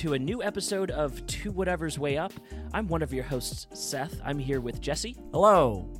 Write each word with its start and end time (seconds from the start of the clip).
Welcome 0.00 0.12
to 0.12 0.22
a 0.22 0.26
new 0.26 0.42
episode 0.42 0.90
of 0.92 1.26
Two 1.26 1.52
Whatever's 1.52 1.98
Way 1.98 2.16
Up. 2.16 2.32
I'm 2.72 2.88
one 2.88 3.02
of 3.02 3.12
your 3.12 3.24
hosts, 3.24 3.66
Seth. 3.78 4.18
I'm 4.24 4.38
here 4.38 4.58
with 4.58 4.80
Jesse, 4.80 5.14
Hello. 5.30 5.92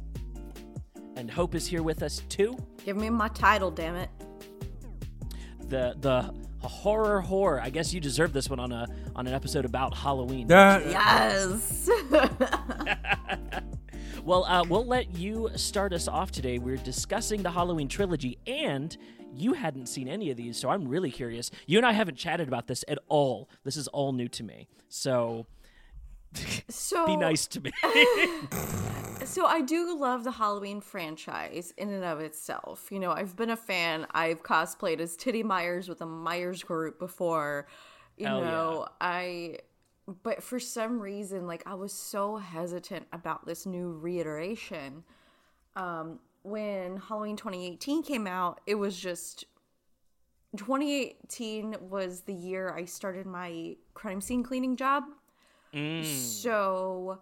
and 1.16 1.30
Hope 1.30 1.54
is 1.54 1.66
here 1.66 1.82
with 1.82 2.02
us 2.02 2.22
too. 2.30 2.56
Give 2.86 2.96
me 2.96 3.10
my 3.10 3.28
title, 3.28 3.70
damn 3.70 3.96
it. 3.96 4.08
The 5.68 5.96
the 6.00 6.32
horror 6.66 7.20
horror. 7.20 7.60
I 7.60 7.68
guess 7.68 7.92
you 7.92 8.00
deserve 8.00 8.32
this 8.32 8.48
one 8.48 8.58
on 8.58 8.72
a 8.72 8.86
on 9.14 9.26
an 9.26 9.34
episode 9.34 9.66
about 9.66 9.94
Halloween. 9.94 10.46
Yes. 10.48 11.90
Well, 14.24 14.44
uh, 14.44 14.64
we'll 14.68 14.84
let 14.84 15.16
you 15.16 15.50
start 15.56 15.92
us 15.92 16.06
off 16.06 16.30
today. 16.30 16.58
We're 16.58 16.76
discussing 16.76 17.42
the 17.42 17.50
Halloween 17.50 17.88
trilogy, 17.88 18.38
and 18.46 18.96
you 19.34 19.54
hadn't 19.54 19.86
seen 19.86 20.08
any 20.08 20.30
of 20.30 20.36
these, 20.36 20.56
so 20.58 20.68
I'm 20.68 20.86
really 20.86 21.10
curious. 21.10 21.50
You 21.66 21.78
and 21.78 21.86
I 21.86 21.92
haven't 21.92 22.16
chatted 22.16 22.46
about 22.46 22.66
this 22.66 22.84
at 22.86 22.98
all. 23.08 23.48
This 23.64 23.76
is 23.76 23.88
all 23.88 24.12
new 24.12 24.28
to 24.28 24.42
me. 24.42 24.68
So 24.88 25.46
so 26.68 27.06
be 27.06 27.16
nice 27.16 27.46
to 27.48 27.60
me. 27.60 27.72
So 29.22 29.46
I 29.46 29.60
do 29.60 29.96
love 29.96 30.24
the 30.24 30.32
Halloween 30.32 30.80
franchise 30.80 31.72
in 31.76 31.92
and 31.92 32.02
of 32.02 32.20
itself. 32.20 32.88
You 32.90 32.98
know, 32.98 33.12
I've 33.12 33.36
been 33.36 33.50
a 33.50 33.56
fan. 33.56 34.06
I've 34.12 34.42
cosplayed 34.42 34.98
as 34.98 35.14
Titty 35.14 35.42
Myers 35.44 35.88
with 35.88 35.98
the 35.98 36.06
Myers 36.06 36.64
group 36.64 36.98
before. 36.98 37.68
You 38.16 38.26
Hell 38.26 38.40
know, 38.40 38.88
I 39.00 39.58
but 40.22 40.42
for 40.42 40.58
some 40.58 41.00
reason 41.00 41.46
like 41.46 41.62
I 41.66 41.74
was 41.74 41.92
so 41.92 42.36
hesitant 42.36 43.06
about 43.12 43.46
this 43.46 43.66
new 43.66 43.92
reiteration. 43.92 45.04
Um 45.76 46.20
when 46.42 46.96
Halloween 46.96 47.36
2018 47.36 48.02
came 48.02 48.26
out, 48.26 48.60
it 48.66 48.74
was 48.76 48.96
just 48.96 49.44
2018 50.56 51.76
was 51.80 52.22
the 52.22 52.32
year 52.32 52.72
I 52.74 52.84
started 52.86 53.26
my 53.26 53.76
crime 53.94 54.20
scene 54.20 54.42
cleaning 54.42 54.76
job. 54.76 55.04
So 56.40 57.18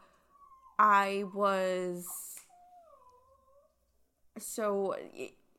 I 0.79 1.25
was 1.35 2.07
so 4.39 4.95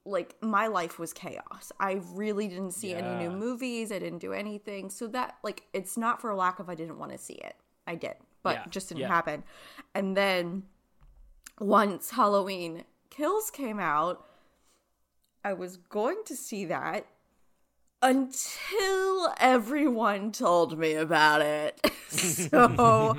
like 0.06 0.36
my 0.42 0.68
life 0.68 0.98
was 0.98 1.14
chaos. 1.14 1.72
I 1.80 2.02
really 2.14 2.48
didn't 2.48 2.72
see 2.72 2.94
any 2.94 3.16
new 3.16 3.32
movies. 3.32 3.92
I 3.92 4.00
didn't 4.00 4.20
do 4.20 4.34
anything. 4.34 4.90
So 4.90 5.08
that 5.08 5.38
like 5.44 5.64
it's 5.74 5.98
not 5.98 6.22
for 6.22 6.34
lack 6.34 6.60
of 6.60 6.70
I 6.70 6.76
didn't 6.76 6.98
want 6.98 7.12
to 7.12 7.18
see 7.18 7.36
it. 7.36 7.56
I 7.86 7.96
did, 7.96 8.16
but 8.44 8.56
Yeah, 8.56 8.66
just 8.70 8.90
didn't 8.90 9.02
yeah. 9.02 9.08
happen. 9.08 9.44
And 9.94 10.16
then 10.16 10.64
once 11.60 12.12
Halloween 12.12 12.86
Kills 13.10 13.52
came 13.52 13.80
out, 13.80 14.26
I 15.44 15.54
was 15.54 15.78
going 15.78 16.22
to 16.26 16.36
see 16.36 16.66
that 16.66 17.06
until 18.02 19.34
everyone 19.40 20.32
told 20.32 20.78
me 20.78 20.94
about 20.94 21.42
it. 21.42 21.80
so 22.10 22.68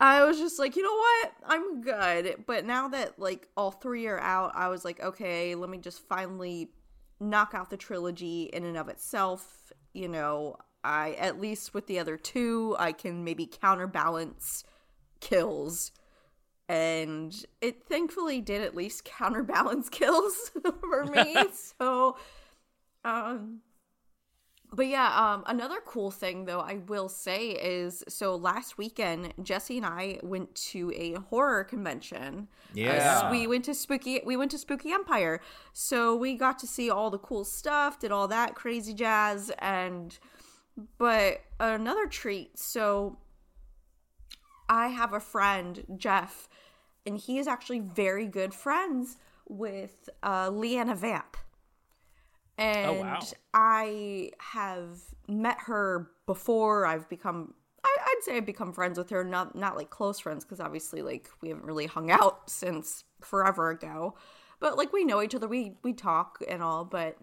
I 0.00 0.24
was 0.24 0.38
just 0.38 0.58
like, 0.58 0.76
you 0.76 0.82
know 0.82 0.94
what? 0.94 1.32
I'm 1.44 1.80
good. 1.80 2.44
But 2.46 2.64
now 2.64 2.88
that 2.88 3.18
like 3.18 3.48
all 3.56 3.70
three 3.70 4.06
are 4.06 4.20
out, 4.20 4.52
I 4.54 4.68
was 4.68 4.84
like, 4.84 5.00
okay, 5.02 5.54
let 5.54 5.68
me 5.68 5.78
just 5.78 6.06
finally 6.08 6.70
knock 7.20 7.52
out 7.54 7.70
the 7.70 7.76
trilogy 7.76 8.44
in 8.52 8.64
and 8.64 8.76
of 8.76 8.88
itself. 8.88 9.72
You 9.92 10.08
know, 10.08 10.56
I 10.84 11.12
at 11.12 11.40
least 11.40 11.74
with 11.74 11.86
the 11.86 11.98
other 11.98 12.16
two, 12.16 12.76
I 12.78 12.92
can 12.92 13.24
maybe 13.24 13.46
counterbalance 13.46 14.62
kills. 15.20 15.90
And 16.68 17.34
it 17.60 17.82
thankfully 17.88 18.40
did 18.40 18.62
at 18.62 18.76
least 18.76 19.04
counterbalance 19.04 19.88
kills 19.90 20.52
for 20.80 21.04
me. 21.06 21.36
so 21.78 22.16
um 23.04 23.60
but 24.72 24.86
yeah, 24.86 25.14
um, 25.16 25.44
another 25.46 25.78
cool 25.84 26.10
thing 26.10 26.44
though 26.44 26.60
I 26.60 26.80
will 26.86 27.08
say 27.08 27.50
is 27.50 28.04
so 28.08 28.36
last 28.36 28.76
weekend 28.76 29.32
Jesse 29.42 29.78
and 29.78 29.86
I 29.86 30.20
went 30.22 30.54
to 30.56 30.92
a 30.94 31.14
horror 31.14 31.64
convention. 31.64 32.48
Yeah. 32.74 33.22
Uh, 33.24 33.30
we 33.30 33.46
went 33.46 33.64
to 33.66 33.74
spooky. 33.74 34.20
We 34.24 34.36
went 34.36 34.50
to 34.50 34.58
Spooky 34.58 34.92
Empire, 34.92 35.40
so 35.72 36.14
we 36.14 36.34
got 36.34 36.58
to 36.60 36.66
see 36.66 36.90
all 36.90 37.10
the 37.10 37.18
cool 37.18 37.44
stuff, 37.44 37.98
did 37.98 38.12
all 38.12 38.28
that 38.28 38.54
crazy 38.54 38.92
jazz, 38.92 39.50
and 39.58 40.18
but 40.98 41.40
another 41.58 42.06
treat. 42.06 42.58
So 42.58 43.18
I 44.68 44.88
have 44.88 45.14
a 45.14 45.20
friend 45.20 45.84
Jeff, 45.96 46.48
and 47.06 47.16
he 47.16 47.38
is 47.38 47.46
actually 47.46 47.80
very 47.80 48.26
good 48.26 48.52
friends 48.52 49.16
with 49.48 50.10
uh, 50.22 50.50
Leanna 50.50 50.94
Vamp 50.94 51.38
Oh, 52.58 52.62
and 52.62 53.00
wow. 53.00 53.20
I 53.54 54.30
have 54.38 54.98
met 55.28 55.58
her 55.66 56.10
before. 56.26 56.86
I've 56.86 57.08
become, 57.08 57.54
I, 57.84 57.96
I'd 58.00 58.22
say, 58.22 58.36
I've 58.36 58.46
become 58.46 58.72
friends 58.72 58.98
with 58.98 59.10
her. 59.10 59.22
Not 59.22 59.54
not 59.54 59.76
like 59.76 59.90
close 59.90 60.18
friends, 60.18 60.44
because 60.44 60.60
obviously, 60.60 61.02
like 61.02 61.28
we 61.40 61.50
haven't 61.50 61.64
really 61.64 61.86
hung 61.86 62.10
out 62.10 62.50
since 62.50 63.04
forever 63.20 63.70
ago. 63.70 64.16
But 64.60 64.76
like 64.76 64.92
we 64.92 65.04
know 65.04 65.22
each 65.22 65.34
other. 65.34 65.46
We 65.46 65.76
we 65.84 65.92
talk 65.92 66.38
and 66.48 66.62
all. 66.62 66.84
But 66.84 67.16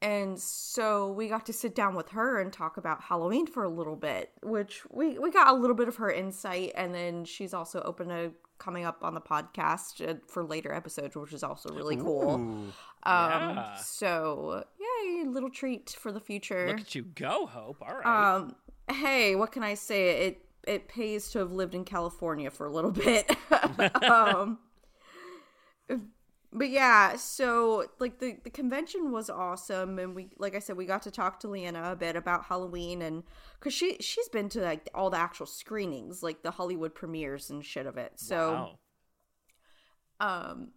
and 0.00 0.38
so 0.38 1.10
we 1.10 1.28
got 1.28 1.46
to 1.46 1.52
sit 1.52 1.74
down 1.74 1.96
with 1.96 2.10
her 2.10 2.38
and 2.40 2.52
talk 2.52 2.76
about 2.76 3.02
Halloween 3.02 3.46
for 3.48 3.64
a 3.64 3.68
little 3.68 3.96
bit, 3.96 4.30
which 4.42 4.82
we 4.90 5.18
we 5.18 5.32
got 5.32 5.48
a 5.48 5.58
little 5.58 5.74
bit 5.74 5.88
of 5.88 5.96
her 5.96 6.10
insight, 6.10 6.70
and 6.76 6.94
then 6.94 7.24
she's 7.24 7.52
also 7.52 7.82
open 7.82 8.08
to 8.08 8.32
coming 8.58 8.84
up 8.84 9.02
on 9.02 9.14
the 9.14 9.20
podcast 9.20 10.06
uh, 10.06 10.14
for 10.26 10.44
later 10.44 10.72
episodes, 10.72 11.16
which 11.16 11.32
is 11.32 11.42
also 11.42 11.72
really 11.74 11.96
cool. 11.96 12.34
Um, 12.34 12.72
yeah. 13.04 13.76
so 13.76 14.64
yay, 14.78 15.24
little 15.24 15.50
treat 15.50 15.96
for 15.98 16.12
the 16.12 16.20
future. 16.20 16.68
Look 16.68 16.80
at 16.80 16.94
you 16.94 17.02
go, 17.02 17.46
Hope. 17.46 17.82
All 17.82 17.98
right. 17.98 18.34
Um, 18.34 18.56
hey, 18.90 19.34
what 19.34 19.52
can 19.52 19.62
I 19.62 19.74
say? 19.74 20.26
It 20.26 20.44
it 20.66 20.88
pays 20.88 21.30
to 21.30 21.38
have 21.38 21.52
lived 21.52 21.74
in 21.74 21.84
California 21.84 22.50
for 22.50 22.66
a 22.66 22.70
little 22.70 22.90
bit. 22.90 23.30
um, 24.02 24.58
but 26.52 26.70
yeah, 26.70 27.16
so 27.16 27.86
like 27.98 28.18
the 28.18 28.38
the 28.42 28.50
convention 28.50 29.12
was 29.12 29.28
awesome, 29.28 29.98
and 29.98 30.14
we 30.14 30.30
like 30.38 30.54
I 30.54 30.58
said, 30.58 30.76
we 30.76 30.86
got 30.86 31.02
to 31.02 31.10
talk 31.10 31.40
to 31.40 31.48
Leanna 31.48 31.92
a 31.92 31.96
bit 31.96 32.16
about 32.16 32.44
Halloween, 32.44 33.02
and 33.02 33.22
because 33.58 33.74
she 33.74 33.96
she's 34.00 34.28
been 34.28 34.48
to 34.50 34.60
like 34.60 34.88
all 34.94 35.10
the 35.10 35.18
actual 35.18 35.46
screenings, 35.46 36.22
like 36.22 36.42
the 36.42 36.50
Hollywood 36.50 36.94
premieres 36.94 37.50
and 37.50 37.64
shit 37.64 37.86
of 37.86 37.96
it. 37.96 38.12
So 38.16 38.78
wow. 40.20 40.48
um 40.50 40.68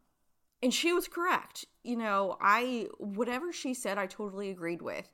and 0.61 0.73
she 0.73 0.93
was 0.93 1.07
correct 1.07 1.65
you 1.83 1.95
know 1.95 2.37
i 2.41 2.87
whatever 2.99 3.51
she 3.51 3.73
said 3.73 3.97
i 3.97 4.05
totally 4.05 4.49
agreed 4.49 4.81
with 4.81 5.09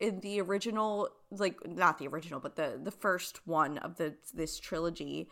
in 0.00 0.20
the 0.20 0.40
original 0.40 1.08
like 1.30 1.56
not 1.66 1.98
the 1.98 2.08
original 2.08 2.40
but 2.40 2.56
the 2.56 2.78
the 2.82 2.90
first 2.90 3.46
one 3.46 3.78
of 3.78 3.96
the 3.96 4.14
this 4.32 4.58
trilogy 4.58 5.28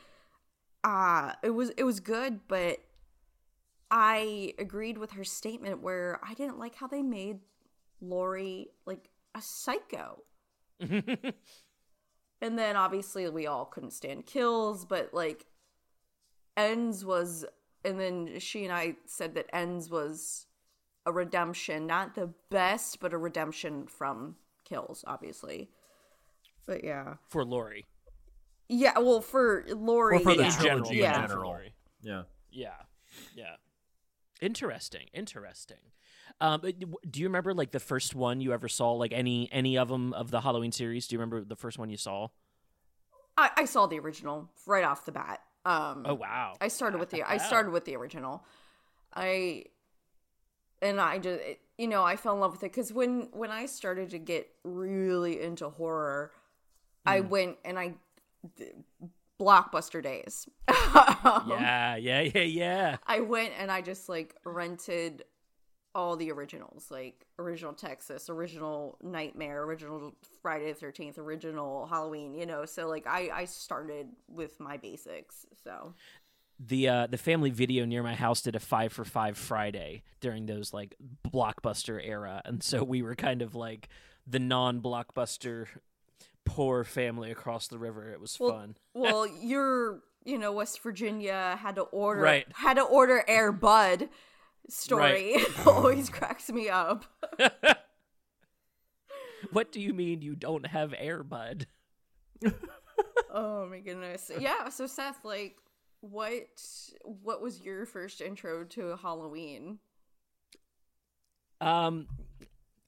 uh 0.85 1.33
it 1.43 1.51
was 1.51 1.71
it 1.71 1.85
was 1.85 2.01
good 2.01 2.41
but 2.49 2.79
i 3.93 4.53
agreed 4.59 4.99
with 4.99 5.13
her 5.13 5.23
statement 5.23 5.81
where 5.83 6.19
i 6.27 6.35
didn't 6.35 6.59
like 6.59 6.75
how 6.75 6.87
they 6.89 7.03
made 7.03 7.39
Laurie 8.01 8.69
like 8.87 9.11
a 9.37 9.41
psycho 9.41 10.19
and 10.81 11.23
then 12.41 12.75
obviously 12.75 13.29
we 13.29 13.47
all 13.47 13.65
couldn't 13.67 13.93
stand 13.93 14.27
kills 14.27 14.85
but 14.85 15.15
like 15.15 15.47
ends 16.57 17.05
was 17.05 17.45
and 17.85 18.01
then 18.01 18.39
she 18.41 18.65
and 18.65 18.73
i 18.73 18.97
said 19.07 19.35
that 19.35 19.47
ends 19.55 19.89
was 19.89 20.47
a 21.07 21.13
redemption 21.13 21.87
not 21.87 22.15
the 22.17 22.31
best 22.51 22.99
but 22.99 23.13
a 23.13 23.19
redemption 23.19 23.87
from 23.87 24.35
kills 24.65 25.05
obviously 25.07 25.69
but 26.67 26.83
yeah 26.83 27.15
For 27.29 27.45
Laurie. 27.45 27.87
yeah 28.69 28.99
well 28.99 29.21
for 29.21 29.65
Laurie 29.69 30.17
Or 30.17 30.21
for 30.21 30.35
the 30.35 30.43
yeah. 30.45 30.51
Trilogy 30.51 30.97
yeah. 30.97 31.23
in 31.23 31.29
general. 31.29 31.51
Laurie. 31.51 31.75
Yeah. 32.03 32.23
Yeah. 32.51 32.71
Yeah. 33.35 33.57
Interesting. 34.43 35.07
Interesting. 35.15 35.79
Um, 36.41 36.61
do 37.09 37.21
you 37.21 37.27
remember 37.27 37.55
like 37.55 37.71
the 37.71 37.81
first 37.81 38.15
one 38.15 38.41
you 38.41 38.53
ever 38.53 38.69
saw? 38.69 38.93
Like 38.93 39.13
any 39.13 39.49
any 39.53 39.79
of 39.79 39.89
them 39.89 40.13
of 40.15 40.31
the 40.33 40.41
Halloween 40.41 40.73
series? 40.73 41.07
Do 41.07 41.15
you 41.15 41.21
remember 41.21 41.45
the 41.45 41.57
first 41.57 41.79
one 41.79 41.89
you 41.91 41.97
saw? 41.97 42.29
I, 43.39 43.51
I 43.59 43.65
saw 43.67 43.87
the 43.87 43.99
original 44.01 44.51
right 44.67 44.85
off 44.85 45.07
the 45.07 45.13
bat 45.13 45.41
um 45.65 46.05
Oh 46.07 46.15
wow! 46.15 46.55
I 46.61 46.69
started 46.69 46.99
with 46.99 47.11
the 47.11 47.23
I 47.23 47.37
started 47.39 47.71
with 47.71 47.85
the 47.85 47.95
original. 47.97 48.45
I 49.15 49.67
and 50.83 51.01
I 51.01 51.19
just 51.19 51.41
it- 51.41 51.61
you 51.79 51.87
know 51.87 52.03
I 52.03 52.17
fell 52.17 52.35
in 52.35 52.41
love 52.41 52.53
with 52.53 52.65
it 52.65 52.73
because 52.73 52.93
when 52.93 53.29
when 53.33 53.51
I 53.51 53.67
started 53.67 54.11
to 54.11 54.19
get 54.19 54.49
really 54.65 55.41
into 55.41 55.69
horror, 55.69 56.33
I 57.07 57.21
went 57.21 57.59
and 57.65 57.79
I 57.79 57.95
blockbuster 59.43 60.03
days. 60.03 60.49
Yeah, 61.49 61.97
yeah, 61.97 62.21
yeah, 62.21 62.43
yeah. 62.43 62.97
I 63.07 63.21
went 63.21 63.53
and 63.59 63.71
I 63.71 63.81
just 63.81 64.09
like 64.09 64.35
rented 64.45 65.25
all 65.95 66.17
the 66.17 66.31
originals, 66.33 66.87
like 66.91 67.27
original 67.39 67.73
Texas, 67.73 68.29
original 68.31 68.99
Nightmare, 69.03 69.63
original 69.63 70.15
Friday 70.41 70.73
the 70.73 70.79
Thirteenth, 70.79 71.19
original 71.19 71.87
Halloween. 71.87 72.35
You 72.35 72.47
know, 72.47 72.65
so 72.65 72.89
like 72.89 73.07
I 73.07 73.31
I 73.33 73.45
started 73.45 74.09
with 74.29 74.59
my 74.59 74.77
basics. 74.79 75.47
So 75.63 75.95
The 76.59 76.89
uh, 76.89 77.07
the 77.09 77.19
family 77.19 77.51
video 77.51 77.85
near 77.85 78.03
my 78.03 78.15
house 78.15 78.43
did 78.43 78.57
a 78.57 78.61
five 78.61 78.93
for 78.93 79.05
five 79.05 79.37
Friday 79.37 80.03
during 80.21 80.47
those 80.47 80.73
like 80.73 80.97
blockbuster 81.29 82.01
era, 82.03 82.43
and 82.45 82.63
so 82.63 82.83
we 82.83 83.03
were 83.03 83.15
kind 83.15 83.43
of 83.43 83.55
like 83.55 83.89
the 84.27 84.39
non 84.39 84.81
blockbuster 84.81 85.67
poor 86.55 86.85
family 86.85 87.31
across 87.31 87.67
the 87.69 87.79
river. 87.79 88.11
It 88.11 88.21
was 88.21 88.39
Well, 88.39 88.51
fun. 88.53 88.77
well, 88.95 89.27
you're 89.41 90.01
you 90.25 90.39
know 90.39 90.53
West 90.53 90.83
Virginia 90.83 91.59
had 91.61 91.75
to 91.77 91.83
order 91.83 92.21
Right. 92.23 92.47
had 92.55 92.75
to 92.75 92.83
order 92.83 93.25
Air 93.27 93.53
Bud 93.53 94.09
story 94.69 95.37
always 95.67 96.09
cracks 96.11 96.51
me 96.51 96.69
up. 96.69 97.05
What 99.51 99.73
do 99.73 99.81
you 99.81 99.93
mean 99.93 100.23
you 100.23 100.37
don't 100.37 100.67
have 100.67 100.95
air, 100.97 101.23
bud? 101.25 101.67
Oh 103.31 103.67
my 103.67 103.81
goodness. 103.81 104.31
Yeah, 104.39 104.69
so 104.69 104.87
Seth, 104.87 105.25
like 105.25 105.57
what 106.01 106.47
what 107.03 107.43
was 107.43 107.61
your 107.61 107.85
first 107.85 108.21
intro 108.21 108.65
to 108.65 108.97
Halloween? 109.03 109.79
Um, 111.61 112.07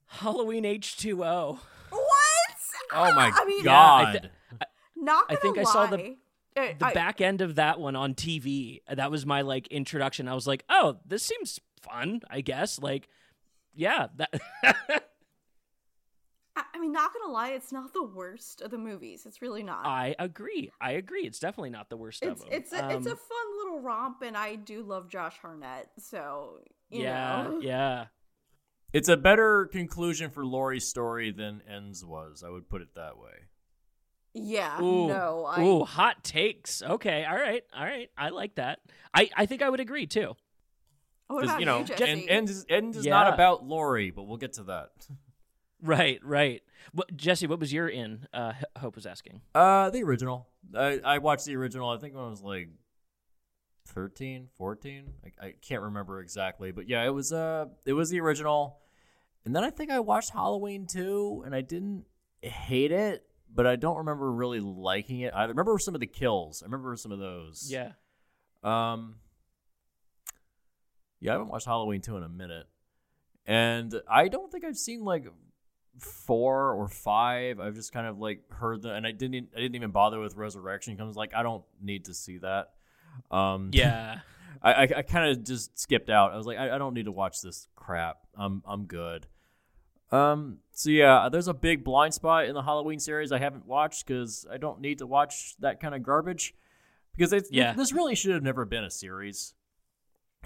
Halloween 0.07 0.63
H2O. 0.63 1.59
What? 1.89 2.04
Oh 2.91 3.11
my 3.15 3.31
I 3.33 3.45
mean, 3.45 3.63
Yeah, 3.65 3.81
I 3.81 4.03
god. 4.03 4.11
th- 4.21 4.31
Not 4.95 5.25
I 5.29 5.35
gonna 5.35 5.41
think 5.41 5.57
I 5.59 5.63
saw 5.63 5.85
the- 5.87 6.15
The 6.55 6.85
I- 6.85 6.93
back 6.93 7.21
end 7.21 7.41
of 7.41 7.55
that 7.55 7.79
one 7.79 7.95
on 7.95 8.13
TV. 8.15 8.81
That 8.89 9.11
was 9.11 9.25
my 9.25 9.41
like 9.41 9.67
introduction. 9.67 10.27
I 10.27 10.33
was 10.33 10.47
like, 10.47 10.63
oh, 10.69 10.97
this 11.05 11.23
seems 11.23 11.59
fun. 11.81 12.21
I 12.29 12.41
guess. 12.41 12.79
Like, 12.79 13.07
yeah, 13.73 14.07
that. 14.15 14.33
I 14.63 15.01
I 16.73 16.79
mean, 16.79 16.93
not 16.93 17.11
gonna 17.13 17.33
lie, 17.33 17.49
it's 17.49 17.71
not 17.73 17.93
the 17.93 18.03
worst 18.03 18.61
of 18.61 18.71
the 18.71 18.77
movies. 18.77 19.25
It's 19.25 19.41
really 19.41 19.63
not. 19.63 19.85
I 19.85 20.15
agree. 20.19 20.71
I 20.79 20.91
agree. 20.91 21.23
It's 21.25 21.39
definitely 21.39 21.71
not 21.71 21.89
the 21.89 21.97
worst 21.97 22.23
it's 22.23 22.41
of 22.41 22.49
them. 22.49 22.57
it's 22.57 22.71
a, 22.71 22.77
it's 22.91 23.07
a 23.07 23.11
Um, 23.11 23.17
fun 23.17 23.57
little 23.57 23.81
romp, 23.81 24.21
and 24.21 24.37
I 24.37 24.55
do 24.55 24.81
love 24.83 25.09
Josh 25.09 25.37
Hartnett. 25.41 25.89
So 25.99 26.59
you 26.89 27.03
yeah, 27.03 27.43
know, 27.43 27.59
yeah. 27.61 28.05
It's 28.95 29.09
a 29.09 29.17
better 29.17 29.65
conclusion 29.65 30.29
for 30.31 30.45
Laurie's 30.45 30.87
story 30.87 31.31
than 31.31 31.61
Ends 31.69 32.05
was. 32.05 32.43
I 32.45 32.49
would 32.49 32.69
put 32.69 32.81
it 32.81 32.95
that 32.95 33.17
way. 33.17 33.33
yeah, 34.33 34.81
Ooh, 34.81 35.07
no, 35.07 35.45
I 35.45 35.61
ooh, 35.63 35.83
hot 35.83 36.23
takes. 36.23 36.81
Okay, 36.81 37.25
all 37.25 37.35
right, 37.35 37.63
all 37.75 37.83
right. 37.83 38.09
I 38.17 38.29
like 38.29 38.55
that. 38.55 38.79
I 39.13 39.29
I 39.35 39.45
think 39.47 39.61
I 39.61 39.69
would 39.69 39.81
agree 39.81 40.07
too. 40.07 40.35
What 41.27 41.41
'Cause, 41.41 41.49
about 41.49 41.59
you 41.59 41.65
know, 41.65 41.79
you, 41.79 41.85
Jesse? 41.85 42.03
and 42.09 42.29
Ends 42.29 42.51
is, 42.51 42.65
Ends 42.69 42.95
is 42.97 43.05
Yeah. 43.05 43.11
not 43.11 43.33
about 43.33 43.65
Laurie, 43.65 44.11
but 44.11 44.23
we'll 44.23 44.37
get 44.37 44.53
to 44.53 44.63
that. 44.63 44.91
Right, 45.81 46.19
right. 46.23 46.63
What, 46.93 47.15
Jesse, 47.15 47.45
what 47.45 47.59
was 47.59 47.71
your 47.71 47.87
in? 47.87 48.25
Uh, 48.33 48.53
Hope 48.79 48.95
was 48.95 49.05
asking. 49.05 49.41
Uh, 49.53 49.89
the 49.91 50.01
original. 50.03 50.47
I, 50.73 50.99
I 51.05 51.17
watched 51.19 51.45
the 51.45 51.55
original. 51.57 51.89
I 51.89 51.97
think 51.97 52.15
when 52.15 52.23
I 52.23 52.29
was 52.29 52.41
like 52.41 52.69
13, 53.89 54.47
14. 54.57 55.03
I, 55.41 55.45
I 55.47 55.53
can't 55.61 55.83
remember 55.83 56.21
exactly, 56.21 56.71
but 56.71 56.89
yeah, 56.89 57.05
it 57.05 57.13
was 57.13 57.31
uh, 57.31 57.65
it 57.85 57.93
was 57.93 58.09
the 58.09 58.19
original. 58.21 58.79
And 59.45 59.55
then 59.55 59.63
I 59.63 59.69
think 59.69 59.91
I 59.91 59.99
watched 59.99 60.31
Halloween 60.31 60.87
2, 60.87 61.43
and 61.45 61.53
I 61.55 61.61
didn't 61.61 62.05
hate 62.41 62.91
it, 62.91 63.23
but 63.53 63.67
I 63.67 63.75
don't 63.75 63.97
remember 63.97 64.31
really 64.31 64.59
liking 64.59 65.21
it. 65.21 65.33
I 65.35 65.45
remember 65.45 65.77
some 65.79 65.93
of 65.93 66.01
the 66.01 66.07
kills. 66.07 66.63
I 66.63 66.65
remember 66.65 66.95
some 66.95 67.11
of 67.11 67.19
those. 67.19 67.67
Yeah. 67.71 67.91
Um. 68.63 69.15
Yeah, 71.19 71.31
I 71.31 71.33
haven't 71.35 71.49
watched 71.49 71.65
Halloween 71.65 72.01
2 72.01 72.17
in 72.17 72.23
a 72.23 72.29
minute. 72.29 72.67
And 73.45 73.93
I 74.09 74.27
don't 74.27 74.51
think 74.51 74.65
I've 74.65 74.77
seen 74.77 75.03
like 75.03 75.27
four 75.99 76.73
or 76.73 76.87
five. 76.87 77.59
I've 77.59 77.75
just 77.75 77.93
kind 77.93 78.07
of 78.07 78.17
like 78.17 78.51
heard 78.51 78.81
the 78.81 78.93
and 78.93 79.05
I 79.05 79.11
didn't 79.11 79.49
I 79.55 79.59
didn't 79.59 79.75
even 79.75 79.91
bother 79.91 80.19
with 80.19 80.35
Resurrection 80.35 80.97
comes 80.97 81.15
like 81.15 81.33
I 81.33 81.43
don't 81.43 81.63
need 81.81 82.05
to 82.05 82.13
see 82.13 82.39
that. 82.39 82.71
Um 83.31 83.69
Yeah. 83.73 84.19
I 84.61 84.73
I, 84.73 84.81
I 84.83 85.01
kind 85.03 85.29
of 85.29 85.43
just 85.43 85.79
skipped 85.79 86.09
out. 86.09 86.33
I 86.33 86.37
was 86.37 86.45
like 86.45 86.57
I, 86.57 86.75
I 86.75 86.77
don't 86.77 86.93
need 86.93 87.05
to 87.05 87.11
watch 87.11 87.41
this 87.41 87.67
crap. 87.75 88.17
I'm 88.35 88.63
I'm 88.65 88.85
good. 88.85 89.27
Um 90.11 90.59
so 90.71 90.89
yeah, 90.89 91.29
there's 91.31 91.47
a 91.47 91.53
big 91.53 91.83
blind 91.83 92.13
spot 92.13 92.45
in 92.45 92.53
the 92.53 92.61
Halloween 92.63 92.99
series 92.99 93.31
I 93.31 93.39
haven't 93.39 93.65
watched 93.65 94.05
cuz 94.05 94.45
I 94.51 94.57
don't 94.57 94.79
need 94.81 94.99
to 94.99 95.07
watch 95.07 95.55
that 95.59 95.79
kind 95.79 95.95
of 95.95 96.03
garbage 96.03 96.53
because 97.15 97.33
it's 97.33 97.49
Yeah. 97.51 97.73
this 97.73 97.91
really 97.93 98.15
should 98.15 98.31
have 98.33 98.43
never 98.43 98.65
been 98.65 98.83
a 98.83 98.91
series. 98.91 99.53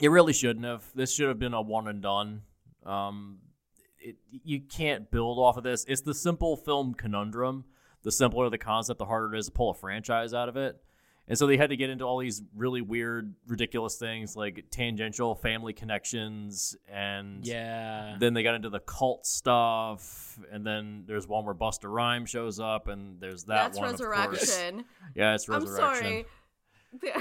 It 0.02 0.10
really 0.10 0.32
shouldn't 0.34 0.66
have. 0.66 0.84
This 0.96 1.14
should 1.14 1.28
have 1.28 1.40
been 1.40 1.54
a 1.54 1.62
one 1.62 1.88
and 1.88 2.02
done. 2.02 2.44
Um, 2.86 3.40
it, 4.00 4.16
you 4.32 4.62
can't 4.62 5.12
build 5.12 5.38
off 5.40 5.58
of 5.58 5.64
this. 5.66 5.84
It's 5.90 6.02
the 6.02 6.14
simple 6.14 6.56
film 6.56 6.94
conundrum. 6.94 7.66
The 8.04 8.12
simpler 8.14 8.50
the 8.50 8.58
concept, 8.58 8.98
the 9.00 9.06
harder 9.08 9.36
it 9.36 9.40
is 9.40 9.48
to 9.48 9.52
pull 9.52 9.72
a 9.72 9.74
franchise 9.74 10.34
out 10.34 10.48
of 10.48 10.56
it. 10.56 10.82
And 11.30 11.38
so 11.38 11.46
they 11.46 11.58
had 11.58 11.70
to 11.70 11.78
get 11.78 11.90
into 11.92 12.04
all 12.06 12.18
these 12.18 12.42
really 12.56 12.82
weird, 12.82 13.36
ridiculous 13.48 13.98
things 13.98 14.36
like 14.36 14.66
tangential 14.72 15.36
family 15.36 15.74
connections, 15.74 16.76
and 16.92 17.46
Yeah. 17.46 18.16
then 18.20 18.34
they 18.34 18.42
got 18.44 18.56
into 18.56 18.70
the 18.72 18.80
cult 18.80 19.26
stuff. 19.28 20.40
And 20.52 20.66
then 20.66 21.04
there's 21.06 21.28
one 21.28 21.46
where 21.46 21.54
Busta 21.54 21.84
Rhymes 21.92 22.30
shows 22.32 22.60
up, 22.60 22.88
and 22.88 23.22
there's 23.22 23.44
that 23.44 23.74
That's 23.74 23.78
one. 23.78 23.94
of 23.94 23.98
course. 24.00 24.10
Resurrection. 24.10 24.86
Yeah, 25.16 25.36
it's 25.36 25.48
Resurrection. 25.48 26.26
I'm 26.94 27.00
Resurrection. 27.04 27.12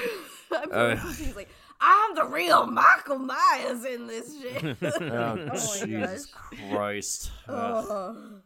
sorry. 0.50 0.62
I'm 0.62 0.72
Uh, 0.72 0.96
confused. 1.00 1.37
Like, 1.37 1.50
I'm 1.81 2.14
the 2.14 2.25
real 2.25 2.66
Michael 2.66 3.19
Myers 3.19 3.84
in 3.84 4.06
this 4.06 4.40
shit. 4.40 4.76
Oh, 5.02 5.37
my 5.37 5.55
Jesus 5.84 6.26
Christ. 6.70 7.31
Ugh. 7.46 7.87
Oh. 7.88 8.40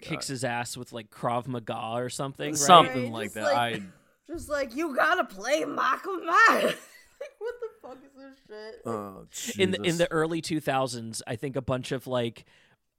Kicks 0.00 0.28
his 0.28 0.42
ass 0.44 0.76
with 0.76 0.92
like 0.92 1.10
Krav 1.10 1.46
Maga 1.46 1.92
or 1.94 2.08
something. 2.08 2.50
Right? 2.50 2.56
Something 2.58 3.02
Right, 3.04 3.12
like 3.12 3.24
just 3.26 3.34
that. 3.34 3.42
like- 3.54 3.76
I 3.76 3.82
Just 4.28 4.48
like 4.48 4.74
you 4.74 4.94
gotta 4.94 5.24
play 5.24 5.64
Michael 5.64 6.18
Myers. 6.18 6.74
what 7.38 7.54
the 7.60 7.68
fuck 7.80 7.98
is 8.04 8.10
this 8.16 8.34
shit? 8.48 8.82
oh, 8.86 9.26
in 9.58 9.70
the 9.70 9.80
in 9.82 9.96
the 9.98 10.10
early 10.10 10.42
2000s 10.42 11.22
i 11.26 11.36
think 11.36 11.56
a 11.56 11.62
bunch 11.62 11.92
of 11.92 12.06
like 12.06 12.44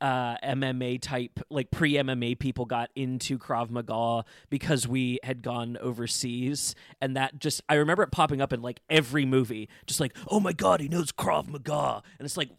uh 0.02 0.36
mma 0.38 1.00
type 1.02 1.40
like 1.50 1.72
pre 1.72 1.94
mma 1.94 2.38
people 2.38 2.66
got 2.66 2.90
into 2.96 3.38
krav 3.38 3.70
maga 3.70 4.26
because 4.50 4.88
we 4.88 5.20
had 5.24 5.42
gone 5.42 5.78
overseas 5.82 6.76
and 7.02 7.16
that 7.16 7.38
just 7.40 7.62
i 7.70 7.76
remember 7.76 8.04
it 8.04 8.12
popping 8.12 8.42
up 8.42 8.54
in 8.54 8.62
like 8.62 8.82
every 8.90 9.26
movie 9.26 9.70
just 9.88 10.00
like 10.00 10.16
oh 10.30 10.40
my 10.40 10.54
god 10.54 10.80
he 10.80 10.88
knows 10.88 11.12
krav 11.12 11.48
maga 11.48 12.02
and 12.20 12.26
it's 12.26 12.38
like 12.38 12.50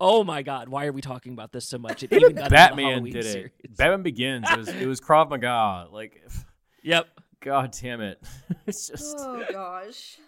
oh 0.00 0.22
my 0.24 0.42
god 0.42 0.68
why 0.68 0.86
are 0.86 0.92
we 0.92 1.00
talking 1.00 1.32
about 1.32 1.52
this 1.52 1.66
so 1.66 1.78
much 1.78 2.02
it 2.02 2.12
even 2.12 2.34
got 2.34 2.44
into 2.44 2.44
the 2.44 2.50
Batman 2.50 3.04
did 3.04 3.16
it. 3.16 3.24
series. 3.24 3.50
Batman 3.76 4.02
Begins. 4.02 4.50
It 4.50 4.58
was 4.58 4.68
it 4.68 4.86
was 4.86 5.00
Krav 5.00 5.28
Maga. 5.28 5.88
Like, 5.90 6.22
yep 6.82 7.08
God 7.40 7.76
damn 7.80 8.00
it! 8.00 8.20
It's 8.66 8.88
just 8.88 9.16
Oh 9.18 9.42
gosh. 9.50 10.18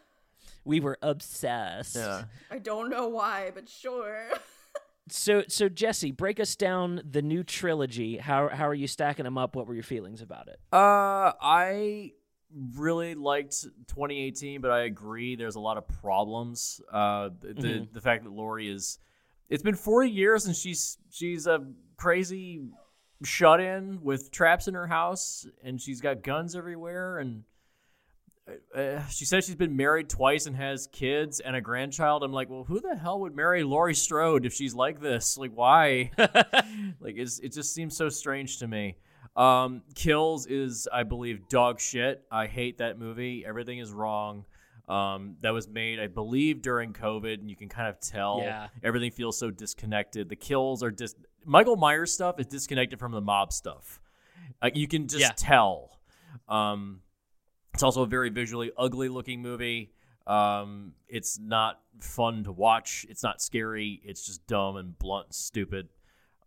we 0.65 0.81
were 0.81 0.97
obsessed 1.03 1.97
yeah. 1.97 2.25
I 2.51 2.59
don't 2.59 2.89
know 2.91 3.09
why, 3.09 3.51
but 3.55 3.69
sure. 3.69 4.29
so 5.09 5.43
so 5.49 5.69
jesse 5.69 6.13
break 6.13 6.39
us 6.39 6.55
down 6.55 7.03
the 7.11 7.21
new 7.21 7.43
trilogy 7.43 8.17
how 8.17 8.49
how 8.49 8.69
are 8.69 8.75
you 8.75 8.87
stacking 8.87 9.25
them 9.25 9.37
up 9.37 9.57
what 9.57 9.67
were 9.67 9.75
your 9.75 9.83
feelings 9.83 10.23
about 10.23 10.47
it 10.47 10.61
Uh, 10.73 11.33
I 11.41 12.13
really 12.75 13.15
liked 13.17 13.63
2018, 13.89 14.61
but 14.61 14.71
I 14.71 14.83
agree 14.83 15.35
there's 15.37 15.57
a 15.57 15.61
lot 15.61 15.77
of 15.79 15.87
problems. 15.89 16.81
Uh, 16.93 17.31
the 17.41 17.55
the, 17.55 17.69
Mhm. 17.69 17.93
the 17.93 18.01
fact 18.01 18.25
that 18.25 18.31
Laurie 18.33 18.69
is, 18.69 18.99
it's 19.49 19.63
been 19.63 19.75
40 19.77 20.11
years 20.11 20.47
and 20.47 20.55
she's 20.57 20.97
she's 21.11 21.47
a 21.47 21.65
crazy 21.97 22.63
shut 23.25 23.61
in 23.61 24.01
with 24.03 24.31
traps 24.31 24.69
in 24.69 24.75
her 24.75 24.87
house 24.87 25.47
and 25.63 25.81
she's 25.81 26.01
got 26.01 26.23
guns 26.23 26.55
everywhere 26.57 27.19
and. 27.19 27.45
Uh, 28.75 29.07
she 29.09 29.25
says 29.25 29.45
she's 29.45 29.55
been 29.55 29.77
married 29.77 30.09
twice 30.09 30.47
and 30.47 30.57
has 30.57 30.89
kids 30.91 31.39
and 31.39 31.55
a 31.55 31.61
grandchild. 31.61 32.25
I'm 32.25 32.33
like, 32.33 32.51
well, 32.51 32.65
who 32.65 32.81
the 32.81 32.97
hell 32.97 33.21
would 33.21 33.37
marry 33.37 33.63
Laurie 33.63 33.95
Strode 33.95 34.45
if 34.45 34.53
she's 34.53 34.75
like 34.75 35.01
this? 35.01 35.39
Like, 35.39 35.53
why? 35.55 36.11
like, 36.19 37.15
it's, 37.17 37.39
it 37.39 37.53
just 37.53 37.73
seems 37.73 37.97
so 37.97 38.09
strange 38.09 38.59
to 38.59 38.67
me. 38.67 38.97
Um, 39.37 39.83
Kills 39.95 40.47
is, 40.47 40.89
I 40.93 41.05
believe, 41.05 41.49
dog 41.49 41.79
shit. 41.79 42.25
I 42.33 42.49
hate 42.49 42.79
that 42.79 42.99
movie. 42.99 43.45
Everything 43.47 43.79
is 43.79 43.93
wrong. 43.93 44.47
Um, 44.89 45.37
that 45.43 45.51
was 45.51 45.69
made, 45.69 46.01
I 46.01 46.09
believe, 46.09 46.61
during 46.63 46.93
COVID, 46.93 47.35
and 47.35 47.49
you 47.49 47.55
can 47.55 47.69
kind 47.69 47.89
of 47.89 48.01
tell 48.01 48.41
Yeah. 48.43 48.67
everything 48.83 49.13
feels 49.13 49.39
so 49.39 49.53
disconnected. 49.53 50.29
The 50.29 50.35
kills 50.35 50.83
are 50.83 50.91
dis. 50.91 51.15
Michael 51.45 51.77
Myers 51.77 52.13
stuff 52.13 52.39
is 52.39 52.47
disconnected 52.47 52.99
from 52.99 53.13
the 53.13 53.21
mob 53.21 53.53
stuff. 53.53 54.01
Like 54.63 54.77
you 54.77 54.87
can 54.89 55.09
just 55.09 55.21
Yeah. 55.21 55.33
tell. 55.37 56.01
Um, 56.49 57.01
it's 57.75 57.83
also 57.83 58.03
a 58.03 58.07
very 58.07 58.31
visually 58.31 58.71
ugly 58.77 59.09
looking 59.09 59.43
movie. 59.43 59.93
Um, 60.27 60.95
it's 61.09 61.39
not 61.39 61.81
fun 62.01 62.45
to 62.45 62.53
watch. 62.53 63.07
It's 63.09 63.23
not 63.23 63.41
scary. 63.41 64.01
It's 64.05 64.25
just 64.27 64.47
dumb 64.47 64.77
and 64.77 64.99
blunt 64.99 65.27
and 65.27 65.35
stupid. 65.35 65.89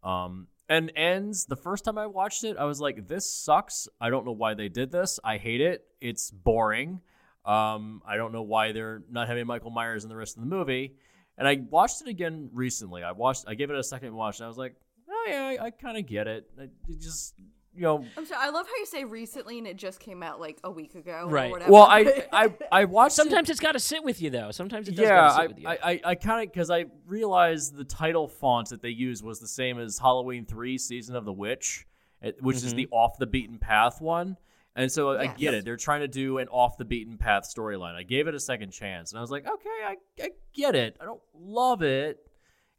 Um, 0.03 0.47
and 0.69 0.91
ends 0.95 1.45
the 1.45 1.55
first 1.55 1.83
time 1.85 1.97
I 1.97 2.07
watched 2.07 2.43
it, 2.43 2.57
I 2.57 2.63
was 2.65 2.79
like, 2.79 3.07
this 3.07 3.29
sucks. 3.29 3.87
I 3.99 4.09
don't 4.09 4.25
know 4.25 4.31
why 4.31 4.53
they 4.53 4.69
did 4.69 4.91
this. 4.91 5.19
I 5.23 5.37
hate 5.37 5.59
it. 5.61 5.85
It's 5.99 6.31
boring. 6.31 7.01
Um, 7.45 8.01
I 8.05 8.15
don't 8.15 8.31
know 8.31 8.43
why 8.43 8.71
they're 8.71 9.03
not 9.09 9.27
having 9.27 9.45
Michael 9.47 9.71
Myers 9.71 10.03
in 10.03 10.09
the 10.09 10.15
rest 10.15 10.37
of 10.37 10.41
the 10.43 10.47
movie. 10.49 10.95
And 11.37 11.47
I 11.47 11.55
watched 11.69 12.01
it 12.01 12.07
again 12.07 12.49
recently. 12.53 13.03
I 13.03 13.11
watched, 13.11 13.45
I 13.47 13.55
gave 13.55 13.69
it 13.69 13.75
a 13.77 13.83
second 13.83 14.13
watch, 14.13 14.39
and 14.39 14.45
I 14.45 14.47
was 14.47 14.57
like, 14.57 14.75
oh 15.25 15.29
yeah, 15.29 15.61
I, 15.61 15.65
I 15.65 15.69
kind 15.71 15.97
of 15.97 16.05
get 16.05 16.27
it. 16.27 16.49
I, 16.59 16.63
it 16.63 16.99
just, 16.99 17.35
you 17.73 17.81
know, 17.81 18.05
I'm 18.17 18.25
sorry. 18.25 18.41
I 18.41 18.49
love 18.49 18.67
how 18.67 18.75
you 18.77 18.85
say 18.85 19.03
recently 19.03 19.57
and 19.57 19.67
it 19.67 19.77
just 19.77 19.99
came 19.99 20.21
out 20.21 20.39
like 20.39 20.59
a 20.63 20.71
week 20.71 20.95
ago. 20.95 21.27
Right. 21.29 21.49
Or 21.49 21.51
whatever. 21.51 21.71
well, 21.71 21.83
I, 21.83 22.25
I, 22.31 22.53
I 22.71 22.85
watched. 22.85 23.15
Sometimes 23.15 23.49
it's 23.49 23.59
got 23.59 23.73
to 23.73 23.79
sit 23.79 24.03
with 24.03 24.21
you, 24.21 24.29
though. 24.29 24.51
Sometimes 24.51 24.87
it 24.87 24.95
does 24.95 25.05
yeah, 25.05 25.29
sit 25.29 25.39
I, 25.39 25.47
with 25.47 25.59
you. 25.59 25.67
I, 25.67 25.77
I, 25.83 26.01
I 26.05 26.15
kind 26.15 26.43
of 26.43 26.53
because 26.53 26.69
I 26.69 26.85
realized 27.07 27.75
the 27.75 27.85
title 27.85 28.27
font 28.27 28.69
that 28.69 28.81
they 28.81 28.89
used 28.89 29.23
was 29.23 29.39
the 29.39 29.47
same 29.47 29.79
as 29.79 29.97
Halloween 29.97 30.45
Three: 30.45 30.77
Season 30.77 31.15
of 31.15 31.25
the 31.25 31.33
Witch, 31.33 31.87
eh, 32.21 32.31
which 32.39 32.57
is 32.57 32.73
the 32.73 32.87
off 32.91 33.17
the 33.17 33.27
beaten 33.27 33.57
path 33.57 34.01
one. 34.01 34.37
And 34.75 34.91
so 34.91 35.17
I 35.17 35.27
get 35.27 35.53
it. 35.53 35.65
They're 35.65 35.77
trying 35.77 36.01
to 36.01 36.07
do 36.07 36.39
an 36.39 36.47
off 36.47 36.77
the 36.77 36.85
beaten 36.85 37.17
path 37.17 37.43
storyline. 37.43 37.93
I 37.93 38.01
gave 38.01 38.27
it 38.27 38.33
a 38.33 38.39
second 38.39 38.71
chance, 38.71 39.11
and 39.11 39.19
I 39.19 39.21
was 39.21 39.29
like, 39.29 39.47
okay, 39.47 39.69
I, 39.85 39.95
I 40.19 40.29
get 40.53 40.75
it. 40.75 40.97
I 40.99 41.05
don't 41.05 41.21
love 41.35 41.83
it. 41.83 42.25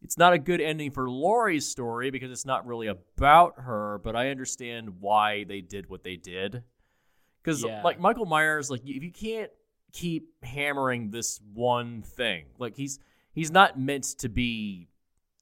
It's 0.04 0.18
not 0.18 0.34
a 0.34 0.38
good 0.38 0.60
ending 0.60 0.90
for 0.90 1.10
Laurie's 1.10 1.66
story 1.66 2.10
because 2.10 2.30
it's 2.30 2.44
not 2.44 2.66
really 2.66 2.88
about 2.88 3.54
her, 3.60 4.00
but 4.04 4.14
I 4.14 4.30
understand 4.30 5.00
why 5.00 5.44
they 5.44 5.62
did 5.62 5.88
what 5.88 6.04
they 6.04 6.16
did. 6.16 6.62
Because 7.42 7.64
Yeah. 7.64 7.82
like 7.82 7.98
Michael 7.98 8.26
Myers, 8.26 8.70
like 8.70 8.82
if 8.84 9.02
you 9.02 9.10
can't 9.10 9.50
keep 9.92 10.28
hammering 10.44 11.10
this 11.10 11.40
one 11.54 12.02
thing, 12.02 12.46
like 12.58 12.76
he's 12.76 12.98
he's 13.32 13.50
not 13.50 13.78
meant 13.78 14.04
to 14.18 14.28
be 14.28 14.88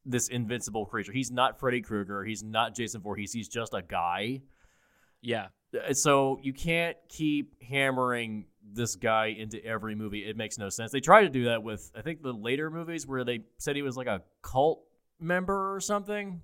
this 0.04 0.28
invincible 0.28 0.86
creature. 0.86 1.12
He's 1.12 1.30
not 1.30 1.58
Freddy 1.60 1.80
Krueger. 1.80 2.24
He's 2.24 2.42
not 2.42 2.74
Jason 2.74 3.00
Voorhees. 3.02 3.32
He's 3.32 3.48
just 3.48 3.74
a 3.74 3.82
guy. 3.82 4.42
Yeah. 5.20 5.48
Uh, 5.74 5.92
So 5.92 6.38
you 6.42 6.52
can't 6.52 6.96
keep 7.08 7.60
hammering 7.62 8.46
this 8.72 8.96
guy 8.96 9.26
into 9.26 9.64
every 9.64 9.94
movie. 9.94 10.24
It 10.24 10.36
makes 10.36 10.58
no 10.58 10.68
sense. 10.68 10.92
They 10.92 11.00
tried 11.00 11.22
to 11.22 11.28
do 11.28 11.44
that 11.44 11.62
with 11.62 11.90
I 11.96 12.02
think 12.02 12.22
the 12.22 12.32
later 12.32 12.70
movies 12.70 13.06
where 13.06 13.24
they 13.24 13.40
said 13.58 13.76
he 13.76 13.82
was 13.82 13.96
like 13.96 14.06
a 14.06 14.22
cult 14.42 14.82
member 15.20 15.74
or 15.74 15.80
something. 15.80 16.42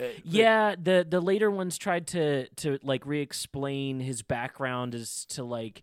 Uh, 0.00 0.06
Yeah, 0.24 0.74
the 0.80 1.06
the 1.08 1.20
later 1.20 1.50
ones 1.50 1.78
tried 1.78 2.06
to 2.08 2.48
to 2.48 2.78
like 2.82 3.04
re-explain 3.06 4.00
his 4.00 4.22
background 4.22 4.94
as 4.94 5.24
to 5.26 5.44
like 5.44 5.82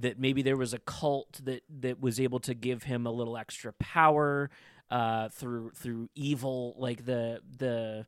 that 0.00 0.18
maybe 0.18 0.42
there 0.42 0.56
was 0.56 0.74
a 0.74 0.78
cult 0.78 1.40
that 1.44 1.62
that 1.80 2.00
was 2.00 2.20
able 2.20 2.40
to 2.40 2.54
give 2.54 2.82
him 2.84 3.06
a 3.06 3.10
little 3.10 3.36
extra 3.36 3.72
power 3.74 4.50
uh 4.90 5.28
through 5.30 5.70
through 5.74 6.08
evil 6.14 6.74
like 6.78 7.04
the 7.04 7.40
the 7.58 8.06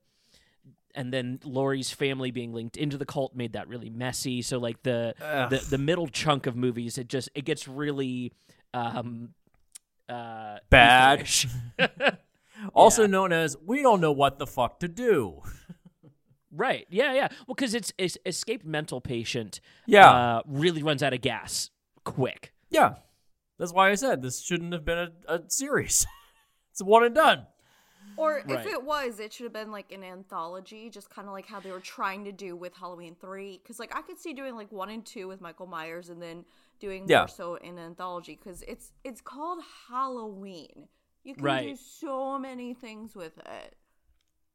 and 0.94 1.12
then 1.12 1.40
Laurie's 1.44 1.90
family 1.90 2.30
being 2.30 2.52
linked 2.52 2.76
into 2.76 2.96
the 2.98 3.06
cult 3.06 3.34
made 3.34 3.52
that 3.54 3.68
really 3.68 3.90
messy. 3.90 4.42
So 4.42 4.58
like 4.58 4.82
the 4.82 5.14
Ugh. 5.22 5.50
the 5.50 5.58
the 5.58 5.78
middle 5.78 6.08
chunk 6.08 6.46
of 6.46 6.56
movies 6.56 6.98
it 6.98 7.08
just 7.08 7.28
it 7.34 7.44
gets 7.44 7.66
really 7.68 8.32
um 8.74 9.30
uh 10.08 10.58
Bad. 10.70 11.28
also 12.74 13.02
Yeah. 13.02 13.08
known 13.08 13.32
as 13.32 13.56
we 13.64 13.82
don't 13.82 14.00
know 14.00 14.12
what 14.12 14.38
the 14.38 14.46
fuck 14.46 14.80
to 14.80 14.88
do. 14.88 15.42
Right. 16.52 16.86
Yeah, 16.90 17.12
yeah. 17.14 17.28
Well, 17.46 17.54
because 17.54 17.74
it's, 17.74 17.92
it's 17.96 18.18
escaped 18.26 18.66
mental 18.66 19.00
patient. 19.00 19.60
Yeah. 19.86 20.10
Uh, 20.10 20.42
really 20.46 20.82
runs 20.82 21.00
out 21.00 21.12
of 21.14 21.20
gas 21.20 21.70
quick. 22.04 22.52
Yeah. 22.70 22.94
That's 23.58 23.72
why 23.72 23.90
I 23.90 23.94
said 23.94 24.20
this 24.20 24.40
shouldn't 24.42 24.72
have 24.72 24.84
been 24.84 24.98
a, 24.98 25.10
a 25.28 25.40
series. 25.48 26.06
it's 26.72 26.80
a 26.80 26.84
one 26.84 27.04
and 27.04 27.14
done. 27.14 27.46
Or 28.16 28.42
Right. 28.46 28.60
if 28.60 28.66
it 28.66 28.82
was, 28.84 29.20
it 29.20 29.32
should 29.32 29.44
have 29.44 29.52
been 29.52 29.70
like 29.70 29.92
an 29.92 30.02
anthology, 30.04 30.90
just 30.90 31.10
kind 31.10 31.26
of 31.28 31.32
like 31.32 31.46
how 31.46 31.60
they 31.60 31.70
were 31.70 31.80
trying 31.80 32.24
to 32.24 32.32
do 32.32 32.56
with 32.56 32.74
Halloween 32.74 33.14
3. 33.20 33.58
Because, 33.62 33.78
like, 33.78 33.94
I 33.96 34.02
could 34.02 34.18
see 34.18 34.32
doing 34.32 34.54
like 34.56 34.70
1 34.72 34.90
and 34.90 35.04
2 35.04 35.28
with 35.28 35.40
Michael 35.40 35.66
Myers 35.66 36.08
and 36.08 36.20
then 36.20 36.44
doing 36.80 37.06
Yeah. 37.08 37.20
more 37.20 37.28
so 37.28 37.54
in 37.56 37.78
an 37.78 37.84
anthology. 37.84 38.36
Because 38.36 38.62
it's, 38.62 38.92
it's 39.04 39.20
called 39.20 39.62
Halloween. 39.88 40.88
You 41.24 41.34
can 41.34 41.62
do 41.64 41.76
so 41.76 42.38
many 42.38 42.72
things 42.74 43.14
with 43.14 43.36
it. 43.38 43.76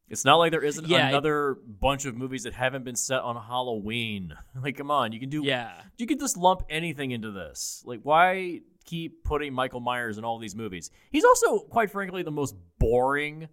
It's 0.08 0.24
not 0.24 0.36
like 0.36 0.52
there 0.52 0.62
isn't 0.62 0.86
Yeah, 0.86 1.06
it- 1.06 1.08
another 1.10 1.54
bunch 1.66 2.04
of 2.04 2.16
movies 2.16 2.44
that 2.44 2.54
haven't 2.54 2.84
been 2.84 2.94
set 2.96 3.22
on 3.22 3.36
Halloween. 3.36 4.34
Like, 4.62 4.76
come 4.76 4.90
on, 4.90 5.12
you 5.12 5.20
can 5.20 5.28
do. 5.30 5.42
Yeah. 5.44 5.82
You 5.98 6.06
could 6.06 6.18
just 6.20 6.36
lump 6.36 6.62
anything 6.68 7.10
into 7.10 7.30
this. 7.30 7.82
Like, 7.84 8.00
why 8.02 8.60
keep 8.86 9.24
putting 9.24 9.52
Michael 9.52 9.80
Myers 9.80 10.18
in 10.18 10.24
all 10.24 10.38
these 10.38 10.54
movies? 10.54 10.90
He's 11.10 11.24
also, 11.24 11.58
quite 11.58 11.90
frankly, 11.90 12.22
the 12.22 12.30
most 12.30 12.54
boring 12.78 13.48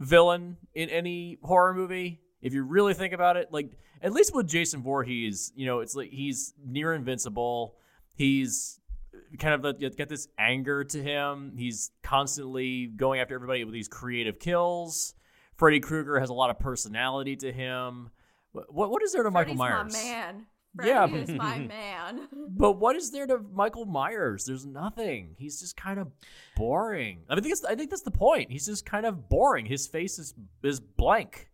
villain 0.00 0.56
in 0.74 0.88
any 0.88 1.38
horror 1.42 1.74
movie. 1.74 2.20
If 2.40 2.54
you 2.54 2.62
really 2.62 2.94
think 2.94 3.12
about 3.12 3.36
it, 3.36 3.48
like 3.52 3.72
at 4.00 4.12
least 4.12 4.34
with 4.34 4.46
Jason 4.46 4.82
Voorhees, 4.82 5.52
you 5.56 5.66
know, 5.66 5.80
it's 5.80 5.94
like 5.94 6.10
he's 6.10 6.54
near 6.64 6.94
invincible. 6.94 7.74
He's 8.14 8.80
kind 9.38 9.54
of 9.54 9.78
the- 9.78 9.90
got 9.90 10.08
this 10.08 10.28
anger 10.38 10.84
to 10.84 11.02
him. 11.02 11.54
He's 11.56 11.90
constantly 12.02 12.86
going 12.86 13.20
after 13.20 13.34
everybody 13.34 13.64
with 13.64 13.74
these 13.74 13.88
creative 13.88 14.38
kills. 14.38 15.14
Freddy 15.56 15.80
Krueger 15.80 16.20
has 16.20 16.30
a 16.30 16.34
lot 16.34 16.50
of 16.50 16.58
personality 16.58 17.36
to 17.36 17.52
him. 17.52 18.10
What 18.52 18.90
what, 18.90 19.02
is 19.02 19.12
there 19.12 19.24
to 19.24 19.30
Michael 19.30 19.54
Myers? 19.54 19.92
my 19.92 19.98
man. 19.98 20.46
Yeah, 20.82 21.06
Freddy 21.06 21.22
is 21.22 21.30
my 21.30 21.58
man. 21.76 22.28
But 22.50 22.72
what 22.72 22.96
is 22.96 23.12
there 23.12 23.26
to 23.26 23.38
Michael 23.38 23.84
Myers? 23.84 24.44
There's 24.44 24.66
nothing. 24.66 25.36
He's 25.38 25.60
just 25.60 25.76
kind 25.76 26.00
of 26.00 26.08
boring. 26.56 27.20
I 27.28 27.38
think 27.40 27.54
I 27.68 27.76
think 27.76 27.90
that's 27.90 28.02
the 28.02 28.10
point. 28.10 28.50
He's 28.50 28.66
just 28.66 28.84
kind 28.84 29.06
of 29.06 29.28
boring. 29.28 29.66
His 29.66 29.86
face 29.86 30.18
is 30.18 30.34
is 30.62 30.80
blank. 30.80 31.50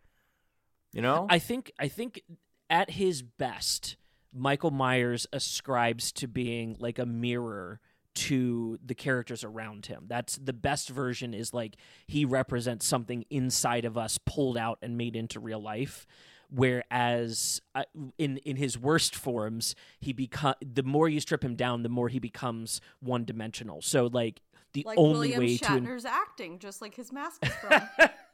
You 0.92 1.02
know? 1.02 1.26
I 1.28 1.38
think 1.40 1.73
I 1.78 1.88
think 1.88 2.23
at 2.71 2.90
his 2.90 3.21
best, 3.23 3.97
Michael 4.33 4.71
Myers 4.71 5.26
ascribes 5.33 6.11
to 6.12 6.28
being 6.28 6.76
like 6.78 6.99
a 6.99 7.04
mirror 7.06 7.80
to 8.14 8.78
the 8.85 8.94
characters 8.94 9.42
around 9.44 9.87
him. 9.87 10.04
That's 10.06 10.37
the 10.37 10.52
best 10.52 10.88
version 10.88 11.35
is 11.35 11.52
like 11.52 11.76
he 12.06 12.25
represents 12.25 12.87
something 12.87 13.25
inside 13.28 13.85
of 13.85 13.99
us 13.99 14.18
pulled 14.25 14.56
out 14.56 14.78
and 14.83 14.97
made 14.97 15.16
into 15.16 15.40
real 15.40 15.61
life. 15.61 16.06
Whereas 16.54 17.61
uh, 17.75 17.82
in 18.16 18.37
in 18.38 18.56
his 18.56 18.78
worst 18.78 19.16
forms, 19.16 19.75
he 19.99 20.12
become 20.12 20.54
the 20.61 20.84
more 20.84 21.08
you 21.08 21.18
strip 21.18 21.44
him 21.44 21.56
down, 21.56 21.82
the 21.82 21.88
more 21.88 22.08
he 22.08 22.20
becomes 22.20 22.80
one 23.00 23.25
dimensional. 23.25 23.82
So 23.82 24.06
like 24.06 24.40
the 24.73 24.84
Like 24.87 24.99
only 24.99 25.30
William 25.30 25.40
way 25.40 25.56
to 25.56 25.64
Shatner's 25.64 26.04
acting, 26.04 26.61
just 26.61 26.80
like 26.80 26.94
his 26.94 27.12
mask 27.12 27.44
is 27.44 27.52
from. 27.54 27.82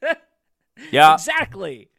yeah. 0.91 1.15
exactly. 1.15 1.91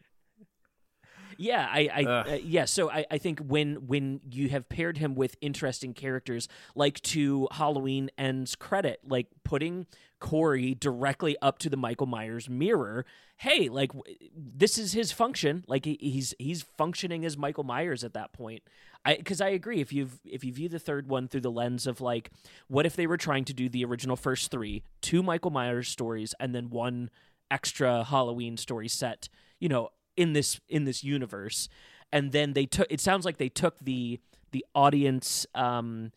Yeah, 1.38 1.68
I, 1.72 1.90
I 1.92 2.04
uh, 2.04 2.38
yeah. 2.44 2.66
So 2.66 2.92
I, 2.92 3.06
I 3.10 3.18
think 3.18 3.40
when 3.40 3.88
when 3.88 4.22
you 4.30 4.50
have 4.50 4.70
paired 4.70 5.00
him 5.00 5.16
with 5.16 5.36
interesting 5.42 5.96
characters, 5.96 6.48
like 6.76 7.02
to 7.02 7.48
Halloween 7.52 8.12
ends 8.16 8.56
credit, 8.56 9.00
like 9.08 9.28
putting 9.44 9.88
Corey 10.22 10.74
directly 10.74 11.36
up 11.42 11.60
to 11.60 11.70
the 11.70 11.76
Michael 11.76 12.06
Myers 12.06 12.48
mirror. 12.48 13.06
Hey, 13.38 13.68
like 13.68 13.92
this 14.34 14.78
is 14.78 14.94
his 14.94 15.12
function. 15.12 15.66
Like 15.68 15.84
he's 15.84 16.34
he's 16.40 16.62
functioning 16.78 17.26
as 17.26 17.38
Michael 17.38 17.66
Myers 17.66 18.06
at 18.06 18.14
that 18.14 18.32
point. 18.32 18.64
I 19.04 19.16
because 19.16 19.42
I 19.42 19.50
agree. 19.50 19.82
If 19.82 19.92
you 19.92 20.10
if 20.24 20.46
you 20.46 20.54
view 20.54 20.70
the 20.70 20.80
third 20.80 21.10
one 21.10 21.28
through 21.28 21.42
the 21.42 21.52
lens 21.52 21.88
of 21.88 22.00
like, 22.00 22.32
what 22.68 22.86
if 22.86 22.96
they 22.96 23.08
were 23.08 23.18
trying 23.18 23.44
to 23.46 23.54
do 23.54 23.68
the 23.68 23.84
original 23.84 24.16
first 24.16 24.52
three, 24.52 24.84
two 25.02 25.22
Michael 25.24 25.52
Myers 25.52 25.90
stories, 25.90 26.34
and 26.40 26.56
then 26.56 26.70
one 26.70 27.10
extra 27.50 28.04
Halloween 28.04 28.56
story 28.56 28.88
set, 28.88 29.28
you 29.60 29.68
know, 29.68 29.90
in 30.16 30.34
this 30.34 30.62
in 30.70 30.86
this 30.86 31.04
universe. 31.04 31.68
And 32.14 32.32
then 32.32 32.54
they 32.54 32.68
took 32.68 32.88
it 32.90 33.02
sounds 33.02 33.26
like 33.26 33.38
they 33.38 33.50
took 33.50 33.80
the 33.80 34.20
the 34.52 34.66
audience 34.76 35.48
um 35.56 36.12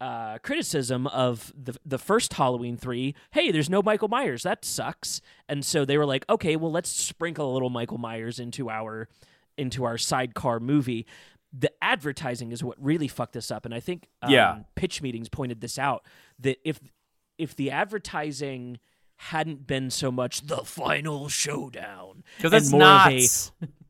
uh, 0.00 0.38
criticism 0.38 1.06
of 1.08 1.52
the 1.60 1.76
the 1.84 1.98
first 1.98 2.32
Halloween 2.34 2.76
three. 2.76 3.14
Hey, 3.32 3.50
there's 3.50 3.68
no 3.68 3.82
Michael 3.82 4.08
Myers. 4.08 4.42
That 4.44 4.64
sucks. 4.64 5.20
And 5.48 5.64
so 5.64 5.84
they 5.84 5.98
were 5.98 6.06
like, 6.06 6.24
okay, 6.28 6.56
well, 6.56 6.72
let's 6.72 6.88
sprinkle 6.90 7.50
a 7.50 7.52
little 7.52 7.70
Michael 7.70 7.98
Myers 7.98 8.38
into 8.40 8.70
our 8.70 9.08
into 9.58 9.84
our 9.84 9.98
sidecar 9.98 10.58
movie. 10.60 11.06
The 11.52 11.70
advertising 11.82 12.52
is 12.52 12.62
what 12.64 12.82
really 12.82 13.08
fucked 13.08 13.32
this 13.34 13.50
up, 13.50 13.64
and 13.64 13.74
I 13.74 13.80
think 13.80 14.08
um, 14.22 14.30
Yeah. 14.30 14.58
pitch 14.76 15.02
meetings 15.02 15.28
pointed 15.28 15.60
this 15.60 15.78
out 15.78 16.06
that 16.38 16.58
if 16.64 16.80
if 17.38 17.56
the 17.56 17.70
advertising 17.70 18.78
hadn't 19.16 19.66
been 19.66 19.90
so 19.90 20.10
much 20.10 20.42
the 20.46 20.58
final 20.64 21.28
showdown 21.28 22.22
Because 22.38 22.52
it's 22.54 22.72
not. 22.72 23.12
a 23.12 23.26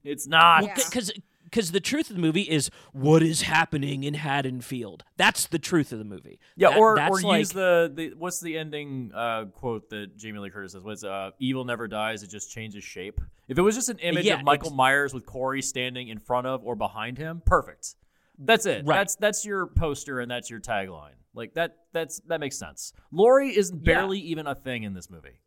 it's 0.02 0.26
not. 0.26 0.75
Because 0.75 1.12
because 1.50 1.73
the 1.73 1.80
truth 1.80 2.11
of 2.11 2.16
the 2.16 2.23
movie 2.23 2.42
is 2.42 2.71
what 2.92 3.23
is 3.23 3.42
happening 3.42 4.04
in 4.04 4.14
Haddonfield. 4.14 5.04
That's 5.16 5.47
the 5.47 5.59
truth 5.59 5.92
of 5.92 5.99
the 5.99 6.04
movie. 6.04 6.38
Yeah, 6.57 6.71
That- 6.71 6.78
or 6.78 6.97
that's 6.97 7.11
or 7.25 7.28
like, 7.28 7.38
use 7.40 7.50
the, 7.50 7.90
the 7.95 8.12
what's 8.16 8.40
the 8.40 8.57
ending 8.57 9.11
uh, 9.14 9.47
quote 9.47 9.90
that 9.90 10.16
Jamie 10.16 10.38
Lee 10.38 10.50
Curtis 10.50 10.73
says? 10.73 10.85
What's 10.85 11.04
uh, 11.04 11.30
"Evil 11.38 11.64
never 11.64 11.88
dies; 11.88 12.23
it 12.23 12.28
just 12.30 12.50
changes 12.50 12.85
shape." 12.85 13.21
If 13.49 13.59
it 13.59 13.62
was 13.62 13.75
just 13.75 13.88
an 13.88 13.99
image 13.99 14.25
Yeah, 14.26 14.35
of 14.35 14.45
Michael 14.45 14.69
ex- 14.69 14.76
Myers 14.76 15.12
with 15.14 15.26
Corey 15.26 15.62
standing 15.62 16.09
in 16.09 16.19
front 16.19 16.47
of 16.47 16.64
or 16.64 16.76
behind 16.76 17.19
him, 17.19 17.42
perfect. 17.45 17.97
That's 18.38 18.64
it. 18.66 18.85
Right. 18.87 18.97
That's 18.97 19.16
that's 19.16 19.45
your 19.45 19.66
poster 19.66 20.21
and 20.21 20.30
that's 20.30 20.49
your 20.49 20.61
tagline. 20.61 21.14
Like 21.35 21.54
that. 21.54 21.76
That's 21.92 22.21
that 22.28 22.40
makes 22.40 22.57
sense. 22.59 22.92
Laurie 23.12 23.50
is 23.57 23.71
barely 23.71 24.19
even 24.21 24.47
a 24.47 24.54
thing 24.54 24.85
in 24.85 24.95
this 24.95 25.11
movie. 25.11 25.40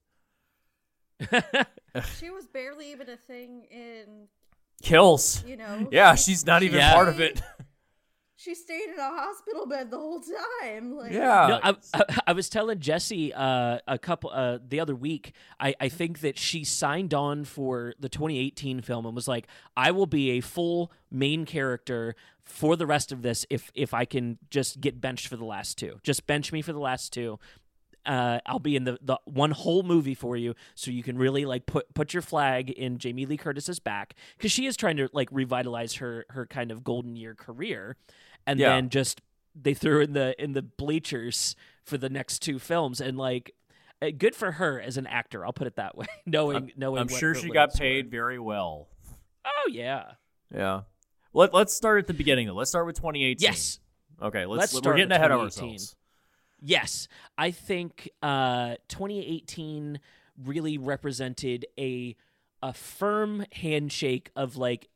she 2.19 2.29
was 2.29 2.45
barely 2.47 2.91
even 2.91 3.09
a 3.09 3.17
thing 3.17 3.65
in, 3.71 4.27
Kills. 4.81 5.43
you 5.45 5.57
know. 5.57 5.87
Yeah, 5.91 6.15
she's 6.15 6.45
not 6.45 6.63
even 6.63 6.79
Yeah. 6.79 6.93
part 6.93 7.07
of 7.07 7.19
it. 7.21 7.41
She 8.35 8.55
stayed 8.55 8.89
in 8.93 8.99
a 8.99 9.03
hospital 9.09 9.65
bed 9.65 9.89
the 9.89 9.97
whole 9.97 10.19
time. 10.61 10.97
Like, 10.97 11.13
Yeah. 11.13 11.47
No, 11.47 11.59
I, 11.63 11.75
I, 11.93 12.17
I 12.27 12.33
was 12.33 12.49
telling 12.49 12.79
Jesse 12.81 13.33
uh, 13.33 13.77
a 13.87 13.97
couple 13.97 14.31
uh, 14.33 14.57
the 14.67 14.81
other 14.81 14.95
week. 14.95 15.31
I, 15.61 15.73
I 15.79 15.87
think 15.87 16.19
that 16.19 16.37
she 16.37 16.65
signed 16.65 17.13
on 17.13 17.45
for 17.45 17.93
the 18.01 18.09
2018 18.09 18.81
film 18.81 19.05
and 19.05 19.15
was 19.15 19.29
like, 19.29 19.47
"I 19.77 19.91
will 19.91 20.07
be 20.07 20.31
a 20.31 20.41
full 20.41 20.91
main 21.09 21.45
character 21.45 22.15
for 22.43 22.75
the 22.75 22.85
rest 22.85 23.13
of 23.13 23.21
this 23.21 23.45
if 23.49 23.71
if 23.75 23.93
I 23.93 24.03
can 24.03 24.37
just 24.49 24.81
get 24.81 24.99
benched 24.99 25.27
for 25.29 25.37
the 25.37 25.45
last 25.45 25.77
two. 25.77 26.01
Just 26.03 26.27
bench 26.27 26.51
me 26.51 26.61
for 26.61 26.73
the 26.73 26.79
last 26.81 27.13
two, 27.13 27.39
Uh, 28.05 28.39
I'll 28.45 28.59
be 28.59 28.75
in 28.75 28.83
the, 28.83 28.97
the 29.01 29.17
one 29.25 29.51
whole 29.51 29.83
movie 29.83 30.13
for 30.15 30.35
you, 30.35 30.55
so 30.75 30.91
you 30.91 31.03
can 31.03 31.17
really 31.17 31.45
like 31.45 31.65
put 31.65 31.93
put 31.93 32.13
your 32.13 32.21
flag 32.21 32.69
in 32.69 32.97
Jamie 32.97 33.25
Lee 33.25 33.37
Curtis's 33.37 33.79
back 33.79 34.15
because 34.37 34.51
she 34.51 34.65
is 34.65 34.75
trying 34.75 34.97
to 34.97 35.09
like 35.13 35.29
revitalize 35.31 35.95
her 35.95 36.25
her 36.29 36.45
kind 36.45 36.71
of 36.71 36.83
golden 36.83 37.15
year 37.15 37.33
career, 37.33 37.95
and 38.45 38.59
Yeah. 38.59 38.69
then 38.69 38.89
just 38.89 39.21
they 39.55 39.73
threw 39.73 40.01
in 40.01 40.13
the 40.13 40.35
in 40.43 40.51
the 40.53 40.61
bleachers 40.61 41.55
for 41.85 41.97
the 41.97 42.09
next 42.09 42.39
two 42.39 42.59
films, 42.59 42.99
and 42.99 43.17
like 43.17 43.53
uh, 44.01 44.09
good 44.17 44.35
for 44.35 44.53
her 44.53 44.81
as 44.81 44.97
an 44.97 45.07
actor. 45.07 45.45
I'll 45.45 45.53
put 45.53 45.67
it 45.67 45.77
that 45.77 45.97
way. 45.97 46.07
knowing 46.25 46.71
knowing 46.77 47.01
I'm 47.01 47.07
sure 47.07 47.33
she 47.33 47.47
got 47.49 47.69
limits 47.69 47.75
were. 47.79 47.83
paid 47.85 48.11
very 48.11 48.39
well. 48.39 48.89
Oh 49.45 49.69
yeah. 49.71 50.11
Yeah. 50.53 50.81
Let, 51.33 51.53
let's 51.53 51.73
start 51.73 51.99
at 51.99 52.07
the 52.07 52.13
beginning 52.13 52.47
though. 52.47 52.53
Let's 52.53 52.69
start 52.69 52.85
with 52.85 52.95
2018. 52.97 53.37
Yes. 53.39 53.79
Okay. 54.21 54.45
Let's. 54.45 54.73
Let's 54.73 54.85
we're 54.85 54.93
getting 54.93 55.09
with 55.09 55.17
ahead 55.17 55.31
of 55.31 55.39
ourselves. 55.39 55.95
Yes, 56.65 57.09
I 57.37 57.51
think 57.51 58.09
uh, 58.21 58.75
2018 58.87 59.99
really 60.43 60.77
represented 60.77 61.65
a 61.77 62.15
a 62.61 62.71
firm 62.73 63.45
handshake 63.51 64.31
of 64.37 64.55
like, 64.55 64.87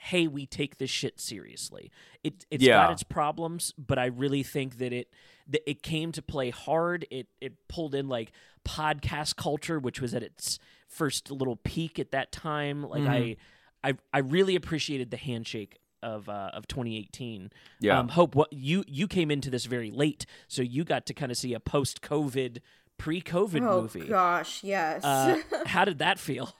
hey, 0.00 0.26
we 0.26 0.44
take 0.44 0.78
this 0.78 0.90
shit 0.90 1.20
seriously. 1.20 1.92
It 2.24 2.44
it's 2.50 2.64
Yeah. 2.64 2.74
got 2.84 2.90
its 2.92 3.04
problems, 3.04 3.72
but 3.78 3.98
I 4.00 4.06
really 4.06 4.42
think 4.42 4.78
that 4.78 4.92
it 4.92 5.08
that 5.46 5.62
it 5.70 5.82
came 5.84 6.10
to 6.12 6.22
play 6.22 6.50
hard. 6.50 7.06
It 7.10 7.28
it 7.40 7.68
pulled 7.68 7.94
in 7.94 8.08
like 8.08 8.32
podcast 8.66 9.36
culture, 9.36 9.78
which 9.78 10.00
was 10.00 10.14
at 10.14 10.24
its 10.24 10.58
first 10.88 11.30
little 11.30 11.56
peak 11.56 12.00
at 12.00 12.10
that 12.10 12.32
time. 12.32 12.82
Like 12.82 13.06
I, 13.06 13.36
I 13.84 13.94
I 14.12 14.18
really 14.18 14.56
appreciated 14.56 15.12
the 15.12 15.16
handshake. 15.16 15.78
Of, 16.02 16.28
uh, 16.28 16.50
of 16.52 16.66
2018 16.66 17.50
Yeah. 17.80 17.98
um, 17.98 18.08
hope 18.08 18.34
what 18.34 18.52
you 18.52 18.82
you 18.88 19.06
came 19.06 19.30
into 19.30 19.50
this 19.50 19.66
very 19.66 19.90
late 19.90 20.26
so 20.48 20.60
you 20.60 20.82
got 20.84 21.06
to 21.06 21.14
kind 21.14 21.30
of 21.30 21.38
see 21.38 21.54
a 21.54 21.60
post 21.60 22.02
covid 22.02 22.58
pre 22.98 23.22
covid 23.22 23.62
oh 23.62 23.82
movie 23.82 24.08
gosh, 24.08 24.64
yes. 24.64 25.04
uh, 25.04 25.38
how 25.66 25.84
did 25.84 25.98
that 25.98 26.18
feel 26.18 26.54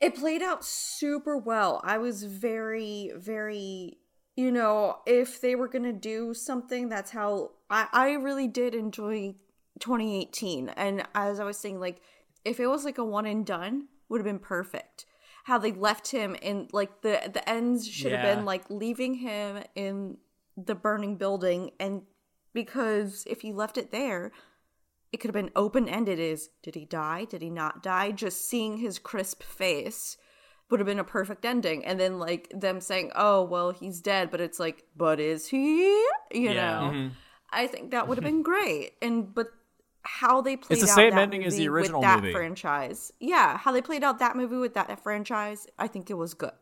it 0.00 0.14
played 0.14 0.42
out 0.42 0.64
super 0.64 1.38
well. 1.38 1.80
I 1.82 1.98
was 1.98 2.22
very, 2.24 3.12
very, 3.16 3.96
you 4.36 4.52
know, 4.52 4.98
if 5.06 5.40
they 5.40 5.54
were 5.54 5.68
gonna 5.68 5.92
do 5.92 6.34
something, 6.34 6.88
that's 6.88 7.10
how 7.12 7.52
I, 7.70 7.88
I 7.92 8.12
really 8.12 8.46
did 8.46 8.74
enjoy 8.74 9.34
2018. 9.80 10.68
And 10.70 11.02
as 11.14 11.40
I 11.40 11.44
was 11.44 11.56
saying, 11.58 11.80
like, 11.80 12.02
if 12.44 12.60
it 12.60 12.66
was 12.66 12.84
like 12.84 12.98
a 12.98 13.04
one 13.04 13.26
and 13.26 13.44
done, 13.46 13.88
would 14.08 14.18
have 14.20 14.26
been 14.26 14.38
perfect. 14.38 15.06
How 15.46 15.58
they 15.58 15.70
left 15.72 16.10
him 16.10 16.34
in 16.42 16.68
like 16.72 17.02
the 17.02 17.30
the 17.32 17.48
ends 17.48 17.86
should 17.88 18.10
have 18.12 18.22
been 18.22 18.44
like 18.44 18.68
leaving 18.68 19.14
him 19.14 19.62
in 19.76 20.16
the 20.56 20.74
burning 20.74 21.16
building 21.16 21.70
and 21.78 22.02
because 22.52 23.24
if 23.28 23.44
you 23.44 23.52
left 23.54 23.76
it 23.78 23.92
there, 23.92 24.32
it 25.12 25.18
could 25.18 25.28
have 25.28 25.34
been 25.44 25.52
open 25.54 25.88
ended 25.88 26.18
is 26.18 26.48
did 26.64 26.74
he 26.74 26.84
die? 26.84 27.26
Did 27.26 27.42
he 27.42 27.50
not 27.50 27.82
die? 27.82 28.10
Just 28.10 28.48
seeing 28.48 28.78
his 28.78 28.98
crisp 28.98 29.42
face 29.42 30.16
would 30.68 30.80
have 30.80 30.86
been 30.86 30.98
a 30.98 31.04
perfect 31.04 31.44
ending. 31.44 31.84
And 31.84 32.00
then 32.00 32.18
like 32.18 32.50
them 32.52 32.80
saying 32.80 33.12
oh 33.14 33.44
well 33.44 33.70
he's 33.70 34.00
dead 34.00 34.30
but 34.32 34.40
it's 34.40 34.58
like 34.58 34.82
but 34.96 35.20
is 35.20 35.46
he? 35.48 35.84
You 36.32 36.50
Yeah. 36.50 36.54
know? 36.54 36.90
Mm-hmm. 36.92 37.08
I 37.52 37.68
think 37.68 37.92
that 37.92 38.08
would 38.08 38.18
have 38.18 38.24
been 38.24 38.42
great. 38.42 38.94
And 39.00 39.32
but 39.32 39.46
how 40.06 40.40
they 40.40 40.56
played 40.56 40.80
the 40.80 40.84
out 40.84 40.94
same 40.94 41.10
that 41.10 41.20
ending 41.20 41.44
as 41.44 41.54
the 41.54 41.60
movie 41.60 41.68
original 41.68 42.00
with 42.00 42.08
that 42.08 42.20
movie. 42.20 42.32
franchise 42.32 43.12
yeah 43.20 43.56
how 43.58 43.72
they 43.72 43.82
played 43.82 44.02
out 44.04 44.18
that 44.18 44.36
movie 44.36 44.56
with 44.56 44.74
that 44.74 45.02
franchise 45.02 45.66
i 45.78 45.86
think 45.86 46.10
it 46.10 46.14
was 46.14 46.34
good 46.34 46.52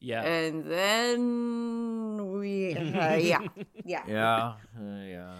yeah 0.00 0.22
and 0.22 0.64
then 0.70 2.38
we 2.38 2.74
uh, 2.76 3.14
yeah 3.14 3.40
yeah 3.84 4.02
Yeah. 4.06 4.52
Uh, 4.78 5.04
yeah. 5.04 5.34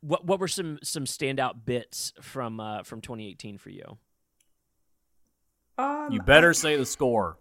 what 0.00 0.24
what 0.24 0.40
were 0.40 0.48
some 0.48 0.78
some 0.82 1.04
standout 1.04 1.64
bits 1.64 2.12
from 2.20 2.60
uh 2.60 2.82
from 2.82 3.00
2018 3.00 3.58
for 3.58 3.70
you 3.70 3.98
um, 5.78 6.08
You 6.12 6.20
better 6.20 6.52
say 6.52 6.76
the 6.76 6.84
score. 6.84 7.38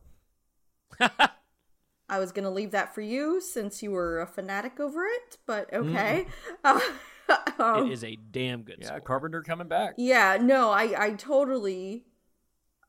I 0.99 2.17
was 2.19 2.31
gonna 2.31 2.49
leave 2.49 2.71
that 2.71 2.95
for 2.95 3.01
you 3.01 3.41
since 3.41 3.83
you 3.83 3.91
were 3.91 4.21
a 4.21 4.25
fanatic 4.25 4.79
over 4.79 5.05
it, 5.05 5.37
but 5.45 5.71
okay. 5.73 6.27
Mm-hmm. 6.63 6.95
Um, 7.59 7.85
it 7.87 7.91
is 7.93 8.03
a 8.03 8.15
damn 8.31 8.63
good 8.63 8.77
Yeah. 8.79 8.87
score. 8.87 8.99
Carpenter 9.01 9.41
coming 9.43 9.67
back. 9.67 9.93
yeah, 9.97 10.37
no, 10.41 10.71
I, 10.71 11.05
I 11.05 11.11
totally, 11.11 12.05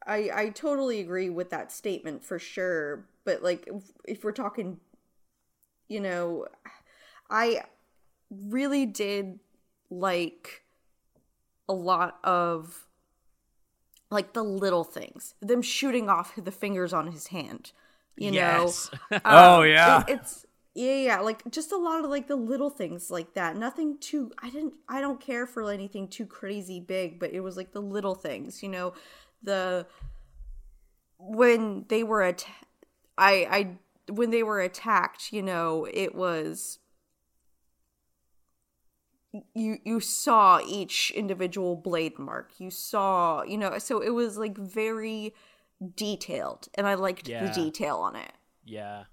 I, 0.06 0.30
I 0.34 0.48
totally 0.48 1.00
agree 1.00 1.28
with 1.28 1.50
that 1.50 1.70
statement 1.70 2.24
for 2.24 2.38
sure. 2.38 3.04
But 3.24 3.42
like, 3.42 3.66
if, 3.66 3.82
if 4.06 4.24
we're 4.24 4.32
talking, 4.32 4.78
you 5.88 6.00
know, 6.00 6.46
I 7.28 7.64
really 8.30 8.86
did 8.86 9.38
like 9.90 10.62
a 11.68 11.74
lot 11.74 12.18
of 12.24 12.86
like 14.10 14.32
the 14.32 14.42
little 14.42 14.84
things, 14.84 15.34
them 15.40 15.60
shooting 15.62 16.08
off 16.08 16.32
the 16.36 16.50
fingers 16.52 16.92
on 16.92 17.12
his 17.12 17.26
hand. 17.28 17.72
You 18.16 18.30
yes. 18.32 18.90
know, 19.10 19.18
Oh, 19.24 19.62
Um, 19.62 19.68
yeah. 19.68 20.04
it- 20.08 20.14
it's 20.14 20.46
yeah, 20.74 20.94
yeah, 20.94 21.20
like 21.20 21.42
just 21.50 21.72
a 21.72 21.76
lot 21.76 22.02
of 22.04 22.10
like 22.10 22.28
the 22.28 22.36
little 22.36 22.70
things 22.70 23.10
like 23.10 23.34
that. 23.34 23.56
Nothing 23.56 23.98
too. 23.98 24.32
I 24.42 24.50
didn't. 24.50 24.74
I 24.88 25.00
don't 25.00 25.20
care 25.20 25.46
for 25.46 25.70
anything 25.70 26.08
too 26.08 26.26
crazy 26.26 26.80
big, 26.80 27.18
but 27.20 27.32
it 27.32 27.40
was 27.40 27.56
like 27.56 27.72
the 27.72 27.82
little 27.82 28.14
things. 28.14 28.62
You 28.62 28.70
know, 28.70 28.94
the 29.42 29.86
when 31.18 31.84
they 31.88 32.02
were 32.02 32.22
at, 32.22 32.46
I 33.18 33.46
I 33.50 34.12
when 34.12 34.30
they 34.30 34.42
were 34.42 34.60
attacked. 34.60 35.32
You 35.32 35.42
know, 35.42 35.86
it 35.92 36.14
was 36.14 36.78
you 39.54 39.78
you 39.84 40.00
saw 40.00 40.60
each 40.66 41.10
individual 41.12 41.74
blade 41.74 42.18
mark 42.18 42.52
you 42.58 42.70
saw 42.70 43.42
you 43.42 43.56
know 43.56 43.78
so 43.78 44.00
it 44.00 44.10
was 44.10 44.36
like 44.36 44.58
very 44.58 45.34
detailed 45.96 46.68
and 46.74 46.86
i 46.86 46.92
liked 46.92 47.28
Yeah. 47.28 47.46
the 47.46 47.50
detail 47.50 47.96
on 47.96 48.14
it 48.14 48.32
Yeah. 48.64 49.04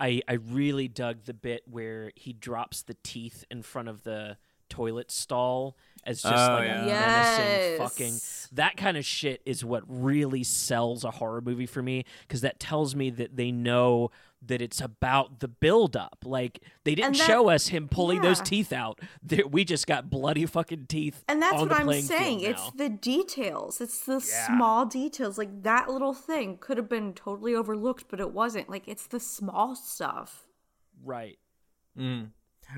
I 0.00 0.22
I 0.28 0.34
really 0.34 0.88
dug 0.88 1.24
the 1.24 1.34
bit 1.34 1.62
where 1.70 2.12
he 2.14 2.32
drops 2.32 2.82
the 2.82 2.96
teeth 3.02 3.44
in 3.50 3.62
front 3.62 3.88
of 3.88 4.02
the 4.02 4.36
toilet 4.68 5.10
stall 5.10 5.76
as 6.06 6.22
just 6.22 6.34
Oh, 6.34 6.54
like 6.54 6.66
yeah. 6.68 6.82
a 6.82 6.86
menacing 6.86 7.46
Yes. 7.46 7.78
fucking 7.78 8.56
that 8.56 8.76
kind 8.76 8.96
of 8.96 9.04
shit 9.04 9.42
is 9.44 9.64
what 9.64 9.82
really 9.88 10.44
sells 10.44 11.04
a 11.04 11.10
horror 11.10 11.40
movie 11.40 11.66
for 11.66 11.82
me 11.82 12.04
because 12.22 12.40
that 12.42 12.58
tells 12.60 12.94
me 12.94 13.10
that 13.10 13.36
they 13.36 13.50
know 13.50 14.10
that 14.42 14.62
it's 14.62 14.80
about 14.80 15.40
the 15.40 15.48
build 15.48 15.96
up 15.96 16.18
like 16.24 16.60
they 16.84 16.94
didn't 16.94 17.16
that- 17.16 17.26
show 17.26 17.48
us 17.48 17.68
him 17.68 17.88
pulling 17.88 18.20
those 18.20 18.40
teeth 18.40 18.72
out. 18.72 19.00
They- 19.22 19.42
we 19.42 19.64
just 19.64 19.86
got 19.88 20.08
bloody 20.08 20.46
fucking 20.46 20.86
teeth 20.86 21.24
and 21.28 21.42
that's 21.42 21.54
on 21.54 21.60
what 21.60 21.68
the 21.70 21.74
i'm 21.94 22.02
saying. 22.02 22.40
It's 22.42 22.70
the 22.76 22.88
details. 22.88 23.80
It's 23.80 24.04
the 24.04 24.24
Yeah. 24.24 24.46
small 24.46 24.86
details. 24.86 25.36
Like 25.38 25.62
that 25.64 25.88
little 25.90 26.14
thing 26.14 26.58
could 26.58 26.76
have 26.76 26.88
been 26.88 27.14
totally 27.14 27.54
overlooked 27.56 28.04
but 28.08 28.20
it 28.20 28.30
wasn't. 28.30 28.68
Like 28.70 28.86
it's 28.86 29.06
the 29.08 29.18
small 29.20 29.74
stuff. 29.74 30.46
Right. 31.04 31.38
Mm. 31.98 32.28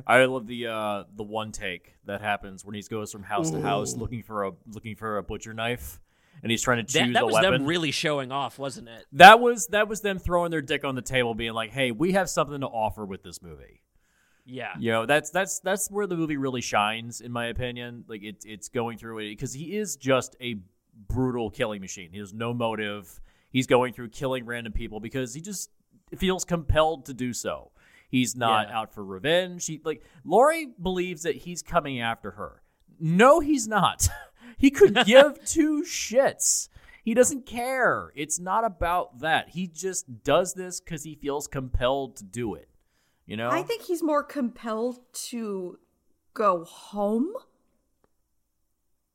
I 0.07 0.25
love 0.25 0.47
the 0.47 0.67
uh 0.67 1.05
the 1.15 1.23
one 1.23 1.53
take 1.53 1.95
that 2.05 2.21
happens 2.21 2.65
when 2.65 2.75
he 2.75 2.83
goes 2.83 3.11
from 3.13 3.23
house 3.23 3.51
to 3.51 3.61
house 3.61 3.97
looking 3.97 4.23
for 4.23 4.45
a 4.45 4.53
looking 4.73 4.97
for 4.97 5.19
a 5.19 5.23
butcher 5.23 5.55
knife, 5.55 6.01
and 6.43 6.51
he's 6.51 6.63
trying 6.63 6.85
to 6.85 6.93
that, 6.93 7.05
choose 7.07 7.15
that 7.15 7.23
a 7.23 7.27
was 7.27 7.35
weapon. 7.35 7.53
them 7.53 7.67
really 7.67 7.91
showing 7.91 8.31
off 8.33 8.59
wasn't 8.59 8.89
it 8.89 9.07
that 9.13 9.41
was 9.41 9.67
that 9.69 9.89
was 9.89 10.01
them 10.01 10.19
throwing 10.19 10.51
their 10.51 10.63
dick 10.63 10.85
on 10.85 10.95
the 10.95 11.03
table, 11.03 11.35
being 11.35 11.53
like, 11.55 11.71
"Hey, 11.71 11.91
we 11.91 12.13
have 12.13 12.29
something 12.31 12.61
to 12.61 12.67
offer 12.67 13.05
with 13.05 13.23
this 13.23 13.43
movie." 13.43 13.83
yeah 14.45 14.73
You 14.79 14.93
know, 14.93 15.07
that's 15.07 15.31
that's 15.31 15.61
that's 15.61 15.91
where 15.91 16.07
the 16.07 16.17
movie 16.17 16.37
really 16.39 16.63
shines, 16.63 17.21
in 17.21 17.33
my 17.33 17.47
opinion. 17.47 18.05
Like 18.09 18.23
it's 18.23 18.45
it's 18.45 18.69
going 18.69 18.99
through 18.99 19.19
it 19.19 19.29
because 19.31 19.53
he 19.53 19.77
is 19.77 19.97
just 19.97 20.37
a 20.41 20.57
brutal 21.09 21.51
killing 21.51 21.81
machine. 21.81 22.11
He 22.13 22.19
has 22.19 22.33
no 22.33 22.55
motive. 22.55 23.21
He's 23.51 23.67
going 23.67 23.93
through 23.93 24.09
killing 24.09 24.47
random 24.47 24.73
people 24.73 25.01
because 25.01 25.35
he 25.35 25.41
just 25.41 25.71
feels 26.17 26.45
compelled 26.45 27.07
to 27.07 27.15
do 27.15 27.33
so. 27.33 27.73
He's 28.09 28.35
not 28.35 28.69
Yeah. 28.69 28.79
out 28.79 28.93
for 28.95 29.05
revenge. 29.05 29.67
He 29.67 29.81
like 29.85 30.03
Laurie 30.25 30.67
believes 30.81 31.23
that 31.23 31.37
he's 31.37 31.63
coming 31.63 32.01
after 32.01 32.33
her. 32.33 32.63
No, 32.99 33.41
he's 33.41 33.69
not. 33.69 34.09
he 34.59 34.71
could 34.71 34.95
give 35.07 35.45
two 35.45 35.83
shits. 35.83 36.69
He 37.05 37.15
doesn't 37.15 37.47
care. 37.47 38.13
It's 38.17 38.39
not 38.39 38.65
about 38.65 39.21
that. 39.21 39.51
He 39.51 39.67
just 39.67 40.23
does 40.25 40.55
this 40.55 40.81
because 40.81 41.05
he 41.05 41.15
feels 41.15 41.47
compelled 41.47 42.17
to 42.17 42.25
do 42.25 42.55
it. 42.55 42.69
You 43.27 43.37
know? 43.37 43.51
i 43.51 43.63
think 43.63 43.83
he's 43.83 44.03
more 44.03 44.23
compelled 44.23 45.01
to 45.13 45.79
go 46.33 46.65
home 46.65 47.31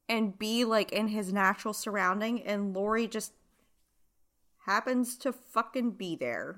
and 0.08 0.38
be 0.38 0.66
like 0.66 0.92
in 0.92 1.08
his 1.08 1.34
natural 1.34 1.74
surrounding 1.74 2.44
and 2.44 2.76
Laurie 2.76 3.08
just 3.08 3.34
happens 4.66 5.18
to 5.18 5.34
fucking 5.34 5.92
be 5.92 6.16
there 6.16 6.58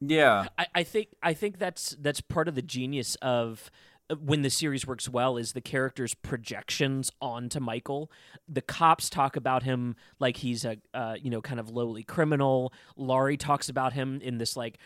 Yeah. 0.00 0.46
I, 0.58 0.66
I 0.74 0.82
think 0.82 1.08
I 1.22 1.34
think 1.34 1.58
that's 1.58 1.96
that's 2.00 2.20
part 2.20 2.48
of 2.48 2.54
the 2.54 2.62
genius 2.62 3.16
of 3.22 3.70
of 4.10 4.20
when 4.20 4.42
the 4.42 4.50
series 4.50 4.86
works 4.86 5.08
well 5.08 5.38
is 5.38 5.52
the 5.54 5.62
character's 5.62 6.12
projections 6.12 7.10
onto 7.22 7.58
Michael. 7.58 8.10
The 8.46 8.60
cops 8.60 9.08
talk 9.08 9.34
about 9.34 9.62
him 9.62 9.96
like 10.18 10.36
he's 10.36 10.66
a 10.66 10.76
uh, 10.92 11.14
you 11.18 11.30
know 11.30 11.40
kind 11.40 11.58
of 11.58 11.70
lowly 11.70 12.02
criminal. 12.02 12.72
Laurie 12.96 13.38
talks 13.38 13.70
about 13.70 13.94
him 13.94 14.20
in 14.22 14.36
this 14.36 14.56
like 14.58 14.76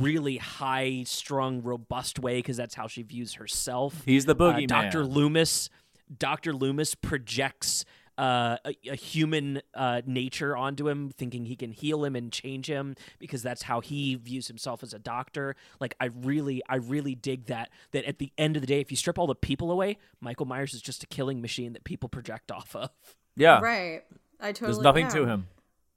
really 0.00 0.36
high 0.36 1.02
strung, 1.06 1.60
robust 1.62 2.20
way 2.20 2.38
because 2.38 2.56
that's 2.56 2.76
how 2.76 2.86
she 2.86 3.02
views 3.02 3.34
herself. 3.34 4.02
He's 4.04 4.26
the 4.26 4.32
Uh, 4.32 4.38
boogeyman. 4.38 4.68
Dr. 4.68 5.04
Loomis 5.04 5.70
Dr. 6.16 6.52
Loomis 6.52 6.94
projects 6.94 7.84
uh, 8.18 8.56
a, 8.64 8.74
a 8.90 8.94
human 8.96 9.62
uh, 9.74 10.02
nature 10.04 10.56
onto 10.56 10.88
him, 10.88 11.10
thinking 11.10 11.44
he 11.46 11.54
can 11.56 11.70
heal 11.70 12.04
him 12.04 12.16
and 12.16 12.32
change 12.32 12.66
him 12.66 12.96
because 13.20 13.42
that's 13.42 13.62
how 13.62 13.80
he 13.80 14.16
views 14.16 14.48
himself 14.48 14.82
as 14.82 14.92
a 14.92 14.98
doctor. 14.98 15.54
Like 15.80 15.94
I 16.00 16.06
really, 16.06 16.60
I 16.68 16.76
really 16.76 17.14
dig 17.14 17.46
that. 17.46 17.70
That 17.92 18.04
at 18.06 18.18
the 18.18 18.32
end 18.36 18.56
of 18.56 18.62
the 18.62 18.66
day, 18.66 18.80
if 18.80 18.90
you 18.90 18.96
strip 18.96 19.18
all 19.18 19.26
the 19.28 19.34
people 19.36 19.70
away, 19.70 19.98
Michael 20.20 20.46
Myers 20.46 20.74
is 20.74 20.82
just 20.82 21.02
a 21.04 21.06
killing 21.06 21.40
machine 21.40 21.72
that 21.74 21.84
people 21.84 22.08
project 22.08 22.50
off 22.52 22.74
of. 22.74 22.90
Yeah, 23.36 23.60
Right. 23.60 24.02
I 24.40 24.52
totally. 24.52 24.72
there's 24.72 24.82
nothing 24.82 25.04
yeah. 25.06 25.10
to 25.12 25.26
him. 25.26 25.46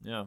Yeah. 0.04 0.26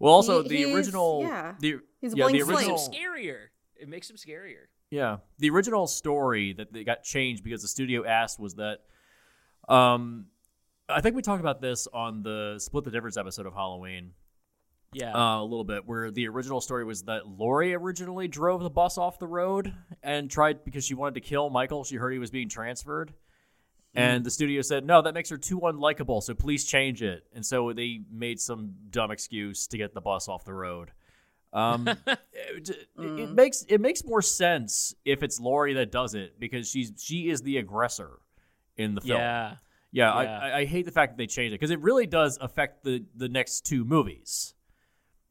Well, 0.00 0.12
also 0.12 0.42
He- 0.42 0.48
the 0.48 0.56
he's- 0.56 0.74
original, 0.74 1.22
yeah. 1.22 1.54
the 1.60 1.76
He's 2.00 2.14
a 2.14 2.16
yeah, 2.16 2.26
the 2.28 2.32
blank 2.32 2.44
slate. 2.44 2.56
original, 2.58 2.76
Makes 2.76 2.88
scarier. 2.98 3.38
It 3.76 3.88
makes 3.88 4.10
him 4.10 4.16
scarier. 4.16 4.66
Yeah, 4.90 5.18
the 5.38 5.50
original 5.50 5.86
story 5.86 6.52
that 6.54 6.72
they 6.72 6.82
got 6.84 7.02
changed 7.02 7.44
because 7.44 7.62
the 7.62 7.68
studio 7.68 8.04
asked 8.06 8.40
was 8.40 8.54
that, 8.54 8.78
um, 9.68 10.26
I 10.88 11.00
think 11.00 11.16
we 11.16 11.22
talked 11.22 11.40
about 11.40 11.60
this 11.60 11.86
on 11.92 12.22
the 12.22 12.56
Split 12.58 12.84
the 12.84 12.90
Difference 12.90 13.16
episode 13.16 13.46
of 13.46 13.54
Halloween 13.54 14.12
Yeah. 14.92 15.12
uh, 15.14 15.40
a 15.40 15.44
little 15.44 15.64
bit, 15.64 15.86
where 15.86 16.10
the 16.10 16.28
original 16.28 16.60
story 16.60 16.84
was 16.84 17.02
that 17.04 17.26
Laurie 17.26 17.74
originally 17.74 18.26
drove 18.28 18.62
the 18.62 18.70
bus 18.70 18.96
off 18.96 19.18
the 19.18 19.26
road 19.26 19.74
and 20.02 20.30
tried 20.30 20.64
because 20.64 20.84
she 20.84 20.94
wanted 20.94 21.14
to 21.14 21.20
kill 21.20 21.50
Michael. 21.50 21.84
She 21.84 21.96
heard 21.96 22.12
he 22.12 22.18
was 22.18 22.30
being 22.30 22.48
transferred. 22.48 23.12
And 23.94 24.22
the 24.24 24.30
studio 24.30 24.62
said, 24.62 24.84
no, 24.86 25.02
that 25.02 25.12
makes 25.12 25.28
her 25.30 25.36
too 25.38 25.60
unlikable, 25.60 26.22
so 26.22 26.32
please 26.32 26.64
change 26.64 27.02
it. 27.02 27.24
And 27.34 27.44
so 27.44 27.72
they 27.72 28.00
made 28.12 28.38
some 28.38 28.74
dumb 28.90 29.10
excuse 29.10 29.66
to 29.68 29.78
get 29.78 29.92
the 29.92 30.00
bus 30.00 30.28
off 30.28 30.44
the 30.44 30.52
road. 30.54 30.92
Um, 31.52 31.88
it, 32.32 32.70
it 32.96 33.30
makes 33.30 33.64
it 33.68 33.80
makes 33.80 34.04
more 34.04 34.22
sense 34.22 34.94
if 35.04 35.22
it's 35.24 35.40
Laurie 35.40 35.74
that 35.74 35.90
does 35.90 36.14
it 36.14 36.38
because 36.38 36.70
she's 36.70 36.92
she 36.98 37.28
is 37.30 37.42
the 37.42 37.56
aggressor 37.56 38.20
in 38.76 38.94
the 38.94 39.00
film. 39.00 39.18
yeah. 39.18 39.54
Yeah, 39.90 40.22
Yeah. 40.22 40.38
I, 40.38 40.58
I, 40.58 40.64
hate 40.66 40.84
the 40.84 40.92
fact 40.92 41.12
that 41.12 41.18
they 41.18 41.26
changed 41.26 41.52
it 41.54 41.60
because 41.60 41.70
it 41.70 41.80
really 41.80 42.06
does 42.06 42.38
affect 42.40 42.84
the 42.84 43.04
the 43.16 43.28
next 43.28 43.62
two 43.66 43.84
movies. 43.84 44.54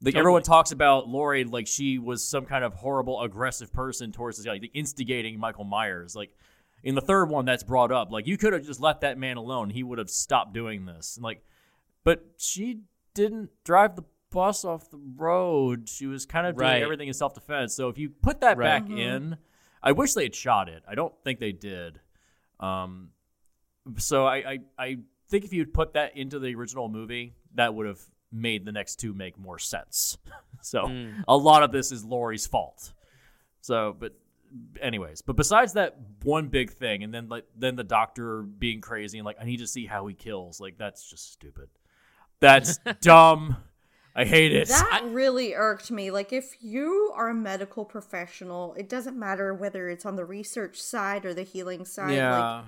Like 0.02 0.14
Totally. 0.14 0.20
everyone 0.20 0.44
talks 0.44 0.72
about 0.72 1.08
Laurie 1.08 1.44
like 1.44 1.68
she 1.68 1.98
was 2.00 2.24
some 2.24 2.46
kind 2.46 2.64
of 2.64 2.74
horrible, 2.74 3.22
aggressive 3.22 3.72
person 3.74 4.12
towards 4.12 4.38
this, 4.38 4.46
guy, 4.46 4.54
like 4.54 4.72
instigating 4.74 5.40
Michael 5.40 5.64
Myers. 5.64 6.16
Like 6.16 6.32
in 6.84 6.96
the 6.96 7.02
third 7.02 7.26
one, 7.26 7.46
that's 7.46 7.64
brought 7.64 7.92
up. 7.92 8.12
Like 8.12 8.28
you 8.28 8.38
could 8.38 8.54
have 8.54 8.64
just 8.64 8.80
left 8.80 9.02
that 9.02 9.18
man 9.18 9.38
alone; 9.38 9.70
he 9.70 9.84
would 9.84 9.98
have 9.98 10.10
stopped 10.10 10.54
doing 10.54 10.86
this. 10.86 11.18
And 11.18 11.24
like, 11.24 11.44
but 12.04 12.26
she 12.38 12.82
didn't 13.14 13.50
drive 13.64 13.96
the 13.96 14.04
bus 14.30 14.64
off 14.66 14.90
the 14.92 15.00
road. 15.16 15.90
She 15.90 16.06
was 16.06 16.26
kind 16.26 16.46
of 16.46 16.58
doing 16.58 16.84
everything 16.84 17.08
in 17.08 17.14
self 17.14 17.34
defense. 17.34 17.74
So 17.74 17.90
if 17.90 17.98
you 17.98 18.10
put 18.10 18.42
that 18.42 18.58
Right. 18.58 18.88
back 18.88 18.90
in, 18.90 19.38
I 19.82 19.94
wish 19.94 20.14
they 20.14 20.24
had 20.24 20.36
shot 20.36 20.70
it. 20.70 20.84
I 20.88 20.96
don't 20.96 21.14
think 21.24 21.40
they 21.40 21.52
did. 21.52 22.00
Um, 22.60 23.10
so 23.98 24.26
I, 24.26 24.36
I, 24.38 24.60
I 24.78 24.98
think 25.30 25.46
if 25.46 25.54
you'd 25.54 25.74
put 25.74 25.94
that 25.94 26.16
into 26.18 26.40
the 26.40 26.54
original 26.56 26.90
movie, 26.90 27.34
that 27.56 27.74
would 27.74 27.88
have 27.88 28.00
made 28.32 28.66
the 28.66 28.72
next 28.72 28.98
two 28.98 29.14
make 29.14 29.38
more 29.38 29.58
sense. 29.60 30.18
so 30.62 30.88
Hmm. 30.88 31.22
a 31.28 31.38
lot 31.38 31.64
of 31.64 31.72
this 31.72 31.92
is 31.92 32.04
Laurie's 32.04 32.46
fault. 32.48 32.94
So, 33.62 33.96
but 33.98 34.14
anyways, 34.82 35.22
but 35.22 35.36
besides 35.36 35.74
that 35.74 35.98
one 36.24 36.48
big 36.48 36.72
thing, 36.72 37.04
and 37.04 37.14
then 37.14 37.28
like 37.30 37.46
then 37.58 37.76
the 37.76 37.84
doctor 37.84 38.42
being 38.44 38.82
crazy 38.82 39.18
and 39.18 39.26
like 39.26 39.38
I 39.42 39.46
need 39.46 39.58
to 39.60 39.68
see 39.68 39.86
how 39.86 40.08
he 40.08 40.14
kills, 40.16 40.60
like 40.62 40.78
that's 40.78 41.10
just 41.10 41.32
stupid. 41.34 41.70
That's 42.40 42.78
dumb. 43.02 43.58
I 44.16 44.26
hate 44.26 44.52
it. 44.52 44.68
That 44.70 45.04
really 45.10 45.54
irked 45.54 45.92
me. 45.92 46.10
Like, 46.10 46.34
if 46.34 46.56
you 46.60 47.12
are 47.16 47.30
a 47.30 47.36
medical 47.36 47.86
professional, 47.86 48.74
it 48.74 48.90
doesn't 48.90 49.16
matter 49.16 49.54
whether 49.54 49.90
it's 49.90 50.08
on 50.08 50.16
the 50.16 50.26
research 50.26 50.82
side 50.82 51.24
or 51.24 51.36
the 51.36 51.44
healing 51.44 51.86
side. 51.86 52.16
Yeah. 52.16 52.62
you 52.62 52.66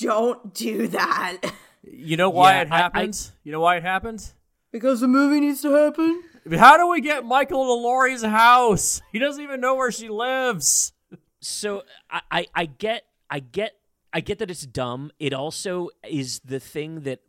don't 0.00 0.54
do 0.54 0.88
that 0.88 1.38
you 1.82 2.16
know 2.16 2.30
why 2.30 2.52
Yeah, 2.54 2.60
it 2.62 2.68
I- 2.72 2.90
I- 3.02 3.10
you 3.44 3.52
know 3.52 3.60
why 3.60 3.76
it 3.76 3.82
happens? 3.82 4.34
because 4.72 5.00
the 5.00 5.08
movie 5.08 5.40
needs 5.40 5.62
to 5.62 5.70
happen. 5.72 6.22
How 6.52 6.76
do 6.76 6.88
we 6.88 7.00
get 7.00 7.24
Michael 7.24 7.64
to 7.64 7.72
Laurie's 7.82 8.22
house? 8.22 9.02
He 9.12 9.18
doesn't 9.18 9.42
even 9.42 9.60
know 9.60 9.74
where 9.74 9.90
she 9.90 10.08
lives. 10.08 10.92
so 11.40 11.82
I, 12.10 12.20
I 12.30 12.46
I 12.54 12.64
get 12.66 13.04
I 13.28 13.40
get 13.40 13.72
I 14.12 14.20
get 14.20 14.38
that 14.38 14.50
it's 14.50 14.66
dumb. 14.66 15.10
It 15.18 15.32
also 15.32 15.88
is 16.08 16.40
the 16.40 16.60
thing 16.60 17.00
that 17.00 17.20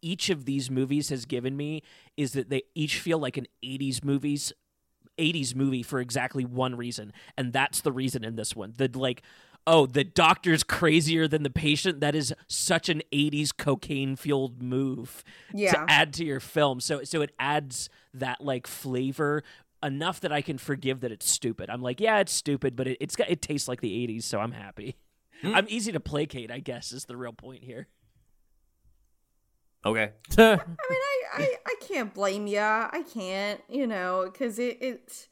each 0.00 0.28
of 0.30 0.44
these 0.44 0.70
movies 0.70 1.08
has 1.10 1.24
given 1.24 1.56
me 1.56 1.82
is 2.16 2.32
that 2.32 2.48
they 2.50 2.62
each 2.74 2.98
feel 2.98 3.18
like 3.18 3.36
an 3.36 3.46
80s 3.64 4.02
movies 4.04 4.52
80s 5.18 5.54
movie 5.54 5.82
for 5.82 6.00
exactly 6.00 6.44
one 6.44 6.74
reason 6.74 7.12
and 7.36 7.52
that's 7.52 7.80
the 7.82 7.92
reason 7.92 8.24
in 8.24 8.34
this 8.36 8.56
one. 8.56 8.72
The 8.76 8.90
like 8.94 9.22
oh, 9.66 9.86
the 9.86 10.04
doctor's 10.04 10.62
crazier 10.64 11.28
than 11.28 11.42
the 11.42 11.50
patient. 11.50 12.00
That 12.00 12.14
is 12.14 12.34
such 12.48 12.88
an 12.88 13.02
80s 13.12 13.50
cocaine 13.56 14.16
fueled 14.16 14.62
move 14.62 15.22
Yeah. 15.54 15.72
to 15.72 15.84
add 15.88 16.12
to 16.14 16.24
your 16.24 16.40
film. 16.40 16.80
So 16.80 17.04
so 17.04 17.22
it 17.22 17.32
adds 17.38 17.88
that 18.14 18.40
like 18.40 18.66
flavor 18.66 19.42
enough 19.82 20.20
that 20.20 20.32
I 20.32 20.42
can 20.42 20.58
forgive 20.58 21.00
that 21.00 21.10
it's 21.12 21.28
stupid. 21.28 21.68
I'm 21.70 21.82
like, 21.82 22.00
yeah, 22.00 22.18
it's 22.20 22.32
stupid, 22.32 22.76
but 22.76 22.86
it, 22.86 22.98
it's 23.00 23.16
got 23.16 23.28
it 23.30 23.42
tastes 23.42 23.66
like 23.68 23.80
the 23.80 24.06
80s, 24.06 24.22
so 24.24 24.38
I'm 24.40 24.52
happy. 24.52 24.96
Hmm. 25.42 25.54
I'm 25.54 25.66
easy 25.68 25.90
to 25.92 26.00
placate, 26.00 26.50
I 26.52 26.60
guess, 26.60 26.92
is 26.92 27.06
the 27.06 27.16
real 27.16 27.32
point 27.32 27.64
here. 27.64 27.88
Okay. 29.84 30.12
I 30.38 30.42
mean, 30.46 30.58
I, 30.90 31.22
I, 31.34 31.54
I 31.66 31.74
can't 31.80 32.14
blame 32.14 32.46
ya. 32.46 32.88
I 32.92 33.02
can't, 33.02 33.60
you 33.68 33.86
know, 33.88 34.28
because 34.32 34.60
it, 34.60 34.78
it 34.80 35.28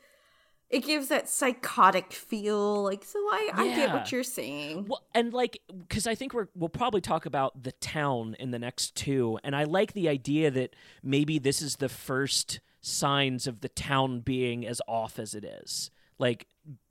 it 0.71 0.85
gives 0.85 1.09
that 1.09 1.29
psychotic 1.29 2.13
feel. 2.13 2.85
Like, 2.85 3.05
so 3.05 3.19
I, 3.19 3.51
I 3.55 3.75
get 3.75 3.93
what 3.93 4.13
you're 4.13 4.23
saying. 4.23 4.87
Well, 4.89 5.03
and 5.15 5.33
like, 5.33 5.61
because 5.77 6.07
I 6.07 6.15
think 6.15 6.33
we're 6.33 6.49
we'll 6.55 6.69
probably 6.69 7.01
talk 7.01 7.27
about 7.27 7.63
the 7.63 7.73
town 7.73 8.37
in 8.39 8.53
the 8.53 8.59
next 8.59 8.95
two, 8.95 9.39
and 9.43 9.57
I 9.57 9.65
like 9.65 9.93
the 9.93 10.09
idea 10.09 10.51
that 10.53 10.77
maybe 11.03 11.39
this 11.39 11.61
is 11.61 11.77
the 11.77 11.89
first 11.89 12.61
signs 12.81 13.47
of 13.47 13.61
the 13.61 13.69
town 13.69 14.21
being 14.21 14.67
as 14.67 14.81
off 14.87 15.19
as 15.19 15.35
it 15.35 15.45
is. 15.45 15.91
Like 16.19 16.47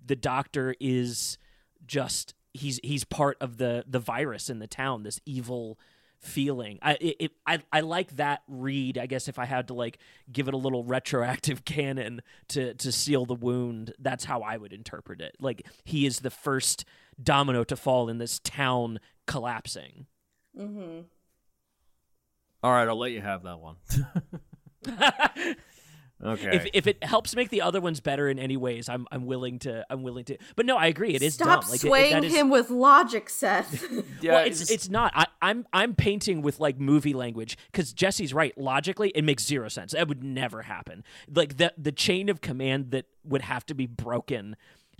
the 0.05 0.15
doctor 0.15 0.75
is 0.79 1.37
just 1.85 2.33
he's 2.53 2.79
he's 2.83 3.05
part 3.05 3.37
of 3.39 3.57
the 3.57 3.85
the 3.87 3.99
virus 3.99 4.49
in 4.49 4.59
the 4.59 4.67
town. 4.67 5.03
This 5.03 5.21
evil 5.25 5.79
feeling. 6.19 6.79
I 6.81 6.93
it, 6.93 7.15
it 7.19 7.31
I 7.45 7.59
I 7.71 7.81
like 7.81 8.15
that 8.17 8.41
read. 8.47 8.97
I 8.97 9.05
guess 9.05 9.27
if 9.27 9.39
I 9.39 9.45
had 9.45 9.67
to 9.67 9.73
like 9.73 9.99
give 10.31 10.47
it 10.47 10.53
a 10.53 10.57
little 10.57 10.83
retroactive 10.85 11.65
canon 11.65 12.21
to 12.49 12.73
to 12.75 12.91
seal 12.91 13.25
the 13.25 13.35
wound, 13.35 13.93
that's 13.99 14.25
how 14.25 14.41
I 14.41 14.57
would 14.57 14.73
interpret 14.73 15.21
it. 15.21 15.35
Like 15.39 15.65
he 15.83 16.05
is 16.05 16.19
the 16.19 16.29
first 16.29 16.85
domino 17.21 17.63
to 17.65 17.75
fall 17.75 18.09
in 18.09 18.17
this 18.17 18.39
town 18.39 18.99
collapsing. 19.27 20.05
Mm-hmm. 20.57 21.01
All 22.61 22.71
right, 22.71 22.87
I'll 22.87 22.99
let 22.99 23.11
you 23.11 23.21
have 23.21 23.43
that 23.43 23.59
one. 23.59 23.77
okay. 26.23 26.49
If 26.55 26.67
if 26.73 26.87
it 26.87 27.03
helps 27.03 27.35
make 27.35 27.49
the 27.49 27.61
other 27.61 27.79
ones 27.81 27.99
better 27.99 28.29
in 28.29 28.39
any 28.39 28.57
ways, 28.57 28.89
I'm 28.89 29.07
I'm 29.11 29.25
willing 29.25 29.59
to 29.59 29.85
I'm 29.89 30.03
willing 30.03 30.25
to. 30.25 30.37
But 30.55 30.65
no, 30.65 30.77
I 30.77 30.87
agree. 30.87 31.13
It 31.15 31.21
is 31.21 31.35
Stop 31.35 31.61
dumb. 31.61 31.69
Like 31.71 31.79
it- 31.79 31.85
it- 31.85 31.87
swaying 31.87 32.13
that 32.13 32.23
is- 32.25 32.33
him 32.33 32.49
with 32.49 32.69
logic, 32.69 33.29
Seth. 33.29 33.83
yeah, 34.21 34.33
well, 34.33 34.45
it's 34.45 34.69
it's 34.69 34.89
not. 34.89 35.11
I, 35.15 35.27
I'm 35.41 35.65
I'm 35.73 35.95
painting 35.95 36.41
with 36.41 36.59
like 36.59 36.79
movie 36.79 37.13
language 37.13 37.57
because 37.71 37.93
Jesse's 37.93 38.33
right. 38.33 38.57
Logically, 38.57 39.09
it 39.15 39.23
makes 39.23 39.45
zero 39.45 39.69
sense. 39.69 39.93
That 39.93 40.07
would 40.07 40.23
never 40.23 40.63
happen. 40.63 41.03
Like 41.33 41.57
the 41.57 41.73
the 41.77 41.91
chain 41.91 42.29
of 42.29 42.41
command 42.41 42.91
that 42.91 43.05
would 43.23 43.41
have 43.43 43.65
to 43.67 43.73
be 43.73 43.85
broken 43.85 44.55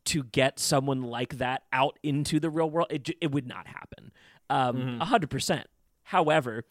to 0.06 0.24
get 0.24 0.60
someone 0.60 1.02
like 1.04 1.38
that 1.40 1.64
out 1.74 2.00
into 2.04 2.40
the 2.40 2.50
real 2.50 2.70
world, 2.70 2.88
it 2.90 3.10
it 3.22 3.32
would 3.32 3.48
not 3.48 3.68
happen. 3.68 4.12
Um, 4.50 5.00
a 5.02 5.06
hundred 5.06 5.30
percent. 5.30 5.68
However, 6.04 6.64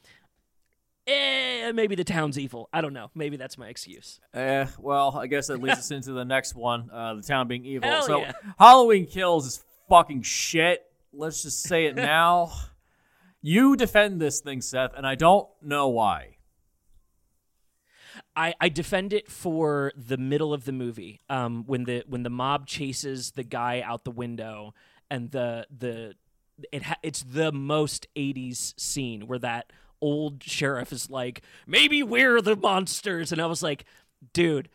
eh, 1.09 1.73
maybe 1.73 1.95
the 1.95 2.05
town's 2.05 2.39
evil. 2.39 2.69
I 2.73 2.81
don't 2.81 2.93
know. 2.93 3.11
Maybe 3.15 3.37
that's 3.37 3.57
my 3.59 3.69
excuse. 3.69 4.21
Eh, 4.35 4.67
well, 4.79 5.17
I 5.19 5.27
guess 5.27 5.47
that 5.49 5.61
leads 5.61 5.79
us 5.85 5.91
into 5.91 6.13
the 6.13 6.25
next 6.25 6.55
one, 6.55 6.91
uh, 6.93 7.15
the 7.15 7.23
town 7.23 7.49
being 7.49 7.65
evil. 7.65 7.89
Hell 7.89 8.03
so 8.03 8.21
yeah. 8.21 8.33
Halloween 8.59 9.07
Kills 9.07 9.47
is 9.47 9.65
fucking 9.89 10.23
shit. 10.23 10.85
Let's 11.13 11.43
just 11.43 11.63
say 11.63 11.87
it 11.87 11.97
now. 12.15 12.53
you 13.41 13.77
defend 13.77 14.21
this 14.21 14.41
thing, 14.41 14.61
Seth, 14.61 14.93
and 14.97 15.07
I 15.07 15.15
don't 15.15 15.49
know 15.63 15.89
why. 15.89 16.37
I, 18.37 18.55
I 18.61 18.69
defend 18.69 19.13
it 19.13 19.29
for 19.29 19.93
the 19.97 20.17
middle 20.17 20.55
of 20.55 20.65
the 20.65 20.73
movie 20.73 21.21
um, 21.29 21.65
when 21.67 21.85
the 21.85 22.05
when 22.07 22.23
the 22.23 22.31
mob 22.31 22.67
chases 22.67 23.33
the 23.33 23.43
guy 23.43 23.81
out 23.85 24.05
the 24.05 24.13
window 24.13 24.75
and 25.11 25.31
the 25.33 25.67
the 25.77 26.15
it 26.73 26.85
ha- 26.85 26.99
it's 27.03 27.23
the 27.23 27.51
most 27.51 28.07
80s 28.17 28.79
scene 28.79 29.27
where 29.27 29.39
that 29.41 29.73
old 30.01 30.43
sheriff 30.43 30.93
is 30.93 31.11
like 31.11 31.43
maybe 31.67 32.03
we're 32.03 32.41
the 32.41 32.57
monsters 32.57 33.33
and 33.33 33.41
I 33.41 33.47
was 33.47 33.63
like 33.63 33.85
dude 34.33 34.69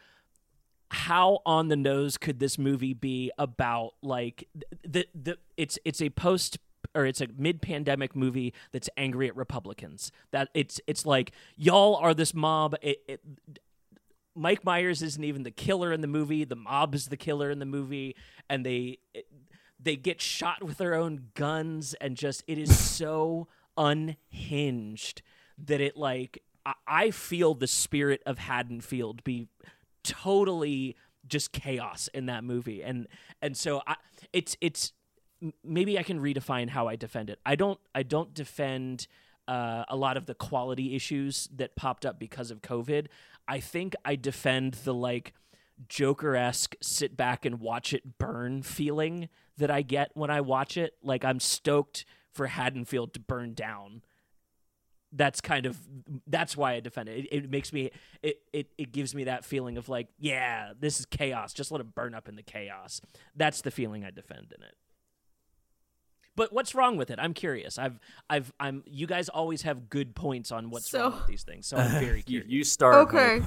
how 0.90 1.40
on 1.46 1.70
the 1.70 1.76
nose 1.76 2.18
could 2.18 2.40
this 2.40 2.58
movie 2.58 2.94
be 2.94 3.32
about 3.38 3.94
like 4.04 4.48
the 4.84 5.08
the 5.16 5.38
it's 5.58 5.80
it's 5.86 6.02
a 6.02 6.10
post 6.12 6.60
or 6.96 7.06
it's 7.06 7.22
a 7.22 7.28
mid-pandemic 7.38 8.16
movie 8.16 8.54
that's 8.72 8.90
angry 8.98 9.28
at 9.28 9.36
Republicans. 9.36 10.12
That 10.32 10.50
it's 10.54 10.80
it's 10.88 11.06
like 11.06 11.32
y'all 11.58 11.96
are 11.96 12.14
this 12.14 12.34
mob. 12.34 12.76
It, 12.82 12.98
it, 13.08 13.22
Mike 14.36 14.64
Myers 14.64 15.02
isn't 15.02 15.24
even 15.24 15.44
the 15.44 15.52
killer 15.52 15.92
in 15.92 16.02
the 16.02 16.08
movie. 16.08 16.44
The 16.44 16.56
mob 16.56 16.96
is 16.96 17.08
the 17.08 17.18
killer 17.18 17.50
in 17.50 17.60
the 17.60 17.66
movie, 17.66 18.16
and 18.50 18.66
they 18.66 19.00
it, 19.14 19.28
they 19.80 19.96
get 19.96 20.22
shot 20.22 20.64
with 20.64 20.78
their 20.78 20.94
own 20.94 21.30
guns 21.34 21.94
and 21.96 22.16
just 22.16 22.44
it 22.48 22.58
is 22.58 22.78
so 22.78 23.48
unhinged 23.78 25.22
that 25.58 25.82
it 25.82 25.98
like 25.98 26.44
I, 26.66 26.74
I 26.88 27.12
feel 27.12 27.54
the 27.54 27.68
spirit 27.68 28.22
of 28.26 28.40
Haddonfield 28.40 29.24
be 29.24 29.48
totally 30.04 30.96
just 31.28 31.52
chaos 31.54 32.10
in 32.14 32.26
that 32.26 32.44
movie 32.44 32.84
and 32.84 33.08
and 33.42 33.56
so 33.56 33.82
I 33.88 33.96
it's 34.34 34.58
it's 34.60 34.94
maybe 35.64 35.98
I 35.98 36.04
can 36.04 36.20
redefine 36.20 36.70
how 36.70 36.88
I 36.88 36.96
defend 36.96 37.30
it. 37.30 37.40
I 37.46 37.56
don't 37.56 37.80
I 37.94 38.04
don't 38.04 38.34
defend 38.34 39.08
uh, 39.48 39.84
a 39.90 39.96
lot 39.96 40.18
of 40.18 40.26
the 40.26 40.34
quality 40.34 40.96
issues 40.96 41.50
that 41.56 41.76
popped 41.76 42.06
up 42.06 42.20
because 42.20 42.52
of 42.52 42.62
COVID. 42.62 43.08
I 43.48 43.60
think 43.60 43.96
I 44.06 44.16
defend 44.16 44.76
the 44.86 44.94
like 44.94 45.34
Joker 45.90 46.36
esque 46.36 46.76
sit 46.82 47.18
back 47.18 47.46
and 47.46 47.60
watch 47.60 47.94
it 47.94 48.18
burn 48.18 48.64
feeling 48.64 49.30
that 49.58 49.70
I 49.70 49.82
get 49.82 50.12
when 50.14 50.30
I 50.30 50.42
watch 50.42 50.78
it. 50.78 50.94
Like 51.04 51.26
I'm 51.26 51.40
stoked 51.40 52.06
for 52.34 52.48
Haddonfield 52.48 53.14
to 53.14 53.20
burn 53.20 53.54
down. 53.54 54.02
That's 55.16 55.42
kind 55.42 55.68
of 55.68 55.78
that's 56.26 56.58
why 56.58 56.74
I 56.74 56.80
defend 56.80 57.08
it. 57.10 57.26
It, 57.26 57.34
it 57.46 57.50
makes 57.52 57.72
me 57.72 57.92
it, 58.24 58.38
it 58.52 58.68
it 58.80 58.92
gives 58.92 59.14
me 59.14 59.26
that 59.26 59.46
feeling 59.46 59.78
of 59.78 59.88
like, 59.88 60.08
yeah, 60.18 60.72
this 60.80 61.00
is 61.00 61.06
chaos. 61.06 61.54
Just 61.54 61.72
let 61.72 61.82
it 61.82 61.94
burn 61.94 62.16
up 62.16 62.28
in 62.28 62.36
the 62.36 62.42
chaos. 62.42 63.00
That's 63.36 63.62
the 63.62 63.70
feeling 63.72 64.04
I 64.04 64.10
defend 64.10 64.54
in 64.58 64.64
it. 64.64 64.76
But 66.36 66.52
what's 66.52 66.74
wrong 66.74 66.98
with 66.98 67.12
it? 67.12 67.20
I'm 67.22 67.36
curious. 67.36 67.78
I've 67.78 68.00
I've 68.28 68.52
I'm 68.60 68.84
you 68.88 69.06
guys 69.06 69.30
always 69.30 69.62
have 69.62 69.88
good 69.88 70.16
points 70.16 70.52
on 70.52 70.72
what's 70.72 70.90
So- 70.90 71.02
wrong 71.10 71.12
with 71.20 71.28
these 71.28 71.44
things. 71.44 71.68
So 71.68 71.78
I'm 71.78 71.92
very 72.04 72.18
You, 72.26 72.42
curious. 72.42 72.50
you 72.52 72.64
start. 72.64 72.96
Okay. 73.08 73.40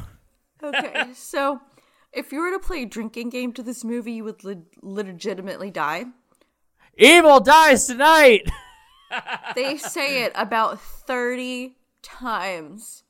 Hope. 0.63 0.75
Okay. 0.75 1.07
so, 1.15 1.61
if 2.13 2.31
you 2.33 2.41
were 2.41 2.53
to 2.53 2.59
play 2.61 2.85
a 2.85 2.87
drinking 2.87 3.31
game 3.31 3.53
to 3.55 3.63
this 3.63 3.83
movie, 3.85 4.13
you 4.13 4.25
would 4.25 4.43
le- 4.45 4.63
legitimately 4.83 5.71
die. 5.73 6.05
Evil 6.97 7.41
dies 7.41 7.87
tonight. 7.87 8.49
They 9.55 9.77
say 9.79 10.25
it 10.25 10.33
about 10.35 10.81
30 10.81 11.77
times 12.03 13.05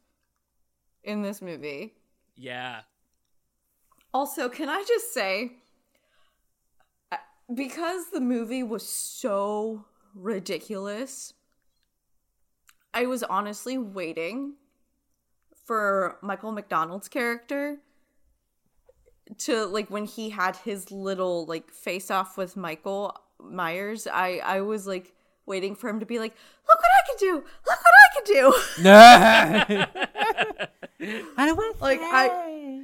in 1.04 1.22
this 1.22 1.40
movie. 1.40 1.94
yeah. 2.36 2.80
Also, 4.14 4.48
can 4.48 4.70
I 4.70 4.82
just 4.88 5.12
say, 5.12 5.52
uh, 7.12 7.16
because 7.54 8.08
the 8.12 8.20
movie 8.20 8.62
was 8.62 8.88
so 8.88 9.84
ridiculous, 10.14 11.34
I 12.94 13.04
was 13.04 13.22
honestly 13.22 13.76
waiting 13.76 14.54
for 15.66 16.16
Michael 16.22 16.50
McDonald's 16.52 17.08
character 17.08 17.76
to 19.38 19.66
like 19.66 19.90
when 19.90 20.06
he 20.06 20.30
had 20.30 20.56
his 20.56 20.90
little 20.90 21.44
like 21.46 21.70
face 21.70 22.10
off 22.10 22.38
with 22.38 22.56
Michael 22.56 23.14
Myers. 23.38 24.06
I 24.06 24.38
I 24.38 24.60
was 24.62 24.86
like 24.86 25.12
waiting 25.46 25.74
for 25.74 25.88
him 25.88 26.00
to 26.00 26.06
be 26.06 26.18
like, 26.18 26.34
"Look 26.68 26.78
what 26.78 26.90
I 26.98 27.02
can 27.08 27.16
do! 27.18 27.34
Look 27.66 27.78
what 27.78 27.94
I 28.02 28.08
can 28.14 28.24
do!" 28.34 28.54
I 31.38 31.46
don't 31.46 31.56
want 31.56 31.76
to 31.76 31.82
Like 31.82 32.00
I 32.02 32.82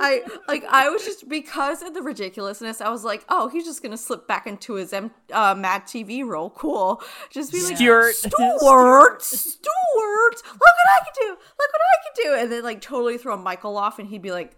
I 0.00 0.22
like 0.48 0.64
I 0.64 0.88
was 0.88 1.04
just 1.04 1.28
because 1.28 1.82
of 1.82 1.94
the 1.94 2.02
ridiculousness. 2.02 2.80
I 2.80 2.88
was 2.90 3.04
like, 3.04 3.24
oh, 3.28 3.48
he's 3.48 3.64
just 3.64 3.82
gonna 3.82 3.96
slip 3.96 4.26
back 4.26 4.46
into 4.46 4.74
his 4.74 4.92
M- 4.92 5.12
uh, 5.32 5.54
Mad 5.54 5.84
TV 5.84 6.24
role. 6.26 6.50
Cool. 6.50 7.02
Just 7.30 7.52
be 7.52 7.62
like, 7.62 7.76
Stuart. 7.76 8.14
Stuart, 8.14 9.22
Stuart, 9.22 9.62
look 10.34 10.60
what 10.60 10.88
I 10.90 11.04
can 11.04 11.14
do. 11.20 11.28
Look 11.28 11.38
what 11.58 11.80
I 11.80 11.96
can 12.04 12.24
do. 12.24 12.34
And 12.42 12.52
then 12.52 12.62
like 12.64 12.80
totally 12.80 13.18
throw 13.18 13.36
Michael 13.36 13.76
off, 13.76 13.98
and 13.98 14.08
he'd 14.08 14.22
be 14.22 14.32
like, 14.32 14.56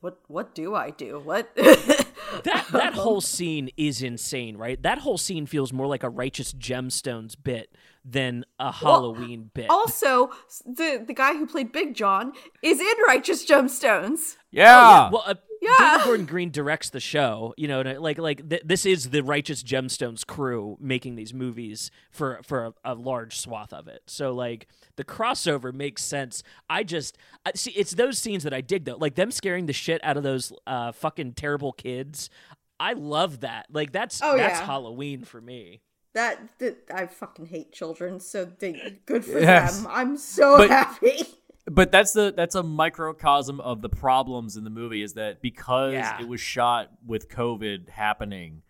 what 0.00 0.18
What 0.28 0.54
do 0.54 0.74
I 0.74 0.90
do? 0.90 1.18
What? 1.20 1.50
That 2.44 2.66
that 2.72 2.94
whole 2.94 3.20
scene 3.20 3.70
is 3.76 4.02
insane, 4.02 4.56
right? 4.56 4.80
That 4.82 4.98
whole 4.98 5.18
scene 5.18 5.46
feels 5.46 5.72
more 5.72 5.86
like 5.86 6.02
a 6.02 6.08
righteous 6.08 6.52
gemstones 6.52 7.34
bit 7.42 7.74
than 8.04 8.44
a 8.58 8.72
Halloween 8.72 9.50
bit. 9.52 9.68
also, 9.68 10.30
the 10.64 11.02
the 11.06 11.14
guy 11.14 11.34
who 11.34 11.46
played 11.46 11.72
Big 11.72 11.94
John 11.94 12.32
is 12.62 12.80
in 12.80 12.94
Righteous 13.06 13.44
Gemstones. 13.46 14.36
Yeah. 14.50 15.10
Well, 15.10 15.24
uh, 15.26 15.34
Yeah. 15.60 15.70
David 15.78 16.04
Gordon 16.04 16.26
Green 16.26 16.50
directs 16.50 16.90
the 16.90 17.00
show. 17.00 17.52
You 17.56 17.68
know, 17.68 17.82
like 17.82 18.18
like 18.18 18.48
th- 18.48 18.62
this 18.64 18.86
is 18.86 19.10
the 19.10 19.22
Righteous 19.22 19.62
Gemstones 19.62 20.26
crew 20.26 20.76
making 20.80 21.16
these 21.16 21.34
movies 21.34 21.90
for 22.10 22.40
for 22.44 22.66
a, 22.66 22.74
a 22.84 22.94
large 22.94 23.36
swath 23.38 23.72
of 23.72 23.86
it. 23.86 24.02
So 24.06 24.32
like 24.32 24.68
the 24.96 25.04
crossover 25.04 25.72
makes 25.72 26.02
sense. 26.02 26.42
I 26.70 26.82
just 26.82 27.18
I, 27.44 27.52
see 27.54 27.72
it's 27.72 27.92
those 27.92 28.18
scenes 28.18 28.42
that 28.44 28.54
I 28.54 28.60
dig 28.62 28.84
though, 28.86 28.96
like 28.96 29.16
them 29.16 29.30
scaring 29.30 29.66
the 29.66 29.72
shit 29.74 30.00
out 30.02 30.16
of 30.16 30.22
those 30.22 30.52
uh, 30.66 30.92
fucking 30.92 31.34
terrible 31.34 31.72
kids. 31.72 32.30
I 32.78 32.94
love 32.94 33.40
that. 33.40 33.66
Like 33.70 33.92
that's 33.92 34.20
Oh, 34.22 34.36
that's 34.38 34.60
yeah. 34.60 34.66
Halloween 34.66 35.24
for 35.24 35.40
me. 35.40 35.82
That, 36.14 36.40
that 36.58 36.78
I 36.92 37.06
fucking 37.06 37.46
hate 37.46 37.70
children, 37.72 38.18
so 38.18 38.44
they 38.44 38.98
good 39.06 39.24
for 39.24 39.38
Yes. 39.38 39.76
them. 39.82 39.86
I'm 39.92 40.16
so 40.16 40.56
But- 40.56 40.70
happy. 40.70 41.22
But 41.66 41.92
that's 41.92 42.12
the 42.12 42.32
that's 42.36 42.54
a 42.54 42.62
microcosm 42.62 43.60
of 43.60 43.82
the 43.82 43.88
problems 43.88 44.56
in 44.56 44.64
the 44.64 44.70
movie 44.70 45.02
is 45.02 45.14
that 45.14 45.40
because 45.42 45.92
Yeah. 45.92 46.20
it 46.20 46.26
was 46.28 46.40
shot 46.40 46.90
with 47.06 47.28
COVID 47.28 47.88
happening, 47.90 48.62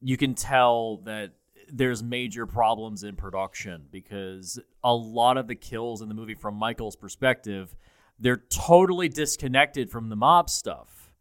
you 0.00 0.16
can 0.16 0.34
tell 0.34 0.98
that 0.98 1.32
there's 1.72 2.02
major 2.02 2.46
problems 2.46 3.02
in 3.02 3.16
production 3.16 3.86
because 3.90 4.60
a 4.84 4.94
lot 4.94 5.36
of 5.36 5.48
the 5.48 5.54
kills 5.56 6.00
in 6.02 6.08
the 6.08 6.14
movie 6.14 6.34
from 6.34 6.54
Michael's 6.54 6.94
perspective, 6.94 7.74
they're 8.20 8.42
totally 8.50 9.08
disconnected 9.08 9.90
from 9.90 10.08
the 10.08 10.16
mob 10.16 10.48
stuff. 10.48 11.12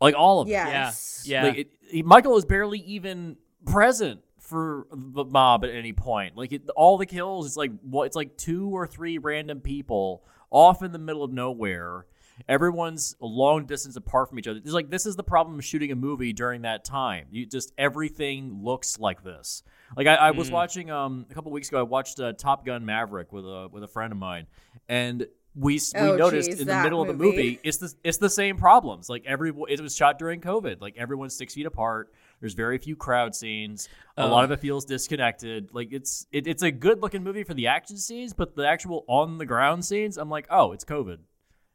Like 0.00 0.14
all 0.16 0.40
of 0.40 0.48
it. 0.48 0.52
Yes. 0.52 1.22
Yeah. 1.24 1.42
Yeah. 1.42 1.48
Like 1.48 1.58
it, 1.58 1.70
he- 1.88 2.02
Michael 2.02 2.36
is 2.36 2.44
barely 2.44 2.80
even 2.80 3.36
present 3.64 4.22
for 4.40 4.86
the 4.92 5.24
mob 5.24 5.64
at 5.64 5.70
any 5.70 5.92
point. 5.92 6.36
Like 6.36 6.52
it, 6.52 6.68
all 6.76 6.98
the 6.98 7.06
kills, 7.06 7.46
it's 7.46 7.56
like 7.56 7.72
what 7.82 8.04
it's 8.04 8.16
like 8.16 8.36
two 8.36 8.68
or 8.76 8.86
three 8.86 9.18
random 9.18 9.60
people 9.60 10.24
off 10.50 10.82
in 10.82 10.92
the 10.92 10.98
middle 10.98 11.22
of 11.22 11.32
nowhere. 11.32 12.06
Everyone's 12.48 13.16
a 13.22 13.26
long 13.26 13.64
distance 13.64 13.96
apart 13.96 14.28
from 14.28 14.38
each 14.38 14.46
other. 14.46 14.58
It's 14.62 14.72
like 14.72 14.90
this 14.90 15.06
is 15.06 15.16
the 15.16 15.22
problem 15.24 15.58
of 15.58 15.64
shooting 15.64 15.90
a 15.90 15.96
movie 15.96 16.32
during 16.34 16.62
that 16.62 16.84
time. 16.84 17.26
You 17.30 17.46
just 17.46 17.72
everything 17.78 18.60
looks 18.62 18.98
like 18.98 19.24
this. 19.24 19.62
Like 19.96 20.06
I, 20.06 20.14
I 20.16 20.30
was 20.32 20.50
watching 20.50 20.90
um 20.90 21.24
a 21.30 21.34
couple 21.34 21.50
weeks 21.50 21.68
ago. 21.68 21.78
I 21.80 21.82
watched 21.82 22.20
uh, 22.20 22.34
Top 22.34 22.66
Gun 22.66 22.84
Maverick 22.84 23.32
with 23.32 23.44
a 23.46 23.68
with 23.72 23.82
a 23.82 23.88
friend 23.88 24.12
of 24.12 24.18
mine, 24.18 24.46
and 24.88 25.26
we 25.54 25.76
s- 25.76 25.94
we 25.94 26.00
Oh, 26.00 26.16
noticed 26.16 26.50
geez, 26.50 26.60
in 26.60 26.66
the 26.66 26.72
that 26.74 26.82
middle 26.84 27.00
of 27.00 27.08
the 27.08 27.14
movie. 27.14 27.36
movie 27.36 27.60
it's 27.64 27.78
the 27.78 27.94
it's 28.04 28.18
the 28.18 28.28
same 28.28 28.58
problems. 28.58 29.08
Like 29.08 29.24
every 29.24 29.54
it 29.68 29.80
was 29.80 29.96
shot 29.96 30.18
during 30.18 30.42
COVID. 30.42 30.82
Like 30.82 30.98
everyone's 30.98 31.34
six 31.34 31.54
feet 31.54 31.64
apart. 31.64 32.12
There's 32.46 32.54
very 32.54 32.78
few 32.78 32.94
crowd 32.94 33.34
scenes. 33.34 33.88
A 34.16 34.22
oh. 34.22 34.28
lot 34.28 34.44
of 34.44 34.52
it 34.52 34.60
feels 34.60 34.84
disconnected. 34.84 35.70
Like 35.72 35.88
it's 35.90 36.28
it, 36.30 36.46
it's 36.46 36.62
a 36.62 36.70
good 36.70 37.02
looking 37.02 37.24
movie 37.24 37.42
for 37.42 37.54
the 37.54 37.66
action 37.66 37.96
scenes, 37.98 38.32
but 38.32 38.54
the 38.54 38.64
actual 38.64 39.04
on 39.08 39.38
the 39.38 39.46
ground 39.46 39.84
scenes, 39.84 40.16
I'm 40.16 40.30
like, 40.30 40.46
oh, 40.48 40.70
it's 40.70 40.84
COVID. 40.84 41.18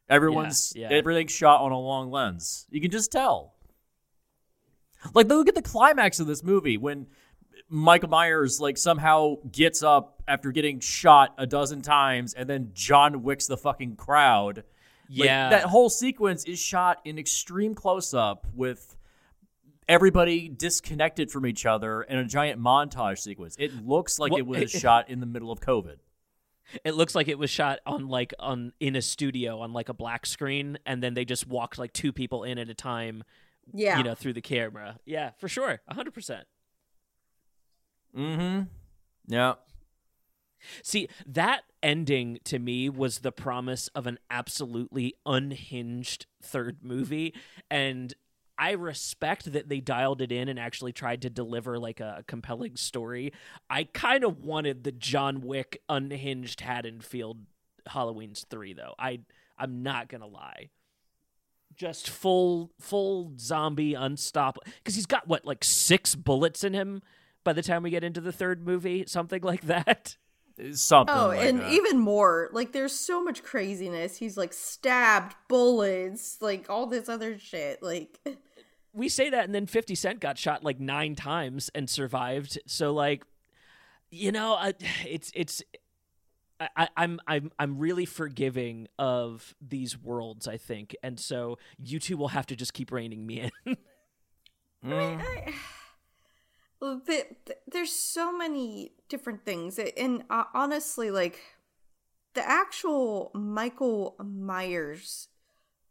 Everyone's 0.08 0.72
yeah. 0.74 0.88
everything's 0.90 1.30
shot 1.30 1.60
on 1.60 1.72
a 1.72 1.78
long 1.78 2.10
lens. 2.10 2.66
You 2.70 2.80
can 2.80 2.90
just 2.90 3.12
tell. 3.12 3.52
Like 5.12 5.28
look 5.28 5.46
at 5.46 5.54
the 5.54 5.60
climax 5.60 6.20
of 6.20 6.26
this 6.26 6.42
movie 6.42 6.78
when 6.78 7.06
Michael 7.68 8.08
Myers 8.08 8.58
like 8.58 8.78
somehow 8.78 9.34
gets 9.50 9.82
up 9.82 10.22
after 10.26 10.52
getting 10.52 10.80
shot 10.80 11.34
a 11.36 11.46
dozen 11.46 11.82
times 11.82 12.32
and 12.32 12.48
then 12.48 12.70
John 12.72 13.22
Wicks 13.22 13.46
the 13.46 13.58
fucking 13.58 13.96
crowd. 13.96 14.64
Like, 15.10 15.26
Yeah. 15.26 15.50
that 15.50 15.64
whole 15.64 15.90
sequence 15.90 16.44
is 16.44 16.58
shot 16.58 17.02
in 17.04 17.18
extreme 17.18 17.74
close 17.74 18.14
up 18.14 18.46
with 18.54 18.96
everybody 19.88 20.48
disconnected 20.48 21.30
from 21.30 21.46
each 21.46 21.66
other 21.66 22.02
in 22.02 22.18
a 22.18 22.24
giant 22.24 22.60
montage 22.60 23.18
sequence. 23.18 23.56
It 23.58 23.84
looks 23.86 24.18
like 24.18 24.32
Well, 24.32 24.38
it 24.40 24.46
was 24.46 24.74
it- 24.74 24.80
shot 24.80 25.08
in 25.08 25.20
the 25.20 25.26
middle 25.26 25.50
of 25.52 25.60
COVID. 25.60 25.96
It 26.84 26.94
looks 26.94 27.14
like 27.14 27.28
it 27.28 27.38
was 27.38 27.50
shot 27.50 27.80
on 27.84 28.08
like 28.08 28.32
on 28.38 28.72
in 28.80 28.96
a 28.96 29.02
studio 29.02 29.58
on 29.60 29.72
like 29.72 29.88
a 29.88 29.94
black 29.94 30.24
screen, 30.24 30.78
and 30.86 31.02
then 31.02 31.14
they 31.14 31.24
just 31.24 31.46
walked 31.46 31.76
like 31.78 31.92
two 31.92 32.12
people 32.12 32.44
in 32.44 32.56
at 32.58 32.68
a 32.70 32.74
time, 32.74 33.24
Yeah. 33.74 33.98
you 33.98 34.04
know, 34.04 34.14
through 34.14 34.32
the 34.34 34.40
camera. 34.40 34.98
Yeah, 35.04 35.30
for 35.38 35.48
sure, 35.48 35.80
hundred 35.90 36.14
percent. 36.14 36.46
Mm-hmm. 38.16 38.62
Yeah. 39.26 39.54
See, 40.82 41.08
that 41.26 41.62
ending 41.82 42.38
to 42.44 42.58
me 42.60 42.88
was 42.88 43.18
the 43.18 43.32
promise 43.32 43.88
of 43.88 44.06
an 44.06 44.18
absolutely 44.30 45.14
unhinged 45.26 46.26
third 46.40 46.78
movie. 46.82 47.34
And 47.70 48.14
I 48.58 48.72
respect 48.72 49.52
that 49.52 49.68
they 49.68 49.80
dialed 49.80 50.22
it 50.22 50.30
in 50.30 50.48
and 50.48 50.58
actually 50.58 50.92
tried 50.92 51.22
to 51.22 51.30
deliver 51.30 51.78
like 51.78 52.00
a 52.00 52.24
compelling 52.26 52.76
story. 52.76 53.32
I 53.68 53.84
kind 53.84 54.24
of 54.24 54.40
wanted 54.40 54.84
the 54.84 54.92
John 54.92 55.40
Wick 55.40 55.82
unhinged 55.88 56.60
Haddonfield 56.60 57.38
Halloween's 57.86 58.46
3 58.48 58.74
though. 58.74 58.94
I 58.98 59.20
I'm 59.58 59.82
not 59.82 60.08
going 60.08 60.20
to 60.20 60.26
lie. 60.26 60.70
Just 61.74 62.10
full 62.10 62.72
full 62.78 63.32
zombie 63.38 63.94
unstoppable 63.94 64.64
cuz 64.84 64.94
he's 64.94 65.06
got 65.06 65.26
what 65.26 65.44
like 65.44 65.64
6 65.64 66.14
bullets 66.16 66.62
in 66.62 66.74
him 66.74 67.02
by 67.44 67.52
the 67.52 67.62
time 67.62 67.82
we 67.82 67.90
get 67.90 68.04
into 68.04 68.20
the 68.20 68.32
third 68.32 68.64
movie, 68.64 69.04
something 69.06 69.42
like 69.42 69.62
that. 69.66 70.16
Something 70.74 71.14
Oh, 71.16 71.28
like 71.28 71.40
and 71.40 71.60
that. 71.60 71.72
even 71.72 71.98
more, 71.98 72.48
like 72.52 72.72
there's 72.72 72.92
so 72.94 73.22
much 73.22 73.42
craziness. 73.42 74.16
He's 74.16 74.36
like 74.36 74.52
stabbed, 74.52 75.34
bullets, 75.48 76.38
like 76.40 76.68
all 76.70 76.86
this 76.86 77.08
other 77.08 77.38
shit. 77.38 77.82
Like 77.82 78.18
we 78.92 79.08
say 79.08 79.30
that, 79.30 79.44
and 79.44 79.54
then 79.54 79.66
Fifty 79.66 79.94
Cent 79.94 80.20
got 80.20 80.38
shot 80.38 80.62
like 80.64 80.78
nine 80.80 81.14
times 81.14 81.70
and 81.74 81.88
survived. 81.90 82.58
So 82.66 82.92
like, 82.92 83.24
you 84.10 84.32
know, 84.32 84.54
I, 84.54 84.74
it's 85.06 85.30
it's. 85.34 85.62
I, 86.76 86.88
I'm 86.96 87.18
I'm 87.26 87.50
I'm 87.58 87.78
really 87.78 88.04
forgiving 88.04 88.86
of 88.96 89.52
these 89.60 89.98
worlds, 89.98 90.46
I 90.46 90.58
think, 90.58 90.94
and 91.02 91.18
so 91.18 91.58
you 91.76 91.98
two 91.98 92.16
will 92.16 92.28
have 92.28 92.46
to 92.46 92.54
just 92.56 92.72
keep 92.72 92.92
reining 92.92 93.26
me 93.26 93.50
in. 93.66 93.76
Mm. 94.84 95.20
I, 95.20 95.44
well, 95.46 95.54
the, 96.82 97.26
the- 97.46 97.56
there's 97.66 97.92
so 97.92 98.36
many 98.36 98.92
different 99.08 99.44
things, 99.44 99.78
and 99.78 100.24
uh, 100.30 100.44
honestly, 100.54 101.10
like 101.10 101.40
the 102.34 102.46
actual 102.46 103.30
Michael 103.34 104.16
Myers 104.22 105.28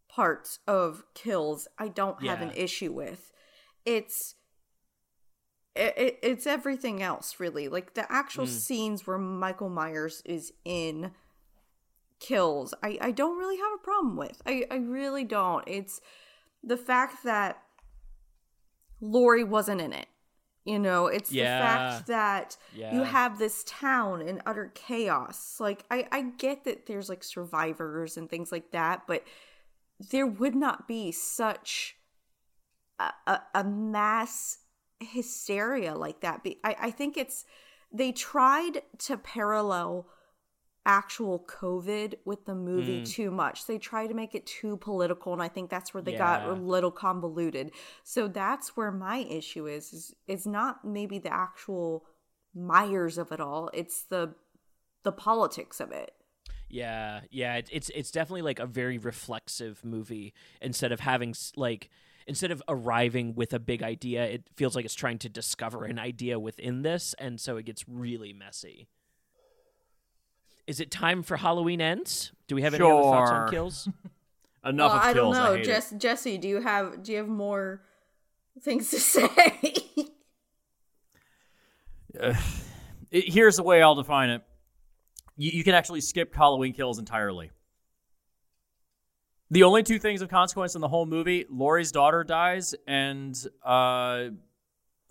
parts 0.10 0.60
of 0.68 1.04
kills, 1.14 1.68
I 1.78 1.88
don't 1.88 2.22
have 2.24 2.42
an 2.42 2.52
issue 2.56 2.92
with. 2.92 3.32
It's 3.86 4.36
it, 5.76 5.94
it, 5.98 6.20
it's 6.22 6.46
everything 6.46 7.02
else, 7.02 7.40
really. 7.40 7.70
Like 7.70 7.94
the 7.94 8.12
actual 8.12 8.46
scenes 8.48 9.08
where 9.08 9.18
Michael 9.18 9.70
Myers 9.70 10.22
is 10.26 10.52
in 10.66 11.12
kills, 12.20 12.74
I, 12.84 12.98
I 13.00 13.12
don't 13.12 13.38
really 13.38 13.58
have 13.58 13.72
a 13.76 13.84
problem 13.84 14.18
with. 14.18 14.42
I, 14.46 14.66
I 14.70 14.76
really 14.76 15.24
don't. 15.24 15.64
It's 15.68 16.02
the 16.62 16.76
fact 16.78 17.24
that 17.24 17.64
Laurie 19.00 19.44
wasn't 19.46 19.80
in 19.82 19.94
it. 19.94 20.08
You 20.64 20.78
know, 20.78 21.08
it's 21.08 21.32
Yeah. 21.32 21.44
the 21.44 21.64
fact 21.64 22.08
that 22.08 22.58
you 22.94 23.04
have 23.04 23.40
this 23.40 23.64
town 23.66 24.22
in 24.22 24.42
utter 24.46 24.72
chaos. 24.76 25.58
Like, 25.60 25.86
I, 25.90 26.08
I 26.12 26.22
get 26.22 26.66
that 26.66 26.86
there's 26.86 27.10
like 27.10 27.24
survivors 27.24 28.16
and 28.16 28.30
things 28.30 28.52
like 28.52 28.72
that, 28.72 29.08
but 29.08 29.24
there 30.12 30.28
would 30.28 30.56
not 30.56 30.88
be 30.88 31.12
such 31.12 31.96
a, 33.00 33.12
a, 33.26 33.42
a 33.56 33.64
mass 33.64 34.60
hysteria 35.00 35.96
like 35.96 36.22
that. 36.22 36.44
Be- 36.44 36.60
I, 36.64 36.76
I 36.80 36.92
think 36.92 37.18
it's, 37.18 37.46
they 37.92 38.12
tried 38.12 38.84
to 39.00 39.18
parallel 39.18 40.08
actual 40.86 41.46
COVID 41.48 42.16
with 42.26 42.46
the 42.46 42.56
movie 42.56 43.02
mm. 43.02 43.06
too 43.10 43.30
much. 43.32 43.68
They 43.68 43.78
try 43.78 44.08
to 44.08 44.14
make 44.14 44.34
it 44.34 44.46
too 44.46 44.78
political, 44.78 45.34
and 45.34 45.42
I 45.42 45.48
think 45.48 45.70
that's 45.70 45.94
where 45.94 46.02
they 46.02 46.16
got 46.16 46.48
a 46.48 46.54
little 46.54 46.92
convoluted. 46.92 47.72
So 48.04 48.28
that's 48.28 48.76
where 48.76 48.92
my 48.92 49.18
issue 49.18 49.68
is. 49.68 49.94
Is 49.94 50.16
it's 50.28 50.48
not 50.48 50.84
maybe 50.84 51.20
the 51.20 51.34
actual 51.34 52.06
Myers 52.54 53.18
of 53.18 53.32
it 53.32 53.40
all. 53.40 53.70
It's 53.74 54.04
the 54.04 54.36
the 55.04 55.12
politics 55.12 55.80
of 55.80 55.92
it. 55.92 56.12
Yeah, 56.70 57.22
yeah, 57.30 57.56
it, 57.56 57.70
it's 57.72 57.90
it's 57.94 58.12
definitely 58.12 58.42
like 58.42 58.60
a 58.60 58.66
very 58.66 58.98
reflexive 58.98 59.84
movie. 59.86 60.34
Instead 60.62 60.92
of 60.92 61.00
having 61.00 61.34
like 61.56 61.90
instead 62.28 62.52
of 62.52 62.62
arriving 62.68 63.36
with 63.36 63.54
a 63.54 63.60
big 63.60 63.84
idea, 63.84 64.26
it 64.26 64.44
feels 64.56 64.76
like 64.76 64.86
it's 64.86 64.96
trying 64.96 65.20
to 65.20 65.30
discover 65.30 65.86
an 65.86 66.00
idea 66.00 66.40
within 66.40 66.82
this, 66.82 67.14
and 67.20 67.40
so 67.40 67.58
it 67.58 67.66
gets 67.66 67.88
really 67.88 68.34
messy. 68.34 68.88
Is 70.68 70.80
it 70.80 70.92
time 70.92 71.24
for 71.24 71.38
Halloween 71.38 71.82
ends? 71.82 72.32
Do 72.48 72.56
we 72.56 72.62
have 72.62 72.74
any 72.74 72.84
other 72.84 73.02
thoughts 73.02 73.32
on 73.32 73.50
kills? 73.50 73.90
Enough 74.66 74.92
well, 74.92 74.98
of 75.00 75.04
I 75.04 75.14
don't 75.14 75.34
kills. 75.34 75.36
know, 75.38 75.54
hate 75.56 75.62
it. 75.62 75.66
Jess, 75.66 75.92
Jesse. 75.98 76.38
Do 76.38 76.48
you 76.48 76.62
have 76.62 77.04
do 77.04 77.12
you 77.12 77.18
have 77.18 77.28
more 77.28 77.82
things 78.62 78.90
to 78.92 79.00
say? 79.00 79.76
It- 82.14 82.36
here's 83.34 83.58
the 83.58 83.64
way 83.64 83.82
I'll 83.82 83.96
define 83.96 84.30
it. 84.30 84.44
You, 85.38 85.52
you 85.54 85.64
can 85.64 85.74
actually 85.74 86.02
skip 86.02 86.34
Halloween 86.36 86.74
kills 86.74 87.00
entirely. 87.00 87.52
The 89.50 89.64
only 89.64 89.84
two 89.84 90.00
things 90.00 90.22
of 90.22 90.30
consequence 90.30 90.76
in 90.76 90.82
the 90.82 90.88
whole 90.88 91.06
movie: 91.06 91.46
Laurie's 91.50 91.92
daughter 91.92 92.24
dies, 92.24 92.74
and 92.88 93.36
uh, 93.66 94.30
um, 94.30 94.36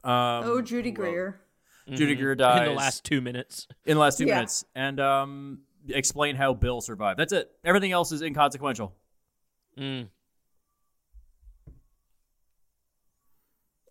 oh, 0.05 0.63
Judy 0.63 0.91
who, 0.91 0.95
uh, 1.03 1.05
Greer. 1.07 1.41
Judy 1.89 2.15
Greer 2.15 2.35
dies 2.35 2.61
in 2.61 2.65
the 2.67 2.79
last 2.79 3.05
two 3.05 3.21
minutes. 3.21 3.67
in 3.85 3.95
the 3.95 4.01
last 4.01 4.19
two 4.19 4.27
Yeah. 4.27 4.37
minutes, 4.37 4.65
and 4.75 5.01
um, 5.01 5.61
explain 5.89 6.37
how 6.37 6.53
Bill 6.55 6.81
survived. 6.81 7.19
That's 7.19 7.33
it. 7.33 7.51
Everything 7.65 7.93
else 7.93 8.13
is 8.13 8.23
inconsequential. 8.23 8.95
Mm. 9.79 10.09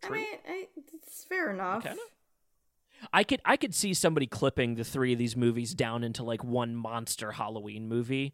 I 0.03 0.09
mean, 0.09 0.25
I, 0.47 0.67
it's 0.93 1.23
fair 1.25 1.51
enough. 1.51 1.83
Kinda. 1.83 1.99
I 3.13 3.23
could 3.23 3.41
I 3.45 3.57
could 3.57 3.73
see 3.73 3.93
somebody 3.93 4.27
clipping 4.27 4.75
the 4.75 4.83
three 4.83 5.13
of 5.13 5.19
these 5.19 5.35
movies 5.35 5.73
down 5.73 6.03
into 6.03 6.23
like 6.23 6.43
one 6.43 6.75
monster 6.75 7.31
Halloween 7.31 7.87
movie. 7.87 8.33